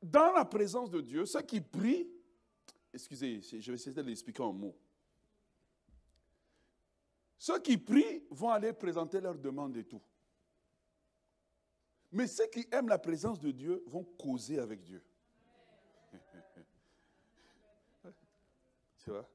dans 0.02 0.32
la 0.32 0.44
présence 0.44 0.90
de 0.90 1.00
Dieu, 1.00 1.24
ceux 1.24 1.42
qui 1.42 1.60
prient, 1.60 2.08
excusez, 2.94 3.40
je 3.42 3.70
vais 3.70 3.74
essayer 3.74 3.94
de 3.94 4.02
l'expliquer 4.02 4.42
en 4.42 4.52
mots. 4.52 4.76
Ceux 7.36 7.58
qui 7.58 7.76
prient 7.76 8.22
vont 8.30 8.50
aller 8.50 8.72
présenter 8.72 9.20
leurs 9.20 9.38
demandes 9.38 9.76
et 9.76 9.84
tout. 9.84 10.00
Mais 12.12 12.26
ceux 12.26 12.46
qui 12.46 12.66
aiment 12.70 12.88
la 12.88 12.98
présence 12.98 13.40
de 13.40 13.50
Dieu 13.50 13.82
vont 13.86 14.04
causer 14.04 14.58
avec 14.58 14.82
Dieu. 14.82 15.02
tu 18.98 19.10
vois? 19.10 19.28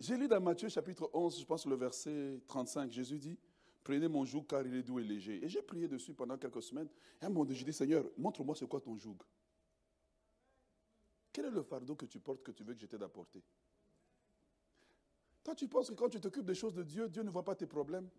J'ai 0.00 0.16
lu 0.16 0.26
dans 0.26 0.40
Matthieu 0.40 0.68
chapitre 0.68 1.10
11, 1.12 1.40
je 1.40 1.44
pense 1.44 1.66
le 1.66 1.76
verset 1.76 2.40
35, 2.46 2.90
Jésus 2.90 3.18
dit, 3.18 3.38
prenez 3.84 4.08
mon 4.08 4.24
joug 4.24 4.44
car 4.48 4.66
il 4.66 4.74
est 4.74 4.82
doux 4.82 5.00
et 5.00 5.04
léger. 5.04 5.44
Et 5.44 5.48
j'ai 5.48 5.60
prié 5.60 5.86
dessus 5.86 6.14
pendant 6.14 6.38
quelques 6.38 6.62
semaines. 6.62 6.88
Et 7.20 7.24
à 7.24 7.26
un 7.26 7.28
moment 7.28 7.44
donné, 7.44 7.56
j'ai 7.56 7.64
dit, 7.64 7.72
Seigneur, 7.72 8.04
montre-moi 8.16 8.56
c'est 8.56 8.66
quoi 8.66 8.80
ton 8.80 8.96
joug. 8.96 9.18
Quel 11.38 11.46
est 11.46 11.50
le 11.50 11.62
fardeau 11.62 11.94
que 11.94 12.06
tu 12.06 12.18
portes 12.18 12.42
que 12.42 12.50
tu 12.50 12.64
veux 12.64 12.74
que 12.74 12.80
je 12.80 12.86
t'aide 12.86 13.04
à 13.04 13.08
porter? 13.08 13.40
Toi, 15.44 15.54
tu 15.54 15.68
penses 15.68 15.88
que 15.88 15.94
quand 15.94 16.08
tu 16.08 16.20
t'occupes 16.20 16.44
des 16.44 16.56
choses 16.56 16.74
de 16.74 16.82
Dieu, 16.82 17.08
Dieu 17.08 17.22
ne 17.22 17.30
voit 17.30 17.44
pas 17.44 17.54
tes 17.54 17.68
problèmes? 17.68 18.10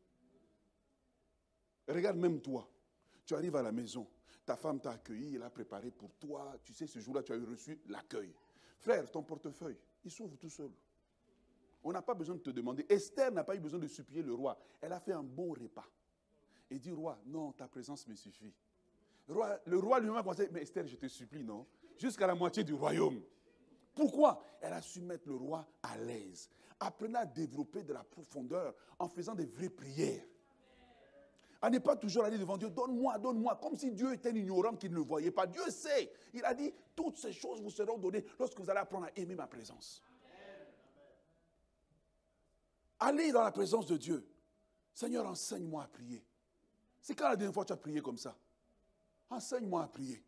Regarde 1.89 2.15
même 2.15 2.39
toi. 2.39 2.65
Tu 3.25 3.33
arrives 3.35 3.57
à 3.57 3.61
la 3.61 3.73
maison, 3.73 4.07
ta 4.45 4.55
femme 4.55 4.79
t'a 4.79 4.91
accueilli, 4.91 5.35
elle 5.35 5.43
a 5.43 5.49
préparé 5.49 5.91
pour 5.91 6.15
toi. 6.15 6.55
Tu 6.63 6.73
sais, 6.73 6.87
ce 6.87 6.99
jour-là, 6.99 7.21
tu 7.21 7.33
as 7.33 7.35
eu 7.35 7.43
reçu 7.43 7.81
l'accueil. 7.87 8.33
Frère, 8.77 9.11
ton 9.11 9.21
portefeuille, 9.21 9.77
il 10.05 10.11
s'ouvre 10.11 10.37
tout 10.37 10.49
seul. 10.49 10.71
On 11.83 11.91
n'a 11.91 12.01
pas 12.01 12.13
besoin 12.13 12.35
de 12.35 12.41
te 12.41 12.51
demander. 12.51 12.85
Esther 12.87 13.33
n'a 13.33 13.43
pas 13.43 13.57
eu 13.57 13.59
besoin 13.59 13.81
de 13.81 13.87
supplier 13.87 14.23
le 14.23 14.33
roi. 14.33 14.57
Elle 14.79 14.93
a 14.93 14.99
fait 15.01 15.11
un 15.11 15.23
bon 15.23 15.51
repas. 15.51 15.91
Et 16.71 16.79
dit, 16.79 16.93
roi, 16.93 17.19
non, 17.25 17.51
ta 17.51 17.67
présence 17.67 18.07
me 18.07 18.15
suffit. 18.15 18.53
Roi, 19.27 19.59
le 19.65 19.77
roi 19.77 19.99
lui-même 19.99 20.15
a 20.15 20.23
pensé, 20.23 20.47
mais 20.53 20.61
Esther, 20.61 20.87
je 20.87 20.95
te 20.95 21.09
supplie, 21.09 21.43
non 21.43 21.67
Jusqu'à 21.99 22.27
la 22.27 22.35
moitié 22.35 22.63
du 22.63 22.73
royaume. 22.73 23.21
Pourquoi? 23.93 24.41
Elle 24.61 24.73
a 24.73 24.81
su 24.81 25.01
mettre 25.01 25.27
le 25.27 25.35
roi 25.35 25.67
à 25.83 25.97
l'aise. 25.97 26.49
Apprenez 26.79 27.17
à 27.17 27.25
développer 27.25 27.83
de 27.83 27.91
la 27.91 28.03
profondeur 28.03 28.73
en 28.97 29.09
faisant 29.09 29.35
des 29.35 29.45
vraies 29.45 29.69
prières. 29.69 30.23
À 31.61 31.69
n'est 31.69 31.81
pas 31.81 31.97
toujours 31.97 32.23
aller 32.23 32.37
devant 32.37 32.55
Dieu, 32.55 32.69
donne-moi, 32.69 33.17
donne-moi, 33.17 33.59
comme 33.61 33.75
si 33.75 33.91
Dieu 33.91 34.13
était 34.13 34.29
un 34.29 34.35
ignorant 34.35 34.77
qui 34.77 34.89
ne 34.89 34.95
le 34.95 35.01
voyait 35.01 35.31
pas. 35.31 35.45
Dieu 35.45 35.69
sait. 35.69 36.09
Il 36.33 36.45
a 36.45 36.53
dit, 36.53 36.73
toutes 36.95 37.17
ces 37.17 37.33
choses 37.33 37.61
vous 37.61 37.69
seront 37.69 37.97
données 37.97 38.23
lorsque 38.39 38.57
vous 38.57 38.69
allez 38.69 38.79
apprendre 38.79 39.07
à 39.07 39.19
aimer 39.19 39.35
ma 39.35 39.47
présence. 39.47 40.01
Allez 42.97 43.33
dans 43.33 43.43
la 43.43 43.51
présence 43.51 43.85
de 43.87 43.97
Dieu. 43.97 44.25
Seigneur, 44.93 45.25
enseigne-moi 45.25 45.83
à 45.83 45.87
prier. 45.87 46.25
C'est 47.01 47.15
quand 47.15 47.27
la 47.27 47.35
dernière 47.35 47.53
fois 47.53 47.65
tu 47.65 47.73
as 47.73 47.77
prié 47.77 48.01
comme 48.01 48.17
ça? 48.17 48.37
Enseigne-moi 49.29 49.83
à 49.83 49.87
prier. 49.87 50.23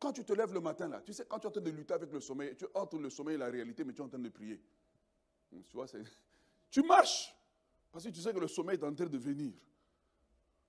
Quand 0.00 0.12
tu 0.12 0.24
te 0.24 0.32
lèves 0.32 0.54
le 0.54 0.60
matin, 0.60 0.88
là, 0.88 1.02
tu 1.02 1.12
sais, 1.12 1.26
quand 1.28 1.38
tu 1.38 1.44
es 1.44 1.48
en 1.48 1.52
train 1.52 1.60
de 1.60 1.70
lutter 1.70 1.92
avec 1.92 2.10
le 2.10 2.20
sommeil, 2.20 2.56
tu 2.56 2.64
entre 2.74 2.98
le 2.98 3.10
sommeil 3.10 3.34
et 3.34 3.38
la 3.38 3.50
réalité, 3.50 3.84
mais 3.84 3.92
tu 3.92 4.00
es 4.00 4.04
en 4.04 4.08
train 4.08 4.18
de 4.18 4.30
prier. 4.30 4.58
Tu 5.50 5.76
vois, 5.76 5.84
tu 6.70 6.82
marches, 6.82 7.36
parce 7.92 8.04
que 8.06 8.10
tu 8.10 8.20
sais 8.20 8.32
que 8.32 8.38
le 8.38 8.48
sommeil 8.48 8.78
est 8.78 8.84
en 8.84 8.94
train 8.94 9.04
de 9.04 9.18
venir. 9.18 9.52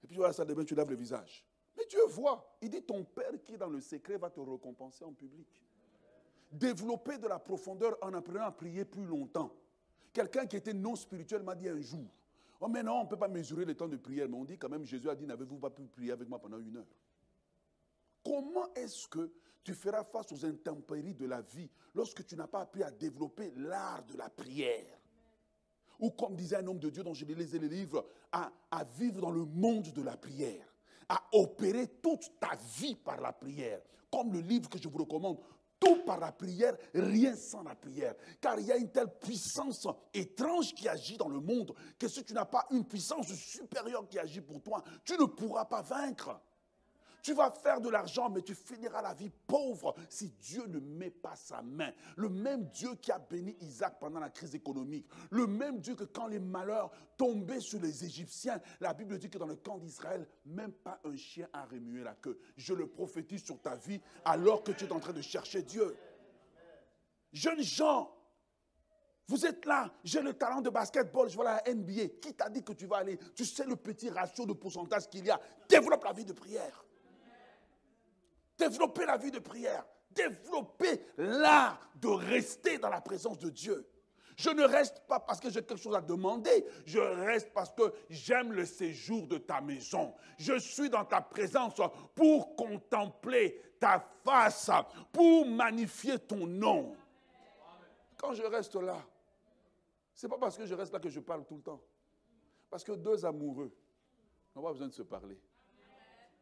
Et 0.04 0.08
puis 0.08 0.16
tu 0.16 0.18
vois 0.18 0.28
la 0.28 0.34
salle 0.34 0.48
de 0.48 0.54
bain, 0.54 0.66
tu 0.66 0.76
laves 0.76 0.90
le 0.90 0.98
visage. 0.98 1.46
Mais 1.78 1.86
Dieu 1.86 2.02
voit. 2.10 2.58
Il 2.62 2.70
dit, 2.70 2.82
ton 2.82 3.06
Père 3.06 3.32
qui 3.46 3.54
est 3.54 3.58
dans 3.58 3.70
le 3.70 3.80
secret 3.80 4.18
va 4.18 4.30
te 4.30 4.42
récompenser 4.42 5.06
en 5.06 5.14
public. 5.14 5.48
Développer 6.52 7.18
de 7.18 7.28
la 7.28 7.40
profondeur 7.40 7.98
en 8.02 8.14
apprenant 8.14 8.44
à 8.44 8.52
prier 8.52 8.84
plus 8.84 9.06
longtemps. 9.06 9.56
Quelqu'un 10.12 10.46
qui 10.46 10.58
était 10.58 10.74
non 10.74 10.98
spirituel 10.98 11.44
m'a 11.44 11.56
dit 11.56 11.70
un 11.70 11.80
jour, 11.80 12.06
oh 12.60 12.68
mais 12.68 12.84
non, 12.84 12.96
on 12.96 13.04
ne 13.06 13.10
peut 13.10 13.18
pas 13.18 13.30
mesurer 13.30 13.64
le 13.64 13.76
temps 13.76 13.88
de 13.88 13.96
prière, 13.96 14.28
mais 14.28 14.36
on 14.36 14.44
dit 14.44 14.58
quand 14.58 14.68
même, 14.68 14.86
Jésus 14.86 15.10
a 15.10 15.16
dit, 15.16 15.26
n'avez-vous 15.26 15.58
pas 15.58 15.70
pu 15.70 15.88
prier 15.88 16.12
avec 16.12 16.28
moi 16.28 16.40
pendant 16.40 16.60
une 16.60 16.76
heure? 16.76 16.88
Comment 18.24 18.74
est-ce 18.76 19.08
que 19.08 19.32
tu 19.64 19.74
feras 19.74 20.04
face 20.04 20.32
aux 20.32 20.46
intempéries 20.46 21.14
de 21.14 21.26
la 21.26 21.42
vie 21.42 21.70
lorsque 21.94 22.26
tu 22.26 22.36
n'as 22.36 22.48
pas 22.48 22.62
appris 22.62 22.84
à 22.84 22.92
développer 22.92 23.54
l'art 23.56 24.04
de 24.06 24.18
la 24.18 24.30
prière? 24.30 25.00
Ou 26.00 26.10
comme 26.12 26.36
disait 26.36 26.58
un 26.58 26.68
homme 26.68 26.80
de 26.80 26.90
Dieu 26.90 27.04
dont 27.04 27.14
je 27.14 27.26
lisais 27.26 27.60
les 27.60 27.70
livres, 27.70 28.06
à, 28.32 28.52
à 28.72 28.84
vivre 28.84 29.22
dans 29.22 29.32
le 29.32 29.46
monde 29.46 29.92
de 29.94 30.02
la 30.02 30.18
prière 30.18 30.72
à 31.12 31.22
opérer 31.34 31.88
toute 32.02 32.40
ta 32.40 32.56
vie 32.80 32.96
par 32.96 33.20
la 33.20 33.34
prière. 33.34 33.82
Comme 34.10 34.32
le 34.32 34.40
livre 34.40 34.70
que 34.70 34.82
je 34.82 34.88
vous 34.88 35.00
recommande, 35.00 35.40
tout 35.78 36.06
par 36.06 36.20
la 36.20 36.32
prière, 36.32 36.78
rien 36.94 37.36
sans 37.36 37.64
la 37.64 37.76
prière. 37.76 38.16
Car 38.40 38.58
il 38.60 38.68
y 38.68 38.72
a 38.72 38.78
une 38.78 38.92
telle 38.92 39.14
puissance 39.20 39.86
étrange 40.14 40.74
qui 40.74 40.88
agit 40.88 41.18
dans 41.18 41.28
le 41.28 41.42
monde 41.42 41.74
que 42.00 42.08
si 42.08 42.24
tu 42.24 42.34
n'as 42.34 42.46
pas 42.46 42.66
une 42.72 42.86
puissance 42.86 43.28
supérieure 43.34 44.08
qui 44.08 44.20
agit 44.20 44.40
pour 44.40 44.62
toi, 44.62 44.82
tu 45.04 45.18
ne 45.18 45.26
pourras 45.26 45.66
pas 45.66 45.82
vaincre. 45.82 46.40
Tu 47.22 47.34
vas 47.34 47.52
faire 47.52 47.80
de 47.80 47.90
l'argent, 47.90 48.30
mais 48.30 48.42
tu 48.42 48.56
finiras 48.56 49.02
la 49.02 49.14
vie 49.14 49.30
pauvre 49.48 49.94
si 50.10 50.30
Dieu 50.30 50.66
ne 50.68 50.80
met 50.80 51.12
pas 51.12 51.36
sa 51.36 51.62
main. 51.62 51.92
Le 52.16 52.30
même 52.30 52.66
Dieu 52.70 52.96
qui 52.96 53.12
a 53.12 53.20
béni 53.20 53.56
Isaac 53.62 54.00
pendant 54.00 54.20
la 54.20 54.30
crise 54.30 54.56
économique. 54.56 55.08
Le 55.30 55.46
même 55.46 55.80
Dieu 55.80 55.96
que 55.96 56.04
quand 56.04 56.28
les 56.28 56.40
malheurs 56.40 56.92
tombaient 57.18 57.60
sur 57.60 57.80
les 57.80 58.04
Égyptiens, 58.04 58.60
la 58.80 58.94
Bible 58.94 59.18
dit 59.20 59.30
que 59.30 59.38
dans 59.38 59.46
le 59.46 59.56
camp 59.56 59.78
d'Israël, 59.78 60.28
même 60.46 60.72
pas 60.72 61.00
un 61.04 61.16
chien 61.16 61.48
a 61.54 61.66
remué 61.66 62.04
la 62.04 62.16
queue. 62.16 62.40
Je 62.58 62.74
le 62.74 62.88
prophétise 62.88 63.44
sur 63.44 63.62
ta 63.62 63.76
vie 63.76 64.02
alors 64.26 64.64
que 64.64 64.72
tu 64.72 64.86
es 64.86 64.92
en 64.92 65.00
train 65.00 65.14
de 65.14 65.22
chercher 65.22 65.62
Dieu. 65.62 65.96
Jeunes 67.32 67.62
gens, 67.62 68.14
vous 69.28 69.46
êtes 69.46 69.66
là, 69.66 69.90
j'ai 70.04 70.22
le 70.22 70.34
talent 70.34 70.62
de 70.62 70.70
basketball, 70.70 71.30
je 71.30 71.36
vois 71.36 71.46
la 71.46 71.74
NBA. 71.74 72.08
Qui 72.22 72.34
t'a 72.34 72.50
dit 72.50 72.64
que 72.64 72.74
tu 72.74 72.86
vas 72.86 72.98
aller? 72.98 73.18
Tu 73.36 73.46
sais 73.46 73.66
le 73.66 73.76
petit 73.76 74.10
ratio 74.10 74.46
de 74.46 74.54
pourcentage 74.54 75.08
qu'il 75.08 75.26
y 75.26 75.30
a. 75.30 75.40
Développe 75.70 76.04
la 76.04 76.14
vie 76.14 76.26
de 76.26 76.34
prière. 76.34 76.84
Développer 78.58 79.06
la 79.06 79.18
vie 79.18 79.32
de 79.32 79.40
prière. 79.40 79.86
Développer 80.12 81.06
l'art 81.18 81.80
de 81.96 82.08
rester 82.08 82.78
dans 82.78 82.90
la 82.90 83.02
présence 83.02 83.40
de 83.40 83.50
Dieu. 83.50 83.88
Je 84.38 84.50
ne 84.50 84.64
reste 84.64 85.02
pas 85.08 85.20
parce 85.20 85.40
que 85.40 85.50
j'ai 85.50 85.62
quelque 85.62 85.78
chose 85.78 85.96
à 85.96 86.02
demander. 86.02 86.66
Je 86.86 87.00
reste 87.00 87.54
parce 87.54 87.72
que 87.72 87.94
j'aime 88.10 88.54
le 88.54 88.66
séjour 88.66 89.28
de 89.28 89.38
ta 89.38 89.62
maison. 89.62 90.14
Je 90.38 90.58
suis 90.58 90.90
dans 90.90 91.06
ta 91.06 91.22
présence 91.22 91.76
pour 92.16 92.56
contempler 92.56 93.62
ta 93.80 94.00
face, 94.24 94.72
pour 95.12 95.46
magnifier 95.46 96.18
ton 96.20 96.48
nom. 96.48 96.96
Quand 98.18 98.34
je 98.34 98.44
reste 98.44 98.76
là, 98.76 98.98
ce 100.14 100.26
n'est 100.26 100.32
pas 100.32 100.38
parce 100.38 100.58
que 100.58 100.66
je 100.66 100.74
reste 100.74 100.94
là 100.94 101.00
que 101.00 101.10
je 101.10 101.20
parle 101.20 101.46
tout 101.46 101.56
le 101.56 101.62
temps. 101.62 101.82
Parce 102.70 102.84
que 102.84 102.94
deux 102.94 103.26
amoureux 103.26 103.72
n'ont 104.56 104.62
pas 104.62 104.72
besoin 104.72 104.88
de 104.88 104.94
se 104.94 105.04
parler. 105.04 105.40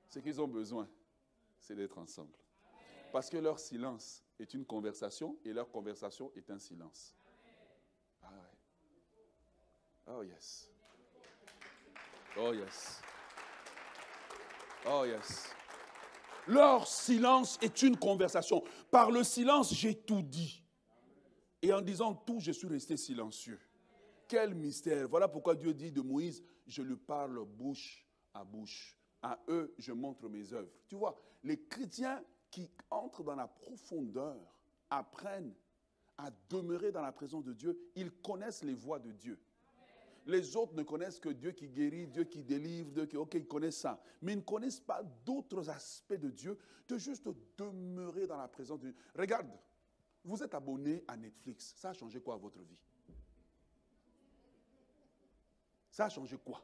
Ce 0.10 0.20
qu'ils 0.20 0.40
ont 0.42 0.48
besoin, 0.48 0.88
c'est 1.60 1.76
d'être 1.76 1.98
ensemble. 1.98 2.38
Parce 3.12 3.30
que 3.30 3.38
leur 3.38 3.60
silence 3.60 4.24
est 4.40 4.54
une 4.54 4.66
conversation 4.66 5.38
et 5.44 5.54
leur 5.54 5.70
conversation 5.72 6.32
est 6.36 6.50
un 6.50 6.60
silence. 6.60 7.16
Ah. 8.22 8.28
Oh 10.08 10.24
yes. 10.24 10.70
Oh 12.38 12.54
yes. 12.54 13.02
Oh 14.86 15.06
yes. 15.06 15.56
Leur 16.48 16.88
silence 16.88 17.58
est 17.62 17.82
une 17.82 17.98
conversation. 17.98 18.64
Par 18.90 19.12
le 19.12 19.24
silence, 19.24 19.74
j'ai 19.74 19.96
tout 19.96 20.22
dit. 20.22 20.64
Et 21.62 21.74
en 21.74 21.82
disant 21.82 22.14
tout, 22.14 22.40
je 22.40 22.52
suis 22.52 22.68
resté 22.68 22.98
silencieux. 22.98 23.60
Quel 24.28 24.56
mystère. 24.56 25.08
Voilà 25.10 25.28
pourquoi 25.28 25.56
Dieu 25.56 25.74
dit 25.74 25.92
de 25.92 26.02
Moïse, 26.02 26.44
je 26.68 26.82
lui 26.82 26.96
parle 26.96 27.44
bouche 27.46 28.06
à 28.34 28.44
bouche 28.44 28.99
à 29.22 29.40
eux, 29.50 29.74
je 29.78 29.92
montre 29.92 30.28
mes 30.30 30.54
œuvres. 30.54 30.72
Tu 30.88 30.96
vois, 30.96 31.16
les 31.44 31.60
chrétiens 31.66 32.24
qui 32.52 32.70
entrent 32.90 33.24
dans 33.24 33.36
la 33.36 33.48
profondeur 33.48 34.38
apprennent 34.90 35.54
à 36.18 36.32
demeurer 36.50 36.92
dans 36.92 37.02
la 37.02 37.12
présence 37.12 37.46
de 37.46 37.54
Dieu, 37.54 37.92
ils 37.96 38.12
connaissent 38.12 38.64
les 38.64 38.74
voies 38.74 39.00
de 39.00 39.12
Dieu. 39.12 39.40
Les 40.26 40.56
autres 40.56 40.76
ne 40.76 40.84
connaissent 40.84 41.20
que 41.20 41.30
Dieu 41.30 41.52
qui 41.52 41.70
guérit, 41.70 42.08
Dieu 42.08 42.26
qui 42.26 42.44
délivre, 42.44 42.92
Dieu 42.92 43.06
qui... 43.06 43.18
Ok, 43.18 43.34
ils 43.36 43.48
connaissent 43.48 43.80
ça. 43.80 44.02
Mais 44.22 44.34
ils 44.34 44.40
ne 44.40 44.44
connaissent 44.44 44.82
pas 44.82 45.02
d'autres 45.26 45.70
aspects 45.70 46.14
de 46.14 46.30
Dieu, 46.30 46.58
de 46.88 46.98
juste 46.98 47.28
demeurer 47.58 48.28
dans 48.28 48.38
la 48.38 48.48
présence 48.48 48.80
de 48.80 48.92
Dieu. 48.92 48.96
Regarde, 49.16 49.50
vous 50.24 50.44
êtes 50.44 50.54
abonné 50.54 51.04
à 51.08 51.16
Netflix. 51.16 51.74
Ça 51.78 51.90
a 51.90 51.94
changé 51.94 52.20
quoi 52.22 52.36
à 52.36 52.38
votre 52.38 52.60
vie? 52.60 52.78
Ça 55.90 56.06
a 56.06 56.10
changé 56.10 56.38
quoi? 56.38 56.64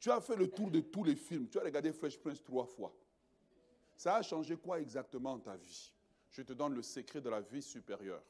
Tu 0.00 0.10
as 0.10 0.20
fait 0.20 0.34
le 0.34 0.48
tour 0.48 0.70
de 0.70 0.80
tous 0.80 1.04
les 1.04 1.14
films. 1.14 1.46
Tu 1.48 1.58
as 1.58 1.62
regardé 1.62 1.92
Fresh 1.92 2.18
Prince 2.18 2.42
trois 2.42 2.64
fois. 2.64 2.92
Ça 3.94 4.16
a 4.16 4.22
changé 4.22 4.56
quoi 4.56 4.80
exactement 4.80 5.38
ta 5.38 5.56
vie? 5.56 5.92
Je 6.30 6.40
te 6.40 6.54
donne 6.54 6.74
le 6.74 6.82
secret 6.82 7.20
de 7.20 7.28
la 7.28 7.42
vie 7.42 7.60
supérieure. 7.60 8.22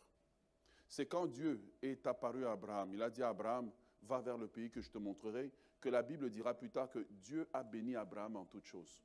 C'est 0.89 1.07
quand 1.07 1.27
Dieu 1.27 1.61
est 1.81 2.05
apparu 2.09 2.45
à 2.45 2.53
Abraham. 2.53 2.93
Il 2.93 3.01
a 3.01 3.09
dit 3.09 3.23
à 3.23 3.29
Abraham, 3.29 3.71
va 4.03 4.21
vers 4.21 4.37
le 4.37 4.49
pays 4.49 4.69
que 4.69 4.81
je 4.81 4.91
te 4.91 4.99
montrerai, 4.99 5.53
que 5.81 5.89
la 5.89 6.03
Bible 6.03 6.29
dira 6.29 6.55
plus 6.55 6.71
tard 6.71 6.91
que 6.91 7.07
Dieu 7.09 7.49
a 7.53 7.63
béni 7.63 7.95
Abraham 7.95 8.37
en 8.37 8.45
toutes 8.45 8.67
choses. 8.67 9.01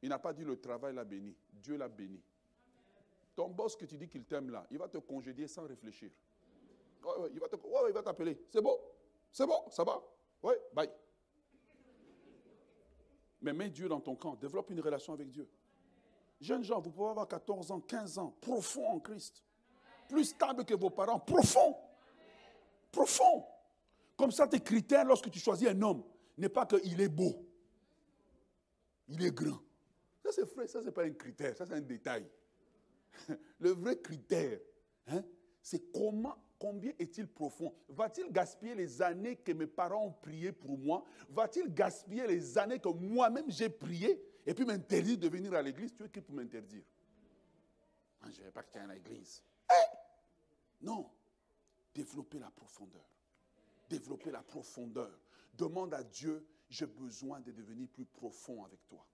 Il 0.00 0.08
n'a 0.08 0.18
pas 0.18 0.32
dit 0.32 0.44
le 0.44 0.58
travail 0.58 0.94
l'a 0.94 1.04
béni, 1.04 1.36
Dieu 1.52 1.76
l'a 1.76 1.88
béni. 1.88 2.22
Ton 3.34 3.50
boss 3.50 3.76
que 3.76 3.84
tu 3.84 3.98
dis 3.98 4.08
qu'il 4.08 4.24
t'aime 4.24 4.48
là, 4.48 4.66
il 4.70 4.78
va 4.78 4.88
te 4.88 4.96
congédier 4.96 5.46
sans 5.46 5.66
réfléchir. 5.66 6.10
il 7.30 7.92
va 7.92 8.02
t'appeler. 8.02 8.40
C'est 8.48 8.62
bon, 8.62 8.78
c'est 9.30 9.46
bon, 9.46 9.68
ça 9.68 9.84
va. 9.84 10.02
Oui, 10.42 10.54
bye. 10.72 10.88
Mais 13.40 13.52
mets 13.52 13.70
Dieu 13.70 13.88
dans 13.88 14.00
ton 14.00 14.16
camp, 14.16 14.34
développe 14.36 14.70
une 14.70 14.80
relation 14.80 15.12
avec 15.12 15.30
Dieu. 15.30 15.48
Jeunes 16.40 16.64
gens, 16.64 16.80
vous 16.80 16.90
pouvez 16.90 17.10
avoir 17.10 17.28
14 17.28 17.70
ans, 17.70 17.80
15 17.80 18.18
ans, 18.18 18.36
profond 18.40 18.86
en 18.86 19.00
Christ. 19.00 19.42
Plus 20.08 20.24
stable 20.24 20.64
que 20.64 20.74
vos 20.74 20.90
parents, 20.90 21.18
profond. 21.18 21.76
Profond. 22.92 23.44
Comme 24.16 24.30
ça, 24.30 24.46
tes 24.46 24.60
critères 24.60 25.04
lorsque 25.04 25.30
tu 25.30 25.38
choisis 25.38 25.68
un 25.68 25.80
homme 25.82 26.02
n'est 26.38 26.48
pas 26.48 26.66
qu'il 26.66 27.00
est 27.00 27.08
beau. 27.08 27.46
Il 29.08 29.24
est 29.24 29.32
grand. 29.32 29.60
Ça, 30.22 30.30
c'est 30.32 30.54
vrai, 30.54 30.66
ça, 30.66 30.82
c'est 30.82 30.92
pas 30.92 31.04
un 31.04 31.12
critère, 31.12 31.56
ça, 31.56 31.66
c'est 31.66 31.74
un 31.74 31.80
détail. 31.80 32.28
Le 33.60 33.70
vrai 33.70 33.98
critère, 33.98 34.58
hein, 35.08 35.22
c'est 35.62 35.92
comment, 35.92 36.36
combien 36.58 36.92
est-il 36.98 37.26
profond? 37.26 37.74
Va-t-il 37.88 38.30
gaspiller 38.30 38.74
les 38.74 39.02
années 39.02 39.36
que 39.36 39.52
mes 39.52 39.66
parents 39.66 40.06
ont 40.06 40.12
prié 40.12 40.52
pour 40.52 40.78
moi? 40.78 41.04
Va-t-il 41.28 41.72
gaspiller 41.72 42.26
les 42.26 42.58
années 42.58 42.78
que 42.78 42.88
moi-même 42.88 43.50
j'ai 43.50 43.68
prié 43.68 44.22
et 44.44 44.54
puis 44.54 44.64
m'interdire 44.64 45.18
de 45.18 45.28
venir 45.28 45.54
à 45.54 45.62
l'église? 45.62 45.94
Tu 45.94 46.04
es 46.04 46.08
qui 46.08 46.20
pour 46.20 46.34
m'interdire? 46.34 46.84
Ah, 48.22 48.30
Je 48.30 48.40
ne 48.40 48.46
vais 48.46 48.52
pas 48.52 48.62
que 48.62 48.78
à 48.78 48.86
l'église. 48.86 49.42
Eh! 49.70 50.84
non. 50.84 51.10
Développer 51.94 52.38
la 52.38 52.50
profondeur. 52.50 53.08
Développer 53.88 54.30
la 54.30 54.42
profondeur. 54.42 55.18
Demande 55.54 55.94
à 55.94 56.02
Dieu, 56.02 56.46
j'ai 56.68 56.86
besoin 56.86 57.40
de 57.40 57.52
devenir 57.52 57.88
plus 57.88 58.04
profond 58.04 58.64
avec 58.64 58.86
toi. 58.86 59.06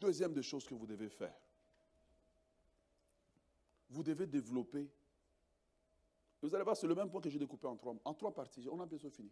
Deuxième 0.00 0.32
des 0.32 0.42
choses 0.42 0.66
que 0.66 0.74
vous 0.74 0.86
devez 0.86 1.08
faire 1.08 1.34
vous 3.90 4.02
devez 4.02 4.26
développer. 4.26 4.90
Vous 6.46 6.54
allez 6.54 6.64
voir, 6.64 6.76
c'est 6.76 6.86
le 6.86 6.94
même 6.94 7.10
point 7.10 7.20
que 7.20 7.28
j'ai 7.28 7.38
découpé 7.38 7.66
en 7.66 7.76
trois, 7.76 7.94
en 8.04 8.14
trois 8.14 8.32
parties. 8.32 8.68
On 8.70 8.80
a 8.80 8.86
bientôt 8.86 9.10
fini. 9.10 9.30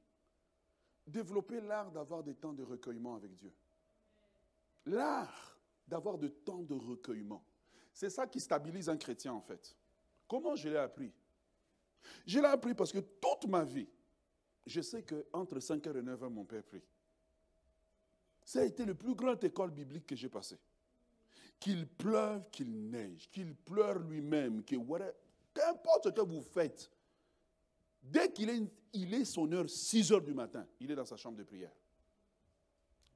Développer 1.07 1.61
l'art 1.61 1.91
d'avoir 1.93 2.23
des 2.25 2.35
temps 2.35 2.53
de 2.53 2.63
recueillement 2.63 3.15
avec 3.15 3.35
Dieu. 3.35 3.53
L'art 4.87 5.57
d'avoir 5.87 6.19
des 6.19 6.31
temps 6.31 6.63
de 6.63 6.75
recueillement. 6.75 7.45
C'est 7.93 8.11
ça 8.11 8.27
qui 8.27 8.41
stabilise 8.41 8.89
un 8.89 8.97
chrétien 8.97 9.33
en 9.33 9.41
fait. 9.41 9.77
Comment 10.27 10.57
je 10.57 10.69
l'ai 10.69 10.77
appris? 10.77 11.13
Je 12.27 12.41
l'ai 12.41 12.47
appris 12.47 12.75
parce 12.75 12.91
que 12.91 12.99
toute 12.99 13.47
ma 13.47 13.65
vie, 13.65 13.89
je 14.67 14.81
sais 14.81 15.05
qu'entre 15.05 15.59
5h 15.59 15.97
et 15.97 16.03
9h, 16.03 16.29
mon 16.29 16.45
père 16.45 16.65
prie. 16.65 16.83
Ça 18.45 18.61
a 18.61 18.65
été 18.65 18.85
le 18.85 18.95
plus 18.95 19.15
grand 19.15 19.43
école 19.45 19.71
biblique 19.71 20.07
que 20.07 20.17
j'ai 20.17 20.29
passé 20.29 20.59
qu'il 21.61 21.87
pleuve, 21.87 22.51
qu'il 22.51 22.91
neige, 22.91 23.31
qu'il 23.31 23.55
pleure 23.55 23.99
lui-même, 23.99 24.63
que 24.65 24.77
qu'importe 25.55 26.05
ce 26.05 26.09
que 26.11 26.21
vous 26.21 26.43
faites, 26.43 26.91
dès 28.05 28.31
qu'il 28.33 28.51
est, 28.51 28.63
il 28.93 29.15
est 29.15 29.25
son 29.25 29.51
heure, 29.53 29.69
6 29.69 30.13
heures 30.13 30.23
du 30.23 30.35
matin, 30.35 30.67
il 30.81 30.91
est 30.91 30.95
dans 30.95 31.05
sa 31.05 31.17
chambre 31.17 31.37
de 31.37 31.43
prière. 31.43 31.73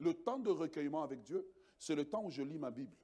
Le 0.01 0.15
temps 0.15 0.39
de 0.39 0.51
recueillement 0.51 1.03
avec 1.03 1.23
Dieu, 1.23 1.47
c'est 1.79 1.95
le 1.95 2.05
temps 2.05 2.25
où 2.25 2.31
je 2.31 2.43
lis 2.43 2.59
ma 2.59 2.71
Bible. 2.71 2.97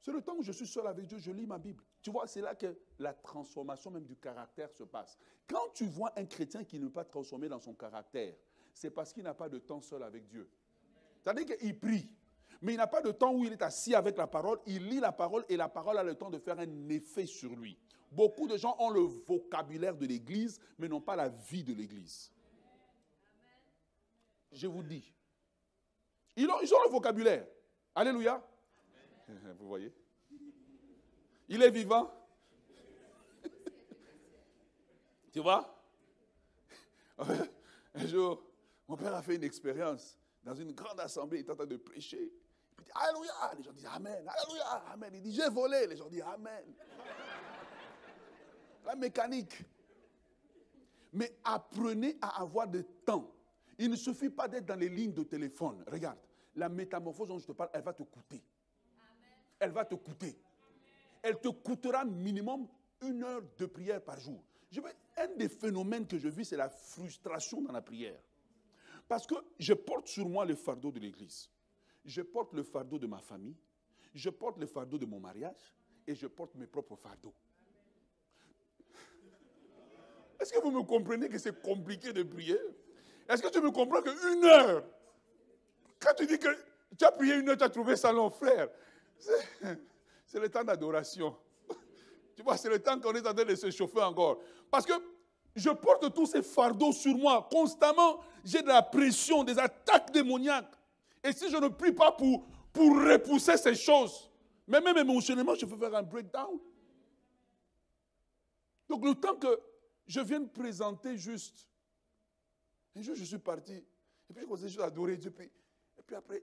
C'est 0.00 0.12
le 0.12 0.20
temps 0.20 0.36
où 0.36 0.42
je 0.42 0.52
suis 0.52 0.66
seul 0.66 0.86
avec 0.86 1.06
Dieu, 1.06 1.18
je 1.18 1.30
lis 1.30 1.46
ma 1.46 1.58
Bible. 1.58 1.82
Tu 2.02 2.10
vois, 2.10 2.26
c'est 2.26 2.42
là 2.42 2.54
que 2.54 2.76
la 2.98 3.14
transformation 3.14 3.90
même 3.90 4.04
du 4.04 4.16
caractère 4.16 4.70
se 4.70 4.84
passe. 4.84 5.16
Quand 5.46 5.70
tu 5.72 5.86
vois 5.86 6.12
un 6.18 6.26
chrétien 6.26 6.62
qui 6.62 6.78
ne 6.78 6.84
veut 6.84 6.92
pas 6.92 7.04
transformer 7.04 7.48
dans 7.48 7.58
son 7.58 7.72
caractère, 7.72 8.34
c'est 8.74 8.90
parce 8.90 9.12
qu'il 9.12 9.22
n'a 9.22 9.32
pas 9.32 9.48
de 9.48 9.58
temps 9.58 9.80
seul 9.80 10.02
avec 10.02 10.26
Dieu. 10.26 10.50
C'est-à-dire 11.22 11.56
qu'il 11.56 11.78
prie, 11.78 12.10
mais 12.62 12.74
il 12.74 12.76
n'a 12.76 12.86
pas 12.86 13.00
de 13.02 13.10
temps 13.10 13.32
où 13.32 13.44
il 13.44 13.52
est 13.52 13.62
assis 13.62 13.94
avec 13.94 14.16
la 14.16 14.26
parole, 14.26 14.58
il 14.66 14.88
lit 14.88 15.00
la 15.00 15.12
parole 15.12 15.44
et 15.48 15.56
la 15.56 15.68
parole 15.68 15.98
a 15.98 16.02
le 16.02 16.14
temps 16.14 16.30
de 16.30 16.38
faire 16.38 16.58
un 16.58 16.88
effet 16.88 17.26
sur 17.26 17.54
lui. 17.54 17.78
Beaucoup 18.10 18.46
de 18.46 18.56
gens 18.56 18.76
ont 18.78 18.90
le 18.90 19.00
vocabulaire 19.00 19.96
de 19.96 20.06
l'Église, 20.06 20.60
mais 20.78 20.88
n'ont 20.88 21.00
pas 21.00 21.16
la 21.16 21.28
vie 21.28 21.64
de 21.64 21.74
l'Église. 21.74 22.30
Je 24.52 24.68
vous 24.68 24.82
dis. 24.82 25.12
Ils 26.36 26.48
ont, 26.48 26.84
le 26.84 26.90
vocabulaire. 26.90 27.46
Alléluia. 27.94 28.42
Vous 29.58 29.68
voyez? 29.68 29.92
Il 31.48 31.62
est 31.62 31.70
vivant. 31.70 32.12
tu 35.32 35.40
vois? 35.40 35.82
Un 37.94 38.06
jour, 38.06 38.42
mon 38.88 38.96
père 38.96 39.14
a 39.14 39.22
fait 39.22 39.36
une 39.36 39.44
expérience 39.44 40.18
dans 40.44 40.54
une 40.54 40.72
grande 40.72 41.00
assemblée, 41.00 41.38
il 41.38 41.40
était 41.40 41.52
en 41.52 41.56
train 41.56 41.66
de 41.66 41.76
prêcher. 41.76 42.30
Il 42.78 42.84
dit 42.84 42.90
Alléluia. 42.94 43.54
Les 43.56 43.62
gens 43.62 43.72
disent 43.72 43.88
Amen. 43.92 44.26
Alléluia. 44.26 44.84
Amen. 44.92 45.10
Il 45.14 45.22
dit 45.22 45.32
J'ai 45.32 45.48
volé. 45.48 45.86
Les 45.86 45.96
gens 45.96 46.08
disent 46.08 46.24
Amen. 46.26 46.64
La 48.84 48.96
mécanique. 48.96 49.62
Mais 51.12 51.36
apprenez 51.44 52.16
à 52.20 52.42
avoir 52.42 52.66
de 52.66 52.82
temps. 53.04 53.30
Il 53.78 53.90
ne 53.90 53.96
suffit 53.96 54.30
pas 54.30 54.48
d'être 54.48 54.66
dans 54.66 54.78
les 54.78 54.88
lignes 54.88 55.12
de 55.14 55.22
téléphone. 55.22 55.84
Regarde, 55.86 56.18
la 56.56 56.68
métamorphose 56.68 57.28
dont 57.28 57.38
je 57.38 57.46
te 57.46 57.52
parle, 57.52 57.70
elle 57.72 57.82
va 57.82 57.92
te 57.92 58.02
coûter. 58.02 58.42
Elle 59.58 59.70
va 59.70 59.84
te 59.84 59.94
coûter. 59.94 60.36
Elle 61.22 61.40
te 61.40 61.48
coûtera 61.48 62.04
minimum 62.04 62.68
une 63.02 63.24
heure 63.24 63.42
de 63.56 63.66
prière 63.66 64.02
par 64.02 64.18
jour. 64.20 64.42
Un 65.16 65.28
des 65.36 65.48
phénomènes 65.48 66.06
que 66.06 66.18
je 66.18 66.28
vis, 66.28 66.44
c'est 66.44 66.56
la 66.56 66.68
frustration 66.68 67.62
dans 67.62 67.72
la 67.72 67.82
prière. 67.82 68.18
Parce 69.06 69.26
que 69.26 69.34
je 69.58 69.72
porte 69.74 70.08
sur 70.08 70.28
moi 70.28 70.44
le 70.44 70.54
fardeau 70.54 70.90
de 70.90 70.98
l'Église 70.98 71.48
je 72.04 72.22
porte 72.22 72.52
le 72.52 72.62
fardeau 72.62 72.98
de 72.98 73.06
ma 73.06 73.20
famille, 73.20 73.56
je 74.14 74.30
porte 74.30 74.58
le 74.58 74.66
fardeau 74.66 74.98
de 74.98 75.06
mon 75.06 75.20
mariage 75.20 75.74
et 76.06 76.14
je 76.14 76.26
porte 76.26 76.54
mes 76.54 76.66
propres 76.66 76.96
fardeaux. 76.96 77.34
Est-ce 80.38 80.52
que 80.52 80.60
vous 80.60 80.70
me 80.70 80.82
comprenez 80.82 81.28
que 81.28 81.38
c'est 81.38 81.62
compliqué 81.62 82.12
de 82.12 82.22
prier? 82.22 82.58
Est-ce 83.28 83.42
que 83.42 83.48
tu 83.48 83.60
me 83.60 83.70
comprends 83.70 84.02
qu'une 84.02 84.44
heure, 84.44 84.84
quand 85.98 86.12
tu 86.14 86.26
dis 86.26 86.38
que 86.38 86.48
tu 86.98 87.04
as 87.04 87.12
prié 87.12 87.36
une 87.36 87.48
heure, 87.48 87.56
tu 87.56 87.64
as 87.64 87.70
trouvé 87.70 87.96
ça 87.96 88.12
long, 88.12 88.28
frère, 88.30 88.68
c'est 90.26 90.40
le 90.40 90.48
temps 90.48 90.64
d'adoration. 90.64 91.34
Tu 92.36 92.42
vois, 92.42 92.56
c'est 92.56 92.68
le 92.68 92.80
temps 92.80 92.98
qu'on 93.00 93.14
est 93.14 93.26
en 93.26 93.32
train 93.32 93.44
de 93.44 93.54
se 93.54 93.70
chauffer 93.70 94.02
encore. 94.02 94.40
Parce 94.70 94.84
que 94.84 94.92
je 95.54 95.70
porte 95.70 96.12
tous 96.12 96.26
ces 96.26 96.42
fardeaux 96.42 96.92
sur 96.92 97.16
moi 97.16 97.48
constamment. 97.50 98.20
J'ai 98.44 98.60
de 98.60 98.68
la 98.68 98.82
pression, 98.82 99.44
des 99.44 99.58
attaques 99.58 100.10
démoniaques. 100.10 100.74
Et 101.24 101.32
si 101.32 101.50
je 101.50 101.56
ne 101.56 101.68
prie 101.68 101.92
pas 101.92 102.12
pour, 102.12 102.46
pour 102.70 102.96
repousser 102.96 103.56
ces 103.56 103.74
choses, 103.74 104.30
mais 104.66 104.80
même 104.80 104.98
émotionnellement, 104.98 105.54
je 105.54 105.64
peux 105.64 105.76
faire 105.76 105.94
un 105.94 106.02
breakdown. 106.02 106.60
Donc 108.88 109.04
le 109.04 109.14
temps 109.14 109.34
que 109.34 109.58
je 110.06 110.20
vienne 110.20 110.48
présenter 110.50 111.16
juste, 111.16 111.66
un 112.94 113.00
jour 113.00 113.14
je 113.14 113.24
suis 113.24 113.38
parti, 113.38 113.72
et 113.72 114.32
puis 114.34 114.42
je 114.42 114.46
commençais 114.46 114.68
juste 114.68 114.80
à 114.80 114.84
adorer 114.84 115.16
Dieu, 115.16 115.32
et 115.98 116.02
puis 116.02 116.14
après, 116.14 116.42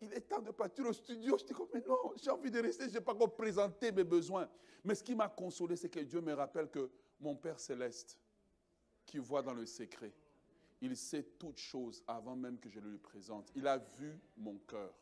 il, 0.00 0.12
est 0.12 0.20
temps 0.20 0.42
de 0.42 0.50
partir 0.50 0.86
au 0.86 0.92
studio. 0.92 1.36
Je 1.38 1.44
dis 1.44 1.54
mais 1.72 1.80
non, 1.80 1.96
j'ai 2.22 2.30
envie 2.30 2.50
de 2.50 2.60
rester, 2.60 2.88
je 2.88 2.94
n'ai 2.94 3.00
pas 3.00 3.12
encore 3.12 3.34
présenté 3.34 3.90
mes 3.92 4.04
besoins. 4.04 4.48
Mais 4.84 4.94
ce 4.94 5.02
qui 5.02 5.14
m'a 5.14 5.28
consolé, 5.28 5.74
c'est 5.76 5.88
que 5.88 6.00
Dieu 6.00 6.20
me 6.20 6.34
rappelle 6.34 6.68
que 6.68 6.90
mon 7.18 7.34
Père 7.34 7.58
céleste, 7.58 8.18
qui 9.06 9.18
voit 9.18 9.42
dans 9.42 9.54
le 9.54 9.64
secret, 9.64 10.12
il 10.80 10.96
sait 10.96 11.22
toutes 11.38 11.58
choses 11.58 12.02
avant 12.06 12.36
même 12.36 12.58
que 12.58 12.68
je 12.68 12.80
le 12.80 12.90
lui 12.90 12.98
présente. 12.98 13.50
Il 13.54 13.66
a 13.66 13.78
vu 13.78 14.20
mon 14.36 14.58
cœur. 14.58 14.94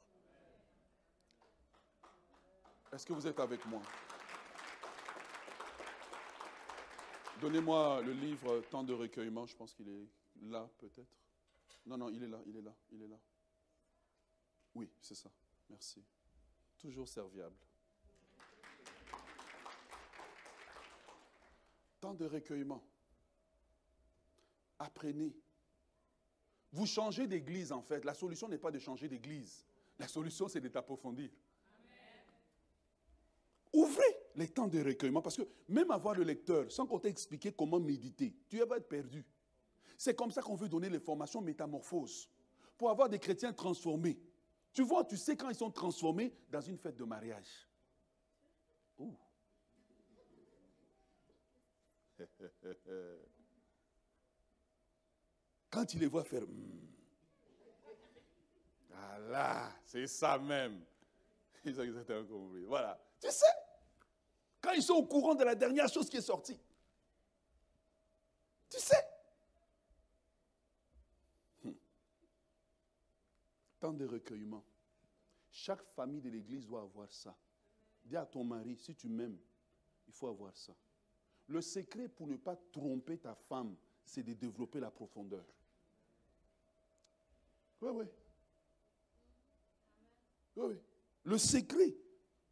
Est-ce 2.92 3.04
que 3.04 3.12
vous 3.12 3.26
êtes 3.26 3.40
avec 3.40 3.64
moi? 3.66 3.82
Donnez-moi 7.40 8.02
le 8.02 8.12
livre 8.12 8.60
Temps 8.70 8.84
de 8.84 8.92
recueillement. 8.92 9.46
Je 9.46 9.56
pense 9.56 9.74
qu'il 9.74 9.88
est 9.88 10.08
là 10.42 10.70
peut-être. 10.78 11.12
Non, 11.86 11.98
non, 11.98 12.08
il 12.08 12.22
est 12.22 12.28
là, 12.28 12.40
il 12.46 12.56
est 12.56 12.62
là, 12.62 12.74
il 12.92 13.02
est 13.02 13.08
là. 13.08 13.18
Oui, 14.74 14.88
c'est 15.00 15.14
ça. 15.14 15.30
Merci. 15.68 16.04
Toujours 16.78 17.08
serviable. 17.08 17.56
Temps 22.00 22.14
de 22.14 22.26
recueillement. 22.26 22.82
Apprenez 24.78 25.34
vous 26.74 26.86
changez 26.86 27.28
d'église 27.28 27.70
en 27.70 27.80
fait. 27.82 28.04
La 28.04 28.14
solution 28.14 28.48
n'est 28.48 28.58
pas 28.58 28.72
de 28.72 28.80
changer 28.80 29.08
d'église. 29.08 29.64
La 29.96 30.08
solution, 30.08 30.48
c'est 30.48 30.60
de 30.60 30.66
t'approfondir. 30.66 31.30
Ouvrez 33.72 34.16
les 34.34 34.48
temps 34.48 34.66
de 34.66 34.82
recueillement 34.82 35.22
parce 35.22 35.36
que 35.36 35.48
même 35.68 35.92
avoir 35.92 36.16
le 36.16 36.24
lecteur, 36.24 36.70
sans 36.72 36.84
qu'on 36.84 36.98
t'explique 36.98 37.56
comment 37.56 37.78
méditer, 37.78 38.34
tu 38.48 38.58
vas 38.58 38.78
être 38.78 38.88
perdu. 38.88 39.24
C'est 39.96 40.16
comme 40.16 40.32
ça 40.32 40.42
qu'on 40.42 40.56
veut 40.56 40.68
donner 40.68 40.90
les 40.90 40.98
formations 40.98 41.40
métamorphoses 41.40 42.28
pour 42.76 42.90
avoir 42.90 43.08
des 43.08 43.20
chrétiens 43.20 43.52
transformés. 43.52 44.18
Tu 44.72 44.82
vois, 44.82 45.04
tu 45.04 45.16
sais 45.16 45.36
quand 45.36 45.50
ils 45.50 45.54
sont 45.54 45.70
transformés 45.70 46.34
dans 46.50 46.60
une 46.60 46.76
fête 46.76 46.96
de 46.96 47.04
mariage. 47.04 47.68
Quand 55.74 55.84
tu 55.84 55.98
les 55.98 56.06
vois 56.06 56.22
faire. 56.22 56.42
Hmm. 56.42 56.86
Ah 58.92 59.18
là, 59.18 59.72
c'est 59.84 60.06
ça 60.06 60.38
même. 60.38 60.80
Ils 61.64 61.80
ont 61.80 61.82
exactement 61.82 62.24
compris. 62.24 62.64
Voilà. 62.64 62.96
Tu 63.20 63.28
sais, 63.28 63.44
quand 64.60 64.70
ils 64.70 64.82
sont 64.82 64.94
au 64.94 65.04
courant 65.04 65.34
de 65.34 65.42
la 65.42 65.56
dernière 65.56 65.88
chose 65.88 66.08
qui 66.08 66.18
est 66.18 66.22
sortie. 66.22 66.60
Tu 68.70 68.78
sais. 68.78 69.04
Hmm. 71.64 71.72
Temps 73.80 73.92
de 73.92 74.04
recueillement. 74.04 74.64
Chaque 75.50 75.82
famille 75.82 76.20
de 76.20 76.30
l'Église 76.30 76.66
doit 76.66 76.82
avoir 76.82 77.12
ça. 77.12 77.36
Dis 78.04 78.16
à 78.16 78.26
ton 78.26 78.44
mari, 78.44 78.76
si 78.76 78.94
tu 78.94 79.08
m'aimes, 79.08 79.38
il 80.06 80.12
faut 80.12 80.28
avoir 80.28 80.56
ça. 80.56 80.74
Le 81.48 81.60
secret 81.60 82.08
pour 82.08 82.28
ne 82.28 82.36
pas 82.36 82.56
tromper 82.70 83.18
ta 83.18 83.34
femme, 83.34 83.74
c'est 84.04 84.22
de 84.22 84.34
développer 84.34 84.78
la 84.78 84.90
profondeur. 84.90 85.44
Oui, 87.92 88.06
oui. 90.56 90.76
Le 91.24 91.38
secret 91.38 91.94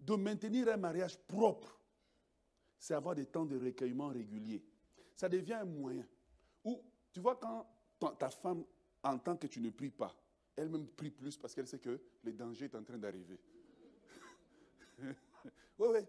de 0.01 0.15
maintenir 0.15 0.69
un 0.69 0.77
mariage 0.77 1.19
propre, 1.19 1.81
c'est 2.79 2.95
avoir 2.95 3.15
des 3.15 3.27
temps 3.27 3.45
de 3.45 3.59
recueillement 3.59 4.09
réguliers. 4.09 4.65
Ça 5.15 5.29
devient 5.29 5.55
un 5.55 5.65
moyen. 5.65 6.07
Ou, 6.65 6.83
tu 7.13 7.21
vois, 7.21 7.37
quand 7.37 7.67
ta 8.19 8.31
femme 8.31 8.65
entend 9.03 9.37
que 9.37 9.47
tu 9.47 9.61
ne 9.61 9.71
pries 9.71 9.91
pas, 9.91 10.17
elle-même 10.57 10.87
prie 10.89 11.11
plus 11.11 11.37
parce 11.37 11.55
qu'elle 11.55 11.69
sait 11.69 11.79
que 11.79 12.01
le 12.25 12.33
danger 12.33 12.65
est 12.67 12.75
en 12.75 12.83
train 12.83 12.99
d'arriver. 12.99 13.39
oui, 15.03 15.15
oui. 15.79 16.01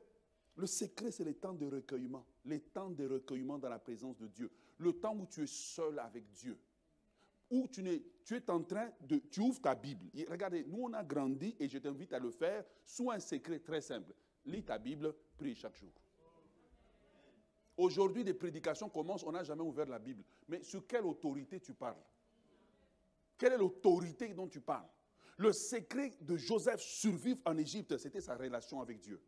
Le 0.55 0.67
secret, 0.67 1.11
c'est 1.11 1.23
les 1.23 1.35
temps 1.35 1.53
de 1.53 1.65
recueillement. 1.65 2.25
Les 2.45 2.59
temps 2.59 2.89
de 2.89 3.05
recueillement 3.05 3.57
dans 3.57 3.69
la 3.69 3.79
présence 3.79 4.17
de 4.17 4.27
Dieu. 4.27 4.51
Le 4.77 4.93
temps 4.93 5.15
où 5.15 5.25
tu 5.25 5.43
es 5.43 5.47
seul 5.47 5.97
avec 5.99 6.31
Dieu. 6.31 6.57
Où 7.53 7.67
tu, 7.67 7.87
es, 7.87 8.49
en 8.49 8.63
train 8.63 8.89
de... 9.01 9.17
Tu 9.29 9.39
ouvres 9.39 9.61
ta 9.61 9.75
Bible. 9.75 10.07
regardez, 10.27 10.63
nous, 10.63 10.85
on 10.85 10.93
a 10.93 11.03
grandi 11.03 11.55
et 11.59 11.69
je 11.69 11.77
t'invite 11.77 12.11
à 12.11 12.17
le 12.17 12.31
faire 12.31 12.65
sous 12.83 13.11
un 13.11 13.19
secret 13.19 13.59
très 13.59 13.79
simple. 13.79 14.11
Lis 14.43 14.63
ta 14.63 14.79
Bible, 14.79 15.13
prie 15.37 15.53
chaque 15.53 15.75
jour. 15.75 15.91
Aujourd'hui, 17.77 18.23
des 18.23 18.33
prédications 18.33 18.89
commencent, 18.89 19.23
on 19.23 19.31
n'a 19.31 19.43
jamais 19.43 19.61
ouvert 19.61 19.85
la 19.85 19.99
Bible. 19.99 20.23
Mais 20.47 20.63
sur 20.63 20.87
quelle 20.87 21.05
autorité 21.05 21.59
tu 21.59 21.75
parles? 21.75 22.01
Quelle 23.37 23.53
est 23.53 23.57
l'autorité 23.57 24.33
dont 24.33 24.47
tu 24.47 24.59
parles? 24.59 24.89
Le 25.37 25.53
secret 25.53 26.11
de 26.21 26.35
Joseph 26.35 26.81
survivre 26.81 27.39
en 27.45 27.55
Égypte, 27.57 27.97
c'était 27.97 28.21
sa 28.21 28.35
relation 28.35 28.81
avec 28.81 28.99
Dieu. 28.99 29.21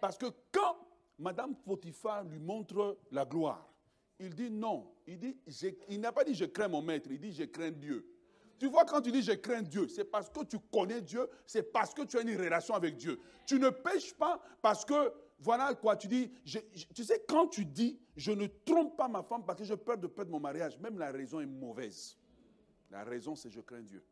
Parce 0.00 0.16
que 0.16 0.26
quand 0.50 0.78
Madame 1.18 1.54
Potiphar 1.54 2.24
lui 2.24 2.38
montre 2.38 2.98
la 3.10 3.26
gloire, 3.26 3.68
il 4.18 4.34
dit 4.34 4.50
non. 4.50 4.90
Il 5.06 5.18
dit, 5.18 5.36
il 5.88 6.00
n'a 6.00 6.12
pas 6.12 6.24
dit 6.24 6.34
je 6.34 6.44
crains 6.44 6.68
mon 6.68 6.82
maître, 6.82 7.08
il 7.10 7.18
dit 7.20 7.32
je 7.32 7.44
crains 7.44 7.70
Dieu. 7.70 8.06
Tu 8.58 8.66
vois, 8.66 8.84
quand 8.84 9.00
tu 9.00 9.12
dis 9.12 9.22
je 9.22 9.32
crains 9.32 9.62
Dieu, 9.62 9.86
c'est 9.88 10.04
parce 10.04 10.28
que 10.28 10.44
tu 10.44 10.58
connais 10.72 11.00
Dieu, 11.00 11.28
c'est 11.46 11.62
parce 11.62 11.94
que 11.94 12.02
tu 12.02 12.18
as 12.18 12.22
une 12.22 12.36
relation 12.36 12.74
avec 12.74 12.96
Dieu. 12.96 13.18
Tu 13.46 13.58
ne 13.58 13.70
pêches 13.70 14.14
pas 14.14 14.40
parce 14.60 14.84
que, 14.84 15.12
voilà 15.38 15.74
quoi, 15.74 15.96
tu 15.96 16.08
dis, 16.08 16.30
tu 16.94 17.04
sais, 17.04 17.24
quand 17.28 17.48
tu 17.48 17.64
dis 17.64 17.98
je 18.16 18.32
ne 18.32 18.46
trompe 18.46 18.96
pas 18.96 19.08
ma 19.08 19.22
femme 19.22 19.44
parce 19.44 19.58
que 19.58 19.64
j'ai 19.64 19.76
peur 19.76 19.96
de 19.96 20.08
perdre 20.08 20.32
mon 20.32 20.40
mariage, 20.40 20.78
même 20.78 20.98
la 20.98 21.12
raison 21.12 21.40
est 21.40 21.46
mauvaise. 21.46 22.16
La 22.90 23.04
raison, 23.04 23.36
c'est 23.36 23.50
je 23.50 23.60
crains 23.60 23.82
Dieu. 23.82 24.04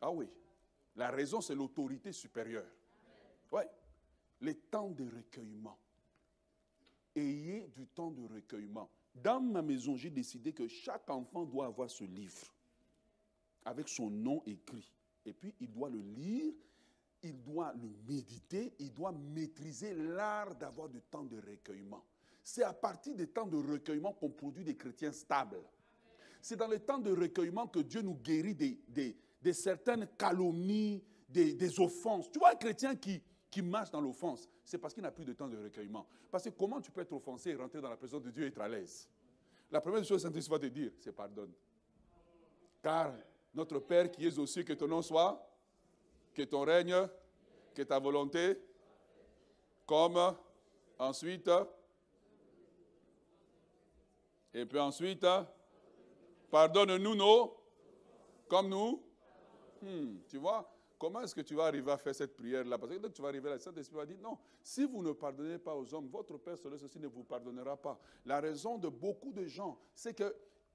Ah 0.00 0.10
oui. 0.10 0.28
La 0.96 1.10
raison, 1.10 1.40
c'est 1.40 1.54
l'autorité 1.54 2.12
supérieure. 2.12 2.66
Oui 3.52 3.62
les 4.44 4.54
temps 4.54 4.90
de 4.90 5.04
recueillement. 5.04 5.78
Ayez 7.16 7.68
du 7.68 7.86
temps 7.86 8.10
de 8.10 8.22
recueillement. 8.22 8.90
Dans 9.14 9.40
ma 9.40 9.62
maison, 9.62 9.96
j'ai 9.96 10.10
décidé 10.10 10.52
que 10.52 10.66
chaque 10.66 11.08
enfant 11.08 11.44
doit 11.44 11.66
avoir 11.66 11.88
ce 11.88 12.04
livre 12.04 12.42
avec 13.64 13.88
son 13.88 14.10
nom 14.10 14.42
écrit. 14.46 14.92
Et 15.24 15.32
puis, 15.32 15.54
il 15.60 15.70
doit 15.70 15.88
le 15.88 16.00
lire, 16.00 16.52
il 17.22 17.40
doit 17.42 17.72
le 17.74 17.88
méditer, 18.06 18.74
il 18.78 18.92
doit 18.92 19.12
maîtriser 19.12 19.94
l'art 19.94 20.54
d'avoir 20.54 20.88
du 20.88 21.00
temps 21.00 21.24
de 21.24 21.36
recueillement. 21.36 22.04
C'est 22.42 22.64
à 22.64 22.74
partir 22.74 23.14
des 23.14 23.28
temps 23.28 23.46
de 23.46 23.56
recueillement 23.56 24.12
qu'on 24.12 24.30
produit 24.30 24.64
des 24.64 24.76
chrétiens 24.76 25.12
stables. 25.12 25.62
C'est 26.42 26.56
dans 26.56 26.68
les 26.68 26.80
temps 26.80 26.98
de 26.98 27.10
recueillement 27.10 27.66
que 27.68 27.80
Dieu 27.80 28.02
nous 28.02 28.16
guérit 28.16 28.54
des, 28.54 29.52
certaines 29.54 30.06
calomnies, 30.18 31.02
des, 31.28 31.54
des 31.54 31.80
offenses. 31.80 32.30
Tu 32.30 32.38
vois, 32.38 32.52
un 32.52 32.56
chrétien 32.56 32.94
qui, 32.96 33.22
qui 33.54 33.62
marche 33.62 33.92
dans 33.92 34.00
l'offense, 34.00 34.48
c'est 34.64 34.78
parce 34.78 34.92
qu'il 34.92 35.04
n'a 35.04 35.12
plus 35.12 35.24
de 35.24 35.32
temps 35.32 35.46
de 35.46 35.56
recueillement. 35.56 36.04
Parce 36.28 36.42
que 36.42 36.48
comment 36.48 36.80
tu 36.80 36.90
peux 36.90 37.02
être 37.02 37.12
offensé 37.12 37.50
et 37.50 37.54
rentrer 37.54 37.80
dans 37.80 37.88
la 37.88 37.96
présence 37.96 38.20
de 38.20 38.32
Dieu 38.32 38.42
et 38.42 38.46
être 38.48 38.60
à 38.60 38.66
l'aise? 38.66 39.08
La 39.70 39.80
première 39.80 40.04
chose 40.04 40.24
que 40.24 40.50
va 40.50 40.58
te 40.58 40.66
dire, 40.66 40.90
c'est 40.98 41.12
pardonne. 41.12 41.52
Car 42.82 43.14
notre 43.54 43.78
Père 43.78 44.10
qui 44.10 44.26
est 44.26 44.46
cieux, 44.46 44.64
que 44.64 44.72
ton 44.72 44.88
nom 44.88 45.02
soit, 45.02 45.48
que 46.34 46.42
ton 46.42 46.62
règne, 46.62 46.96
que 47.72 47.82
ta 47.82 48.00
volonté, 48.00 48.58
comme 49.86 50.18
ensuite, 50.98 51.48
et 54.52 54.66
puis 54.66 54.80
ensuite, 54.80 55.24
pardonne-nous 56.50 57.14
nos, 57.14 57.56
comme 58.48 58.68
nous. 58.68 59.00
Hmm, 59.80 60.16
tu 60.26 60.38
vois, 60.38 60.73
Comment 60.98 61.20
est-ce 61.20 61.34
que 61.34 61.40
tu 61.40 61.54
vas 61.54 61.64
arriver 61.64 61.90
à 61.90 61.96
faire 61.96 62.14
cette 62.14 62.36
prière-là? 62.36 62.78
Parce 62.78 62.92
que 62.92 62.98
dès 62.98 63.08
que 63.08 63.14
tu 63.14 63.22
vas 63.22 63.28
arriver 63.28 63.48
là, 63.48 63.56
le 63.56 63.60
Saint-Esprit 63.60 63.96
va 63.96 64.06
dire 64.06 64.18
non. 64.22 64.38
Si 64.62 64.84
vous 64.84 65.02
ne 65.02 65.12
pardonnez 65.12 65.58
pas 65.58 65.74
aux 65.74 65.92
hommes, 65.92 66.08
votre 66.08 66.38
Père 66.38 66.56
Céleste 66.56 66.84
aussi 66.84 66.98
ne 66.98 67.08
vous 67.08 67.24
pardonnera 67.24 67.76
pas. 67.76 67.98
La 68.24 68.40
raison 68.40 68.78
de 68.78 68.88
beaucoup 68.88 69.32
de 69.32 69.44
gens, 69.46 69.78
c'est 69.94 70.14
que, 70.14 70.34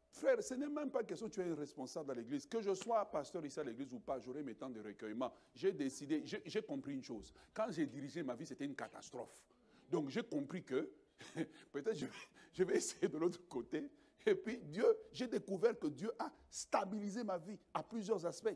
frère, 0.10 0.44
ce 0.44 0.54
n'est 0.56 0.70
même 0.70 0.92
pas 0.92 1.04
question 1.04 1.28
que 1.30 1.34
tu 1.34 1.42
es 1.42 1.54
responsable 1.54 2.08
dans 2.08 2.14
l'église. 2.14 2.46
Que 2.46 2.62
je 2.62 2.74
sois 2.74 3.06
pasteur 3.06 3.46
ici 3.46 3.60
à 3.60 3.64
l'église 3.64 3.94
ou 3.94 4.00
pas, 4.00 4.20
j'aurai 4.20 4.44
mes 4.44 4.56
temps 4.56 4.70
de 4.70 4.82
recueillement. 4.82 5.32
J'ai 5.56 5.72
décidé, 5.72 6.24
j'ai 6.26 6.62
compris 6.62 6.94
une 6.94 7.04
chose. 7.04 7.34
Quand 7.54 7.68
j'ai 7.70 7.86
dirigé 7.86 8.22
ma 8.22 8.36
vie, 8.36 8.46
c'était 8.46 8.66
une 8.66 8.76
catastrophe. 8.76 9.42
Donc 9.90 10.10
j'ai 10.10 10.24
compris 10.24 10.64
que 10.64 10.90
peut-être 11.72 11.96
je, 11.98 12.06
je 12.54 12.64
vais 12.64 12.76
essayer 12.78 13.08
de 13.08 13.18
l'autre 13.18 13.40
côté. 13.48 13.90
Et 14.26 14.36
puis 14.36 14.60
Dieu, 14.60 14.86
j'ai 15.12 15.28
découvert 15.28 15.78
que 15.80 15.88
Dieu 15.88 16.12
a 16.20 16.32
stabilisé 16.50 17.24
ma 17.24 17.38
vie 17.38 17.58
à 17.74 17.82
plusieurs 17.82 18.26
aspects. 18.26 18.56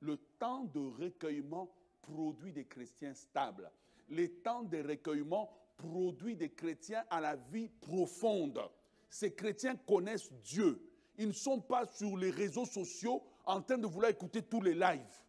Le 0.00 0.16
temps 0.38 0.64
de 0.64 0.80
recueillement 0.80 1.70
produit 2.02 2.52
des 2.52 2.64
chrétiens 2.64 3.14
stables. 3.14 3.70
Le 4.08 4.28
temps 4.42 4.62
de 4.62 4.78
recueillement 4.78 5.50
produit 5.76 6.36
des 6.36 6.50
chrétiens 6.50 7.04
à 7.10 7.20
la 7.20 7.36
vie 7.36 7.68
profonde. 7.68 8.60
Ces 9.08 9.34
chrétiens 9.34 9.76
connaissent 9.76 10.32
Dieu. 10.42 10.80
Ils 11.18 11.28
ne 11.28 11.32
sont 11.32 11.60
pas 11.60 11.86
sur 11.86 12.16
les 12.16 12.30
réseaux 12.30 12.66
sociaux 12.66 13.22
en 13.44 13.62
train 13.62 13.78
de 13.78 13.86
vouloir 13.86 14.10
écouter 14.10 14.42
tous 14.42 14.60
les 14.60 14.74
lives. 14.74 15.22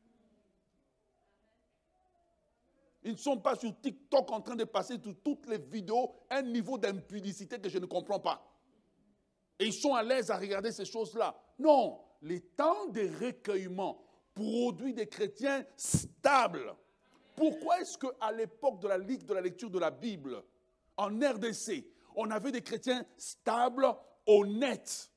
Ils 3.03 3.13
ne 3.13 3.17
sont 3.17 3.37
pas 3.37 3.55
sur 3.55 3.79
TikTok 3.79 4.29
en 4.31 4.41
train 4.41 4.55
de 4.55 4.65
passer 4.65 4.99
toutes 4.99 5.47
les 5.47 5.59
vidéos 5.59 6.13
un 6.29 6.41
niveau 6.41 6.77
d'impudicité 6.77 7.59
que 7.59 7.69
je 7.69 7.77
ne 7.77 7.85
comprends 7.85 8.19
pas. 8.19 8.53
Et 9.59 9.67
ils 9.67 9.73
sont 9.73 9.93
à 9.93 10.03
l'aise 10.03 10.29
à 10.29 10.37
regarder 10.37 10.71
ces 10.71 10.85
choses-là. 10.85 11.35
Non, 11.57 11.99
les 12.21 12.41
temps 12.41 12.87
de 12.87 13.07
recueillement 13.23 14.03
produit 14.37 14.93
des 14.93 15.07
chrétiens 15.07 15.65
stables. 15.75 16.75
Pourquoi 17.35 17.79
est-ce 17.81 17.97
qu'à 17.97 18.31
l'époque 18.31 18.79
de 18.79 18.87
la 18.87 18.97
Ligue 18.97 19.25
de 19.25 19.33
la 19.33 19.41
lecture 19.41 19.69
de 19.69 19.79
la 19.79 19.91
Bible, 19.91 20.43
en 20.95 21.07
RDC, 21.07 21.85
on 22.15 22.29
avait 22.29 22.51
des 22.51 22.61
chrétiens 22.61 23.03
stables, 23.17 23.87
honnêtes? 24.25 25.11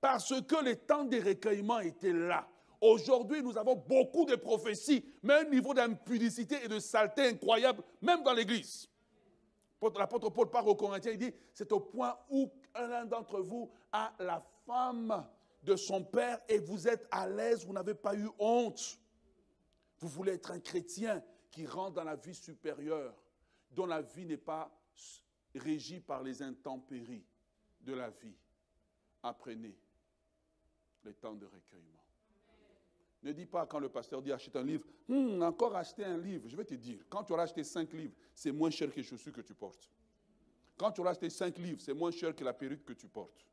Parce 0.00 0.40
que 0.42 0.64
les 0.64 0.76
temps 0.76 1.04
des 1.04 1.20
recueillements 1.20 1.80
étaient 1.80 2.12
là. 2.12 2.48
Aujourd'hui, 2.80 3.42
nous 3.42 3.56
avons 3.56 3.76
beaucoup 3.76 4.24
de 4.24 4.34
prophéties, 4.34 5.04
mais 5.22 5.34
un 5.34 5.44
niveau 5.44 5.72
d'impudicité 5.72 6.64
et 6.64 6.68
de 6.68 6.80
saleté 6.80 7.28
incroyable, 7.28 7.84
même 8.00 8.24
dans 8.24 8.32
l'Église. 8.32 8.88
L'apôtre 9.96 10.30
Paul 10.30 10.50
parle 10.50 10.68
aux 10.68 10.76
Corinthiens, 10.76 11.12
il 11.12 11.18
dit, 11.18 11.32
c'est 11.54 11.70
au 11.72 11.80
point 11.80 12.16
où 12.30 12.50
l'un 12.74 13.04
d'entre 13.04 13.40
vous 13.40 13.70
a 13.92 14.12
la 14.18 14.44
femme 14.66 15.26
de 15.62 15.76
son 15.76 16.04
père 16.04 16.40
et 16.48 16.58
vous 16.58 16.88
êtes 16.88 17.06
à 17.10 17.28
l'aise, 17.28 17.64
vous 17.64 17.72
n'avez 17.72 17.94
pas 17.94 18.16
eu 18.16 18.28
honte. 18.38 18.98
Vous 19.98 20.08
voulez 20.08 20.32
être 20.32 20.50
un 20.50 20.60
chrétien 20.60 21.22
qui 21.50 21.66
rentre 21.66 21.94
dans 21.94 22.04
la 22.04 22.16
vie 22.16 22.34
supérieure, 22.34 23.14
dont 23.70 23.86
la 23.86 24.02
vie 24.02 24.26
n'est 24.26 24.36
pas 24.36 24.70
régi 25.54 26.00
par 26.00 26.22
les 26.22 26.42
intempéries 26.42 27.24
de 27.80 27.94
la 27.94 28.10
vie, 28.10 28.36
apprenez 29.22 29.76
les 31.04 31.14
temps 31.14 31.34
de 31.34 31.46
recueillement. 31.46 32.02
Ne 33.22 33.32
dis 33.32 33.46
pas 33.46 33.66
quand 33.66 33.78
le 33.78 33.88
pasteur 33.88 34.20
dit 34.20 34.32
achète 34.32 34.56
un 34.56 34.64
livre, 34.64 34.84
hum, 35.08 35.42
encore 35.42 35.76
acheter 35.76 36.04
un 36.04 36.18
livre. 36.18 36.48
Je 36.48 36.56
vais 36.56 36.64
te 36.64 36.74
dire, 36.74 37.04
quand 37.08 37.22
tu 37.22 37.32
auras 37.32 37.44
acheté 37.44 37.62
cinq 37.62 37.92
livres, 37.92 38.14
c'est 38.34 38.50
moins 38.50 38.70
cher 38.70 38.90
que 38.90 38.96
les 38.96 39.04
chaussures 39.04 39.32
que 39.32 39.42
tu 39.42 39.54
portes. 39.54 39.90
Quand 40.76 40.90
tu 40.90 41.00
auras 41.00 41.10
acheté 41.10 41.30
cinq 41.30 41.58
livres, 41.58 41.80
c'est 41.80 41.94
moins 41.94 42.10
cher 42.10 42.34
que 42.34 42.42
la 42.42 42.52
perruque 42.52 42.84
que 42.84 42.94
tu 42.94 43.06
portes. 43.06 43.46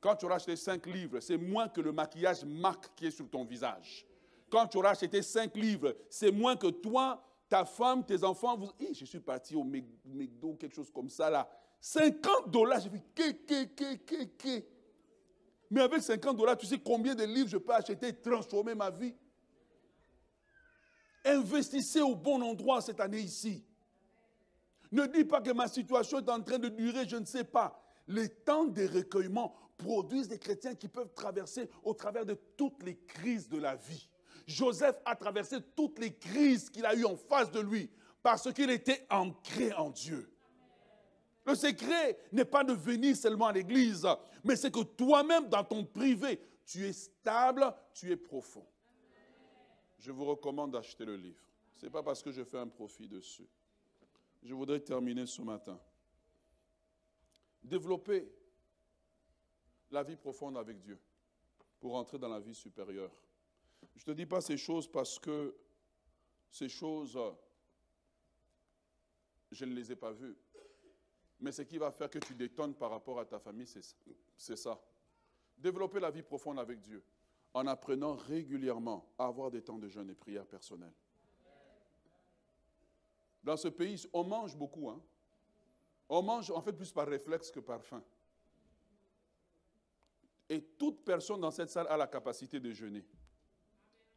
Quand 0.00 0.16
tu 0.16 0.24
auras 0.24 0.36
acheté 0.36 0.56
cinq 0.56 0.86
livres, 0.86 1.20
c'est 1.20 1.36
moins 1.36 1.68
que 1.68 1.80
le 1.80 1.92
maquillage 1.92 2.44
MAC 2.44 2.94
qui 2.96 3.06
est 3.06 3.10
sur 3.10 3.28
ton 3.28 3.44
visage. 3.44 4.06
Quand 4.48 4.66
tu 4.66 4.78
auras 4.78 4.90
acheté 4.90 5.20
cinq 5.22 5.54
livres, 5.56 5.94
c'est 6.08 6.30
moins 6.30 6.56
que 6.56 6.68
toi, 6.68 7.22
ta 7.48 7.64
femme, 7.64 8.04
tes 8.04 8.24
enfants, 8.24 8.56
vous... 8.56 8.70
je 8.92 9.04
suis 9.04 9.20
parti 9.20 9.54
au 9.54 9.64
McDo, 9.64 10.54
quelque 10.54 10.74
chose 10.74 10.90
comme 10.90 11.10
ça 11.10 11.28
là. 11.28 11.48
50 11.80 12.50
dollars, 12.50 12.80
j'ai 12.80 12.90
fait 12.90 13.02
que, 13.14 13.64
que, 13.64 13.94
que, 13.96 14.24
que. 14.24 14.64
Mais 15.70 15.82
avec 15.82 16.02
50 16.02 16.36
dollars, 16.36 16.56
tu 16.56 16.66
sais 16.66 16.78
combien 16.78 17.14
de 17.14 17.24
livres 17.24 17.48
je 17.48 17.58
peux 17.58 17.72
acheter 17.72 18.08
et 18.08 18.14
transformer 18.14 18.74
ma 18.74 18.90
vie? 18.90 19.14
Investissez 21.24 22.00
au 22.00 22.14
bon 22.14 22.42
endroit 22.42 22.80
cette 22.80 23.00
année 23.00 23.20
ici. 23.20 23.64
Ne 24.90 25.06
dis 25.06 25.24
pas 25.24 25.40
que 25.40 25.52
ma 25.52 25.68
situation 25.68 26.18
est 26.18 26.28
en 26.28 26.42
train 26.42 26.58
de 26.58 26.68
durer, 26.68 27.06
je 27.08 27.16
ne 27.16 27.24
sais 27.24 27.44
pas. 27.44 27.80
Les 28.08 28.28
temps 28.28 28.64
de 28.64 28.86
recueillement 28.86 29.54
produisent 29.82 30.28
des 30.28 30.38
chrétiens 30.38 30.74
qui 30.74 30.88
peuvent 30.88 31.12
traverser 31.14 31.68
au 31.82 31.94
travers 31.94 32.26
de 32.26 32.34
toutes 32.56 32.82
les 32.82 32.96
crises 32.96 33.48
de 33.48 33.58
la 33.58 33.76
vie. 33.76 34.08
Joseph 34.46 34.96
a 35.04 35.16
traversé 35.16 35.58
toutes 35.74 35.98
les 35.98 36.14
crises 36.14 36.70
qu'il 36.70 36.84
a 36.84 36.94
eues 36.94 37.04
en 37.04 37.16
face 37.16 37.50
de 37.50 37.60
lui 37.60 37.90
parce 38.22 38.52
qu'il 38.52 38.70
était 38.70 39.06
ancré 39.10 39.72
en 39.72 39.90
Dieu. 39.90 40.30
Le 41.46 41.54
secret 41.54 42.18
n'est 42.32 42.44
pas 42.44 42.64
de 42.64 42.72
venir 42.72 43.16
seulement 43.16 43.46
à 43.46 43.52
l'église, 43.52 44.06
mais 44.44 44.56
c'est 44.56 44.70
que 44.70 44.82
toi-même, 44.82 45.48
dans 45.48 45.64
ton 45.64 45.84
privé, 45.84 46.40
tu 46.66 46.86
es 46.86 46.92
stable, 46.92 47.72
tu 47.94 48.10
es 48.12 48.16
profond. 48.16 48.66
Je 49.98 50.12
vous 50.12 50.24
recommande 50.24 50.72
d'acheter 50.72 51.04
le 51.04 51.16
livre. 51.16 51.42
Ce 51.76 51.86
n'est 51.86 51.90
pas 51.90 52.02
parce 52.02 52.22
que 52.22 52.30
je 52.30 52.44
fais 52.44 52.58
un 52.58 52.68
profit 52.68 53.08
dessus. 53.08 53.48
Je 54.42 54.54
voudrais 54.54 54.80
terminer 54.80 55.26
ce 55.26 55.42
matin. 55.42 55.78
Développer 57.62 58.30
la 59.90 60.02
vie 60.02 60.16
profonde 60.16 60.56
avec 60.56 60.80
Dieu 60.80 60.98
pour 61.80 61.94
entrer 61.94 62.18
dans 62.18 62.28
la 62.28 62.40
vie 62.40 62.54
supérieure. 62.54 63.10
Je 63.96 64.02
ne 64.02 64.04
te 64.04 64.10
dis 64.12 64.26
pas 64.26 64.40
ces 64.40 64.56
choses 64.56 64.90
parce 64.90 65.18
que 65.18 65.54
ces 66.50 66.68
choses, 66.68 67.18
je 69.50 69.64
ne 69.64 69.74
les 69.74 69.92
ai 69.92 69.96
pas 69.96 70.12
vues. 70.12 70.36
Mais 71.40 71.52
ce 71.52 71.62
qui 71.62 71.78
va 71.78 71.90
faire 71.90 72.10
que 72.10 72.18
tu 72.18 72.34
détonnes 72.34 72.74
par 72.74 72.90
rapport 72.90 73.18
à 73.18 73.24
ta 73.24 73.38
famille, 73.38 73.68
c'est 74.36 74.56
ça. 74.56 74.78
Développer 75.56 76.00
la 76.00 76.10
vie 76.10 76.22
profonde 76.22 76.58
avec 76.58 76.80
Dieu 76.80 77.02
en 77.54 77.66
apprenant 77.66 78.14
régulièrement 78.14 79.10
à 79.18 79.26
avoir 79.26 79.50
des 79.50 79.62
temps 79.62 79.78
de 79.78 79.88
jeûne 79.88 80.10
et 80.10 80.14
prière 80.14 80.46
personnelle. 80.46 80.92
Dans 83.42 83.56
ce 83.56 83.68
pays, 83.68 84.06
on 84.12 84.22
mange 84.22 84.56
beaucoup. 84.56 84.90
Hein? 84.90 85.00
On 86.08 86.22
mange 86.22 86.50
en 86.50 86.60
fait 86.60 86.72
plus 86.72 86.92
par 86.92 87.08
réflexe 87.08 87.50
que 87.50 87.60
par 87.60 87.82
faim. 87.82 88.02
Et 90.50 90.60
toute 90.60 91.04
personne 91.04 91.40
dans 91.40 91.52
cette 91.52 91.70
salle 91.70 91.86
a 91.88 91.96
la 91.96 92.08
capacité 92.08 92.58
de 92.58 92.72
jeûner. 92.72 93.06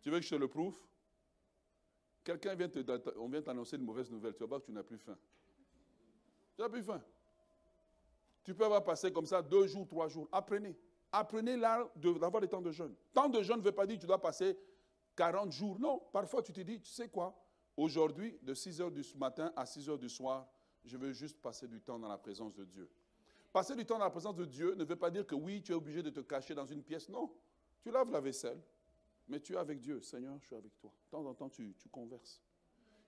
Tu 0.01 0.09
veux 0.09 0.17
que 0.17 0.25
je 0.25 0.31
te 0.31 0.35
le 0.35 0.47
prouve? 0.47 0.75
Quelqu'un 2.23 2.55
vient 2.55 2.67
te, 2.67 2.79
on 3.19 3.29
vient 3.29 3.43
t'annoncer 3.43 3.75
une 3.75 3.83
mauvaise 3.83 4.09
nouvelle. 4.09 4.33
Tu 4.33 4.39
vas 4.39 4.47
voir 4.47 4.59
que 4.59 4.65
tu 4.65 4.71
n'as 4.71 4.81
plus 4.81 4.97
faim. 4.97 5.15
Tu 6.55 6.61
n'as 6.63 6.69
plus 6.69 6.81
faim. 6.81 7.03
Tu 8.43 8.55
peux 8.55 8.65
avoir 8.65 8.83
passé 8.83 9.13
comme 9.13 9.27
ça 9.27 9.43
deux 9.43 9.67
jours, 9.67 9.87
trois 9.87 10.07
jours. 10.07 10.27
Apprenez. 10.31 10.75
Apprenez 11.11 11.55
l'art 11.55 11.87
d'avoir 11.95 12.41
des 12.41 12.47
temps 12.47 12.61
de 12.61 12.71
jeûne. 12.71 12.95
Temps 13.13 13.29
de 13.29 13.43
jeûne 13.43 13.57
ne 13.57 13.63
veut 13.63 13.71
pas 13.71 13.85
dire 13.85 13.97
que 13.97 14.01
tu 14.01 14.07
dois 14.07 14.19
passer 14.19 14.57
40 15.15 15.51
jours. 15.51 15.79
Non, 15.79 16.01
parfois 16.11 16.41
tu 16.41 16.51
te 16.51 16.61
dis, 16.61 16.81
tu 16.81 16.89
sais 16.89 17.09
quoi? 17.09 17.39
Aujourd'hui, 17.77 18.39
de 18.41 18.55
6 18.55 18.81
heures 18.81 18.91
du 18.91 19.03
matin 19.17 19.53
à 19.55 19.67
6 19.67 19.87
heures 19.87 19.99
du 19.99 20.09
soir, 20.09 20.49
je 20.83 20.97
veux 20.97 21.13
juste 21.13 21.39
passer 21.39 21.67
du 21.67 21.79
temps 21.79 21.99
dans 21.99 22.07
la 22.07 22.17
présence 22.17 22.55
de 22.55 22.65
Dieu. 22.65 22.89
Passer 23.53 23.75
du 23.75 23.85
temps 23.85 23.99
dans 23.99 24.05
la 24.05 24.09
présence 24.09 24.35
de 24.35 24.45
Dieu 24.45 24.73
ne 24.73 24.83
veut 24.83 24.95
pas 24.95 25.11
dire 25.11 25.27
que 25.27 25.35
oui, 25.35 25.61
tu 25.61 25.73
es 25.73 25.75
obligé 25.75 26.01
de 26.01 26.09
te 26.09 26.21
cacher 26.21 26.55
dans 26.55 26.65
une 26.65 26.81
pièce. 26.81 27.07
Non. 27.07 27.31
Tu 27.83 27.91
laves 27.91 28.09
la 28.09 28.19
vaisselle, 28.19 28.59
mais 29.27 29.39
tu 29.39 29.53
es 29.53 29.57
avec 29.57 29.79
Dieu. 29.79 30.01
Seigneur, 30.01 30.35
je 30.39 30.47
suis 30.47 30.55
avec 30.55 30.75
toi. 30.79 30.91
De 31.05 31.09
temps 31.11 31.23
en 31.23 31.35
temps, 31.35 31.49
tu, 31.49 31.75
converses. 31.91 32.41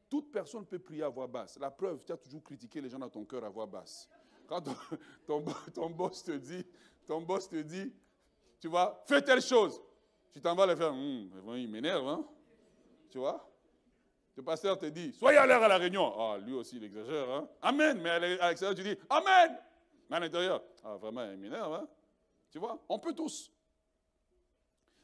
Toute 0.08 0.32
personne 0.32 0.64
peut 0.68 0.78
prier 0.78 1.02
à 1.02 1.10
voix 1.10 1.26
basse. 1.26 1.58
La 1.58 1.72
preuve, 1.72 2.04
tu 2.06 2.12
as 2.12 2.18
toujours 2.18 2.44
critiqué 2.44 2.80
les 2.80 2.90
gens 2.90 3.00
dans 3.00 3.10
ton 3.10 3.26
cœur 3.26 3.44
à 3.44 3.50
voix 3.50 3.66
basse. 3.66 4.08
Quand 4.46 4.62
ton, 4.62 5.44
ton, 5.74 5.90
boss 5.90 6.24
te 6.24 6.34
dit, 6.34 6.64
ton 7.08 7.22
boss 7.24 7.50
te 7.50 7.64
dit, 7.64 7.92
tu 8.60 8.68
vois, 8.68 9.04
fais 9.08 9.24
telle 9.24 9.42
chose. 9.42 9.82
Tu 10.32 10.40
t'en 10.40 10.54
vas 10.54 10.68
le 10.68 10.76
faire, 10.76 10.92
hum, 10.94 11.28
il 11.58 11.68
m'énerve, 11.68 12.08
hein? 12.08 12.24
Tu 13.10 13.18
vois? 13.18 13.52
Le 14.36 14.44
pasteur 14.44 14.78
te 14.78 14.86
dit, 14.86 15.12
soyez 15.14 15.40
à 15.40 15.48
l'heure 15.48 15.64
à 15.64 15.68
la 15.70 15.78
réunion. 15.78 16.14
Ah, 16.20 16.38
lui 16.38 16.54
aussi, 16.54 16.76
il 16.76 16.84
exagère, 16.84 17.32
hein? 17.32 17.50
Amen. 17.64 18.00
Mais 18.00 18.12
à 18.12 18.20
l'extérieur, 18.20 18.76
tu 18.76 18.84
dis, 18.84 18.96
Amen. 19.10 19.58
Mais 20.10 20.18
à 20.18 20.20
l'intérieur, 20.20 20.64
ah, 20.84 20.98
vraiment, 20.98 21.30
il 21.32 21.38
m'énerve, 21.38 21.74
hein? 21.74 21.88
Tu 22.52 22.60
vois? 22.60 22.82
On 22.88 23.00
peut 23.00 23.14
tous. 23.14 23.52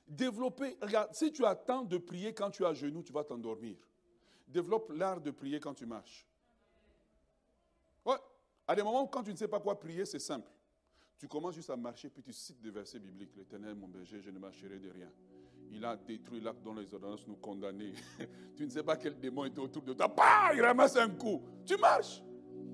Développer, 0.08 0.78
regarde, 0.82 1.14
si 1.14 1.32
tu 1.32 1.46
attends 1.46 1.84
de 1.84 1.98
prier 1.98 2.34
quand 2.34 2.52
tu 2.52 2.64
es 2.64 2.66
à 2.66 2.74
genoux, 2.74 3.02
tu 3.02 3.14
vas 3.14 3.24
t'endormir. 3.24 3.78
Développe 4.48 4.92
l'art 4.94 5.22
de 5.22 5.32
prier 5.32 5.60
quand 5.60 5.74
tu 5.74 5.86
marches. 5.86 6.28
Ouais. 8.06 8.18
À 8.68 8.76
des 8.76 8.84
moments, 8.84 9.08
quand 9.08 9.24
tu 9.24 9.32
ne 9.32 9.38
sais 9.38 9.48
pas 9.48 9.60
quoi 9.60 9.80
prier, 9.80 10.06
c'est 10.06 10.20
simple. 10.20 10.52
Tu 11.18 11.28
commences 11.28 11.56
juste 11.56 11.70
à 11.70 11.78
marcher, 11.78 12.10
puis 12.10 12.24
tu 12.24 12.34
cites 12.34 12.60
des 12.62 12.72
versets 12.72 13.00
bibliques. 13.00 13.36
L'éternel, 13.36 13.76
mon 13.76 13.88
berger, 13.88 14.22
je 14.22 14.32
ne 14.32 14.40
marcherai 14.40 14.80
de 14.80 14.90
rien. 14.90 15.12
Il 15.72 15.86
a 15.86 15.96
détruit 15.96 16.42
l'acte 16.42 16.62
dont 16.64 16.74
les 16.74 16.94
ordonnances 16.94 17.26
nous 17.28 17.38
condamnaient. 17.38 17.94
tu 18.56 18.66
ne 18.66 18.70
sais 18.70 18.84
pas 18.84 18.98
quel 18.98 19.18
démon 19.20 19.46
était 19.46 19.60
autour 19.60 19.84
de 19.84 19.94
toi. 19.94 20.08
Bah, 20.08 20.52
il 20.54 20.62
ramasse 20.62 20.98
un 20.98 21.10
coup. 21.10 21.42
Tu 21.66 21.78
marches. 21.78 22.22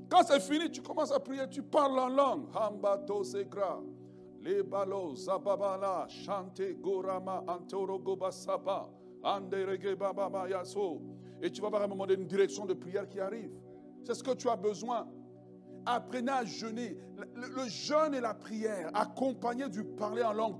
Quand 0.10 0.24
c'est 0.24 0.40
fini, 0.40 0.70
tu 0.72 0.82
commences 0.82 1.12
à 1.12 1.20
prier, 1.20 1.48
tu 1.50 1.62
parles 1.62 2.00
en 2.00 2.10
langue. 2.10 2.46
Hambato 2.56 3.24
segra. 3.24 3.82
Les 4.42 4.64
balos, 4.64 5.16
zababala, 5.16 6.08
chante 6.08 6.62
gorama, 6.80 7.44
yaso. 10.50 11.02
Et 11.42 11.52
tu 11.52 11.62
vas 11.62 11.70
voir 11.70 11.82
à 11.82 11.86
un 11.86 11.88
moment 11.88 12.06
donné 12.06 12.22
une 12.22 12.28
direction 12.28 12.66
de 12.66 12.74
prière 12.74 13.08
qui 13.08 13.20
arrive. 13.20 13.52
C'est 14.04 14.14
ce 14.14 14.24
que 14.24 14.32
tu 14.32 14.50
as 14.50 14.56
besoin. 14.56 15.08
Apprenez 15.86 16.32
à 16.32 16.46
jeûner. 16.46 16.98
Le, 17.36 17.68
jeûne 17.68 18.14
et 18.14 18.22
la 18.22 18.34
prière, 18.34 18.90
accompagnés 18.94 19.70
du 19.70 19.84
parler 19.84 20.24
en 20.24 20.34
langue, 20.34 20.58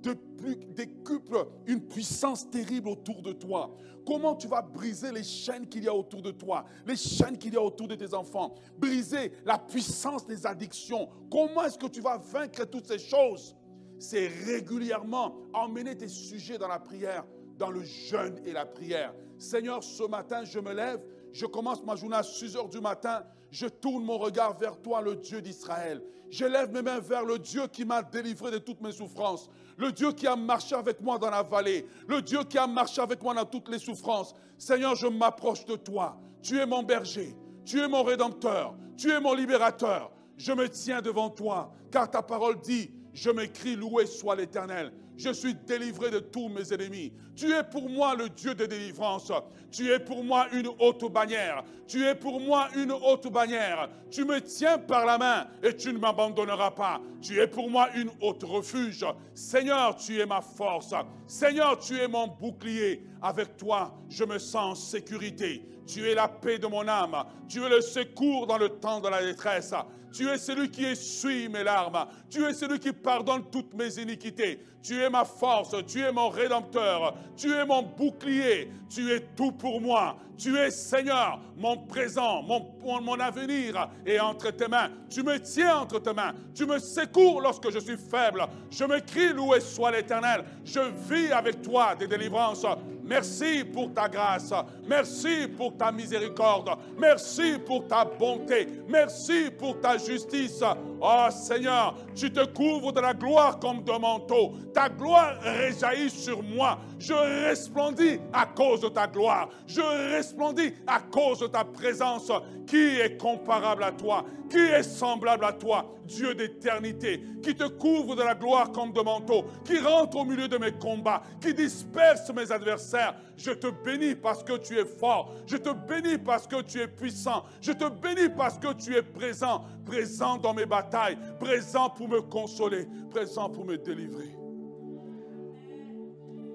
décuple 0.00 1.46
une 1.66 1.80
puissance 1.80 2.50
terrible 2.50 2.88
autour 2.88 3.22
de 3.22 3.32
toi. 3.32 3.74
Comment 4.06 4.34
tu 4.34 4.48
vas 4.48 4.62
briser 4.62 5.12
les 5.12 5.22
chaînes 5.22 5.68
qu'il 5.68 5.84
y 5.84 5.88
a 5.88 5.94
autour 5.94 6.22
de 6.22 6.30
toi, 6.30 6.64
les 6.86 6.96
chaînes 6.96 7.36
qu'il 7.36 7.52
y 7.52 7.56
a 7.56 7.62
autour 7.62 7.88
de 7.88 7.94
tes 7.94 8.14
enfants, 8.14 8.54
briser 8.78 9.32
la 9.44 9.58
puissance 9.58 10.26
des 10.26 10.46
addictions. 10.46 11.08
Comment 11.30 11.64
est-ce 11.64 11.78
que 11.78 11.88
tu 11.88 12.00
vas 12.00 12.16
vaincre 12.16 12.64
toutes 12.64 12.86
ces 12.86 12.98
choses? 12.98 13.54
C'est 13.98 14.28
régulièrement 14.46 15.34
emmener 15.52 15.96
tes 15.96 16.08
sujets 16.08 16.56
dans 16.56 16.68
la 16.68 16.78
prière, 16.78 17.26
dans 17.58 17.70
le 17.70 17.82
jeûne 17.82 18.40
et 18.46 18.52
la 18.52 18.64
prière. 18.64 19.12
Seigneur, 19.38 19.82
ce 19.82 20.04
matin, 20.04 20.44
je 20.44 20.58
me 20.58 20.72
lève, 20.72 21.02
je 21.32 21.46
commence 21.46 21.84
ma 21.84 21.96
journée 21.96 22.16
à 22.16 22.22
6 22.22 22.56
heures 22.56 22.68
du 22.68 22.80
matin. 22.80 23.24
Je 23.50 23.66
tourne 23.66 24.04
mon 24.04 24.18
regard 24.18 24.56
vers 24.58 24.80
toi, 24.80 25.00
le 25.00 25.16
Dieu 25.16 25.40
d'Israël. 25.40 26.02
Je 26.30 26.44
lève 26.44 26.72
mes 26.72 26.82
mains 26.82 27.00
vers 27.00 27.24
le 27.24 27.38
Dieu 27.38 27.66
qui 27.68 27.84
m'a 27.84 28.02
délivré 28.02 28.50
de 28.50 28.58
toutes 28.58 28.80
mes 28.80 28.92
souffrances. 28.92 29.48
Le 29.78 29.92
Dieu 29.92 30.12
qui 30.12 30.26
a 30.26 30.36
marché 30.36 30.74
avec 30.74 31.00
moi 31.00 31.18
dans 31.18 31.30
la 31.30 31.42
vallée. 31.42 31.86
Le 32.06 32.20
Dieu 32.20 32.40
qui 32.44 32.58
a 32.58 32.66
marché 32.66 33.00
avec 33.00 33.22
moi 33.22 33.32
dans 33.32 33.46
toutes 33.46 33.68
les 33.68 33.78
souffrances. 33.78 34.34
Seigneur, 34.58 34.94
je 34.94 35.06
m'approche 35.06 35.64
de 35.64 35.76
toi. 35.76 36.18
Tu 36.42 36.58
es 36.58 36.66
mon 36.66 36.82
berger. 36.82 37.34
Tu 37.64 37.80
es 37.80 37.88
mon 37.88 38.02
rédempteur. 38.02 38.74
Tu 38.96 39.10
es 39.10 39.20
mon 39.20 39.32
libérateur. 39.32 40.10
Je 40.36 40.52
me 40.52 40.68
tiens 40.68 41.00
devant 41.00 41.30
toi, 41.30 41.72
car 41.90 42.10
ta 42.10 42.22
parole 42.22 42.60
dit, 42.60 42.90
je 43.12 43.30
m'écris, 43.30 43.74
loué 43.74 44.06
soit 44.06 44.36
l'Éternel. 44.36 44.92
Je 45.18 45.32
suis 45.32 45.54
délivré 45.54 46.12
de 46.12 46.20
tous 46.20 46.48
mes 46.48 46.72
ennemis. 46.72 47.12
Tu 47.34 47.52
es 47.52 47.64
pour 47.64 47.90
moi 47.90 48.14
le 48.14 48.28
Dieu 48.28 48.54
de 48.54 48.66
délivrance. 48.66 49.32
Tu 49.72 49.90
es 49.90 49.98
pour 49.98 50.22
moi 50.22 50.46
une 50.52 50.68
haute 50.78 51.12
bannière. 51.12 51.64
Tu 51.88 52.06
es 52.06 52.14
pour 52.14 52.40
moi 52.40 52.68
une 52.76 52.92
haute 52.92 53.26
bannière. 53.26 53.90
Tu 54.12 54.24
me 54.24 54.40
tiens 54.40 54.78
par 54.78 55.04
la 55.04 55.18
main 55.18 55.48
et 55.60 55.74
tu 55.74 55.92
ne 55.92 55.98
m'abandonneras 55.98 56.70
pas. 56.70 57.00
Tu 57.20 57.40
es 57.40 57.48
pour 57.48 57.68
moi 57.68 57.88
une 57.96 58.10
haute 58.20 58.44
refuge. 58.44 59.04
Seigneur, 59.34 59.96
tu 59.96 60.20
es 60.20 60.26
ma 60.26 60.40
force. 60.40 60.94
Seigneur, 61.26 61.80
tu 61.80 61.98
es 61.98 62.06
mon 62.06 62.28
bouclier. 62.28 63.04
Avec 63.20 63.56
toi, 63.56 63.92
je 64.08 64.22
me 64.22 64.38
sens 64.38 64.56
en 64.56 64.74
sécurité. 64.76 65.64
Tu 65.88 66.06
es 66.06 66.14
la 66.14 66.28
paix 66.28 66.58
de 66.58 66.66
mon 66.66 66.86
âme. 66.86 67.24
Tu 67.48 67.64
es 67.64 67.68
le 67.68 67.80
secours 67.80 68.46
dans 68.46 68.58
le 68.58 68.68
temps 68.68 69.00
de 69.00 69.08
la 69.08 69.22
détresse. 69.22 69.72
Tu 70.12 70.28
es 70.28 70.38
celui 70.38 70.70
qui 70.70 70.84
essuie 70.84 71.48
mes 71.48 71.64
larmes. 71.64 72.06
Tu 72.30 72.44
es 72.44 72.52
celui 72.52 72.78
qui 72.78 72.92
pardonne 72.92 73.44
toutes 73.50 73.74
mes 73.74 73.98
iniquités. 73.98 74.60
Tu 74.82 75.00
es 75.00 75.08
ma 75.08 75.24
force. 75.24 75.74
Tu 75.86 76.00
es 76.00 76.12
mon 76.12 76.28
rédempteur. 76.28 77.14
Tu 77.36 77.50
es 77.52 77.64
mon 77.64 77.82
bouclier. 77.82 78.70
Tu 78.90 79.10
es 79.10 79.20
tout 79.34 79.52
pour 79.52 79.80
moi. 79.80 80.16
Tu 80.38 80.56
es 80.56 80.70
Seigneur, 80.70 81.40
mon 81.56 81.76
présent, 81.78 82.42
mon, 82.42 83.18
avenir 83.18 83.88
est 84.06 84.20
entre 84.20 84.50
tes 84.52 84.68
mains. 84.68 84.88
Tu 85.10 85.24
me 85.24 85.40
tiens 85.40 85.78
entre 85.78 85.98
tes 85.98 86.12
mains. 86.12 86.32
Tu 86.54 86.64
me 86.64 86.78
secours 86.78 87.40
lorsque 87.40 87.70
je 87.70 87.80
suis 87.80 87.96
faible. 87.96 88.46
Je 88.70 88.84
me 88.84 89.00
crie, 89.00 89.32
loué 89.32 89.58
soit 89.58 89.90
l'Éternel. 89.90 90.44
Je 90.64 90.78
vis 91.10 91.32
avec 91.32 91.60
toi 91.62 91.96
des 91.96 92.06
délivrances. 92.06 92.64
Merci 93.08 93.64
pour 93.64 93.92
ta 93.94 94.08
grâce. 94.08 94.52
Merci 94.86 95.48
pour 95.56 95.76
ta 95.76 95.90
miséricorde. 95.90 96.70
Merci 96.98 97.54
pour 97.64 97.86
ta 97.86 98.04
bonté. 98.04 98.68
Merci 98.86 99.50
pour 99.58 99.80
ta 99.80 99.96
justice. 99.96 100.62
Oh 101.00 101.28
Seigneur, 101.30 101.94
tu 102.14 102.32
te 102.32 102.44
couvres 102.46 102.92
de 102.92 103.00
la 103.00 103.14
gloire 103.14 103.58
comme 103.58 103.82
de 103.84 103.92
manteau. 103.92 104.54
Ta 104.74 104.88
gloire 104.88 105.38
réjaillit 105.40 106.10
sur 106.10 106.42
moi. 106.42 106.78
Je 106.98 107.14
resplendis 107.14 108.18
à 108.32 108.46
cause 108.46 108.80
de 108.80 108.88
ta 108.88 109.06
gloire. 109.06 109.48
Je 109.66 109.80
resplendis 110.14 110.74
à 110.86 111.00
cause 111.00 111.40
de 111.40 111.46
ta 111.46 111.64
présence. 111.64 112.30
Qui 112.66 113.00
est 113.00 113.16
comparable 113.16 113.84
à 113.84 113.92
toi? 113.92 114.24
Qui 114.50 114.58
est 114.58 114.82
semblable 114.82 115.44
à 115.44 115.52
toi 115.52 115.86
Dieu 116.04 116.34
d'éternité, 116.34 117.22
qui 117.42 117.54
te 117.54 117.68
couvre 117.68 118.16
de 118.16 118.22
la 118.22 118.34
gloire 118.34 118.72
comme 118.72 118.92
de 118.92 119.00
manteau, 119.02 119.44
qui 119.62 119.78
rentre 119.78 120.16
au 120.16 120.24
milieu 120.24 120.48
de 120.48 120.56
mes 120.56 120.72
combats, 120.72 121.22
qui 121.40 121.52
disperse 121.52 122.32
mes 122.32 122.50
adversaires? 122.50 123.14
Je 123.36 123.50
te 123.52 123.68
bénis 123.68 124.14
parce 124.14 124.42
que 124.42 124.56
tu 124.56 124.78
es 124.78 124.86
fort. 124.86 125.34
Je 125.46 125.58
te 125.58 125.70
bénis 125.70 126.18
parce 126.18 126.46
que 126.46 126.62
tu 126.62 126.80
es 126.80 126.88
puissant. 126.88 127.44
Je 127.60 127.72
te 127.72 127.88
bénis 127.88 128.30
parce 128.34 128.58
que 128.58 128.72
tu 128.72 128.96
es 128.96 129.02
présent, 129.02 129.64
présent 129.88 130.36
dans 130.36 130.54
mes 130.54 130.66
batailles, 130.66 131.18
présent 131.40 131.88
pour 131.88 132.08
me 132.08 132.20
consoler, 132.20 132.86
présent 133.10 133.48
pour 133.48 133.64
me 133.64 133.78
délivrer. 133.78 134.36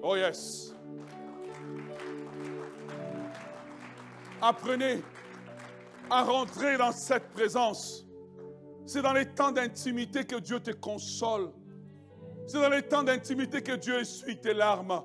Oh 0.02 0.16
yes. 0.16 0.74
Apprenez 4.40 5.02
à 6.10 6.22
rentrer 6.22 6.76
dans 6.76 6.92
cette 6.92 7.30
présence. 7.30 8.06
C'est 8.86 9.02
dans 9.02 9.14
les 9.14 9.26
temps 9.26 9.50
d'intimité 9.50 10.24
que 10.24 10.36
Dieu 10.36 10.60
te 10.60 10.70
console. 10.70 11.50
C'est 12.46 12.60
dans 12.60 12.68
les 12.68 12.82
temps 12.82 13.02
d'intimité 13.02 13.62
que 13.62 13.72
Dieu 13.72 13.98
essuie 13.98 14.38
tes 14.38 14.54
larmes. 14.54 15.02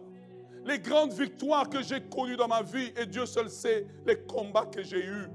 Les 0.65 0.77
grandes 0.77 1.13
victoires 1.13 1.69
que 1.69 1.81
j'ai 1.81 2.01
connues 2.01 2.35
dans 2.35 2.49
ma 2.49 2.61
vie, 2.61 2.91
et 2.97 3.05
Dieu 3.05 3.25
seul 3.25 3.49
sait 3.49 3.87
les 4.05 4.19
combats 4.23 4.65
que 4.65 4.83
j'ai 4.83 5.03
eus. 5.05 5.29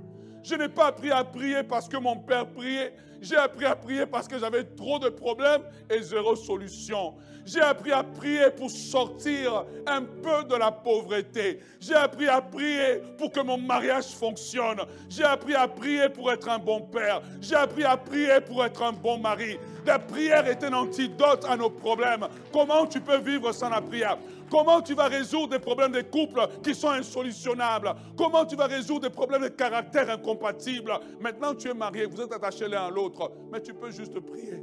Je 0.45 0.55
n'ai 0.57 0.69
pas 0.69 0.89
appris 0.89 1.11
à 1.11 1.25
prier 1.25 1.63
parce 1.63 1.89
que 1.89 1.97
mon 1.97 2.17
père 2.17 2.47
priait. 2.47 2.93
J'ai 3.23 3.37
appris 3.37 3.65
à 3.65 3.75
prier 3.75 4.05
parce 4.05 4.29
que 4.29 4.39
j'avais 4.39 4.65
trop 4.65 4.99
de 4.99 5.09
problèmes 5.09 5.63
et 5.89 6.03
zéro 6.03 6.37
solution. 6.37 7.15
J'ai 7.47 7.63
appris 7.63 7.93
à 7.93 8.03
prier 8.03 8.51
pour 8.51 8.71
sortir 8.71 9.65
un 9.87 10.03
peu 10.03 10.45
de 10.45 10.55
la 10.55 10.71
pauvreté. 10.71 11.61
J'ai 11.81 11.95
appris 11.95 12.29
à 12.29 12.43
prier 12.43 13.01
pour 13.17 13.33
que 13.33 13.41
mon 13.41 13.57
mariage 13.57 14.09
fonctionne. 14.09 14.81
J'ai 15.09 15.25
appris 15.25 15.55
à 15.55 15.67
prier 15.67 16.11
pour 16.11 16.31
être 16.31 16.49
un 16.51 16.59
bon 16.59 16.83
père. 16.83 17.23
J'ai 17.41 17.55
appris 17.55 17.85
à 17.85 17.97
prier 17.97 18.41
pour 18.47 18.63
être 18.65 18.83
un 18.83 18.93
bon 18.93 19.19
mari. 19.19 19.59
La 19.87 19.99
prière 19.99 20.47
est 20.47 20.63
un 20.63 20.73
antidote 20.75 21.47
à 21.49 21.57
nos 21.57 21.71
problèmes. 21.71 22.27
Comment 22.53 22.87
tu 22.87 23.01
peux 23.01 23.19
vivre 23.19 23.53
sans 23.53 23.71
la 23.71 23.81
prière? 23.81 24.19
Comment 24.55 24.81
tu 24.81 24.95
vas 24.95 25.09
résoudre 25.09 25.49
des 25.49 25.59
problèmes 25.59 25.91
de 25.91 26.03
couple 26.03 26.41
qui 26.63 26.77
sont 26.77 26.91
insolutionnables? 26.91 27.93
Comment 28.17 28.47
tu 28.47 28.55
vas 28.55 28.67
résoudre 28.67 29.09
des 29.09 29.11
problèmes 29.11 29.43
de 29.43 29.49
caractère 29.49 30.09
incompatibles 30.09 30.93
Maintenant, 31.19 31.57
tu 31.57 31.67
es 31.71 31.75
marié, 31.75 32.07
vous 32.07 32.21
êtes 32.21 32.33
attachés 32.33 32.69
l'un 32.69 32.85
à 32.85 32.91
l'autre, 32.91 33.33
mais 33.51 33.61
tu 33.61 33.75
peux 33.75 33.91
juste 33.91 34.21
prier. 34.21 34.63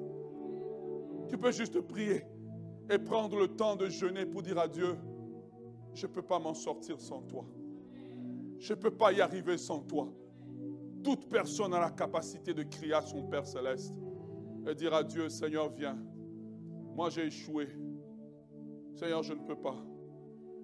Tu 1.27 1.37
peux 1.37 1.51
juste 1.51 1.81
prier 1.81 2.23
et 2.89 2.99
prendre 2.99 3.37
le 3.37 3.49
temps 3.49 3.75
de 3.75 3.89
jeûner 3.89 4.25
pour 4.25 4.41
dire 4.41 4.59
à 4.59 4.69
Dieu, 4.69 4.97
je 5.93 6.07
ne 6.07 6.11
peux 6.13 6.21
pas 6.21 6.39
m'en 6.39 6.53
sortir 6.53 6.97
sans 6.97 7.23
toi. 7.23 7.43
Je 8.59 8.73
ne 8.73 8.79
peux 8.79 8.91
pas 8.91 9.11
y 9.11 9.19
arriver 9.19 9.57
sans 9.57 9.79
toi. 9.79 10.07
Toute 11.03 11.27
personne 11.27 11.73
a 11.73 11.81
la 11.81 11.91
capacité 11.91 12.53
de 12.53 12.63
crier 12.63 12.93
à 12.93 13.01
son 13.01 13.23
Père 13.23 13.45
céleste 13.45 13.93
et 14.65 14.73
dire 14.73 14.93
à 14.93 15.03
Dieu, 15.03 15.27
Seigneur, 15.27 15.67
viens. 15.67 15.97
Moi, 16.95 17.09
j'ai 17.09 17.25
échoué. 17.25 17.67
Seigneur, 18.95 19.23
je 19.23 19.33
ne 19.33 19.39
peux 19.39 19.55
pas. 19.55 19.75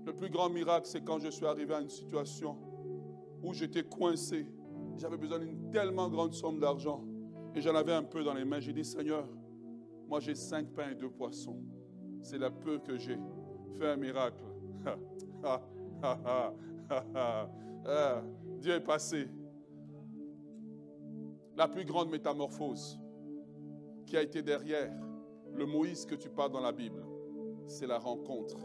Le 0.06 0.14
plus 0.14 0.30
grand 0.30 0.50
miracle, 0.50 0.88
c'est 0.88 1.04
quand 1.04 1.20
je 1.20 1.30
suis 1.30 1.46
arrivé 1.46 1.74
à 1.74 1.82
une 1.82 1.90
situation 1.90 2.58
où 3.44 3.54
j'étais 3.54 3.84
coincé. 3.84 4.48
J'avais 4.98 5.18
besoin 5.18 5.40
d'une 5.40 5.70
tellement 5.70 6.10
grande 6.10 6.34
somme 6.34 6.60
d'argent. 6.60 7.04
Et 7.56 7.62
j'en 7.62 7.76
avais 7.76 7.94
un 7.94 8.04
peu 8.04 8.24
dans 8.24 8.34
les 8.34 8.46
mains. 8.46 8.60
J'ai 8.60 8.74
dit, 8.74 8.86
Seigneur, 8.86 9.28
moi 10.08 10.20
j'ai 10.20 10.36
cinq 10.36 10.68
pains 10.74 10.92
et 10.92 10.96
deux 10.96 11.10
poissons. 11.10 11.60
C'est 12.22 12.38
la 12.38 12.52
peu 12.52 12.80
que 12.80 12.98
j'ai. 12.98 13.18
Fais 13.78 13.88
un 13.88 13.98
miracle. 13.98 14.44
Ah, 17.90 18.22
Dieu 18.60 18.74
est 18.74 18.84
passé. 18.84 19.30
La 21.56 21.68
plus 21.68 21.86
grande 21.86 22.10
métamorphose 22.10 23.00
qui 24.06 24.18
a 24.18 24.22
été 24.22 24.42
derrière 24.42 24.92
le 25.54 25.66
Moïse 25.66 26.06
que 26.06 26.16
tu 26.16 26.30
parles 26.30 26.52
dans 26.52 26.62
la 26.62 26.72
Bible, 26.72 27.04
c'est 27.68 27.88
la 27.88 28.00
rencontre. 28.00 28.58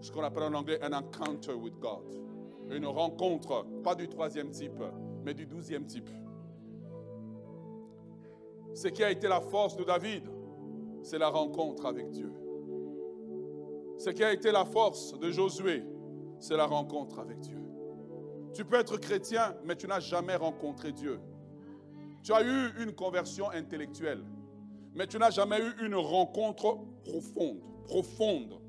Ce 0.00 0.10
qu'on 0.10 0.22
appelle 0.22 0.44
en 0.44 0.54
anglais 0.54 0.78
un 0.82 0.92
encounter 0.92 1.52
with 1.52 1.78
God. 1.78 2.04
Une 2.70 2.86
rencontre, 2.86 3.64
pas 3.82 3.94
du 3.94 4.08
troisième 4.08 4.50
type, 4.50 4.82
mais 5.24 5.34
du 5.34 5.46
douzième 5.46 5.86
type. 5.86 6.08
Ce 8.74 8.88
qui 8.88 9.02
a 9.02 9.10
été 9.10 9.28
la 9.28 9.40
force 9.40 9.76
de 9.76 9.84
David, 9.84 10.24
c'est 11.02 11.18
la 11.18 11.28
rencontre 11.28 11.86
avec 11.86 12.10
Dieu. 12.10 12.32
Ce 13.98 14.10
qui 14.10 14.22
a 14.22 14.32
été 14.32 14.52
la 14.52 14.64
force 14.64 15.18
de 15.18 15.30
Josué, 15.30 15.82
c'est 16.38 16.56
la 16.56 16.66
rencontre 16.66 17.18
avec 17.18 17.40
Dieu. 17.40 17.58
Tu 18.54 18.64
peux 18.64 18.76
être 18.78 18.96
chrétien, 18.98 19.56
mais 19.64 19.76
tu 19.76 19.86
n'as 19.86 20.00
jamais 20.00 20.36
rencontré 20.36 20.92
Dieu. 20.92 21.20
Tu 22.22 22.32
as 22.32 22.42
eu 22.42 22.82
une 22.82 22.92
conversion 22.92 23.50
intellectuelle, 23.50 24.22
mais 24.94 25.06
tu 25.06 25.18
n'as 25.18 25.30
jamais 25.30 25.60
eu 25.60 25.86
une 25.86 25.94
rencontre 25.94 26.78
profonde, 27.04 27.60
profonde, 27.88 28.60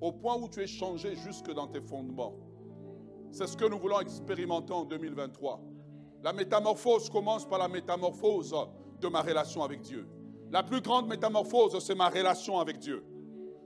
au 0.00 0.12
point 0.12 0.36
où 0.36 0.48
tu 0.48 0.60
es 0.60 0.66
changé 0.66 1.16
jusque 1.16 1.52
dans 1.52 1.66
tes 1.66 1.80
fondements. 1.80 2.34
C'est 3.30 3.46
ce 3.46 3.56
que 3.56 3.64
nous 3.64 3.78
voulons 3.78 4.00
expérimenter 4.00 4.72
en 4.72 4.84
2023. 4.84 5.60
La 6.22 6.32
métamorphose 6.32 7.10
commence 7.10 7.48
par 7.48 7.58
la 7.58 7.68
métamorphose 7.68 8.54
de 9.00 9.08
ma 9.08 9.22
relation 9.22 9.62
avec 9.62 9.80
Dieu. 9.80 10.06
La 10.52 10.62
plus 10.62 10.80
grande 10.80 11.08
métamorphose, 11.08 11.78
c'est 11.84 11.94
ma 11.94 12.08
relation 12.08 12.58
avec 12.58 12.78
Dieu. 12.78 13.04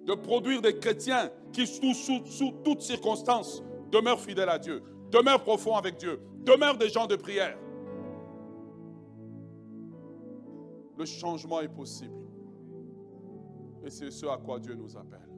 De 0.06 0.14
produire 0.14 0.62
des 0.62 0.78
chrétiens 0.78 1.30
qui, 1.52 1.66
sous, 1.66 1.94
sous 1.94 2.52
toutes 2.64 2.82
circonstances, 2.82 3.62
demeurent 3.90 4.20
fidèles 4.20 4.48
à 4.48 4.58
Dieu, 4.58 4.82
demeurent 5.10 5.42
profonds 5.42 5.76
avec 5.76 5.96
Dieu, 5.96 6.20
demeurent 6.40 6.78
des 6.78 6.88
gens 6.88 7.06
de 7.06 7.16
prière. 7.16 7.56
Le 10.98 11.04
changement 11.04 11.60
est 11.60 11.68
possible. 11.68 12.21
Et 13.84 13.90
c'est 13.90 14.10
ce 14.10 14.26
à 14.26 14.36
quoi 14.36 14.58
Dieu 14.58 14.74
nous 14.74 14.96
appelle. 14.96 15.31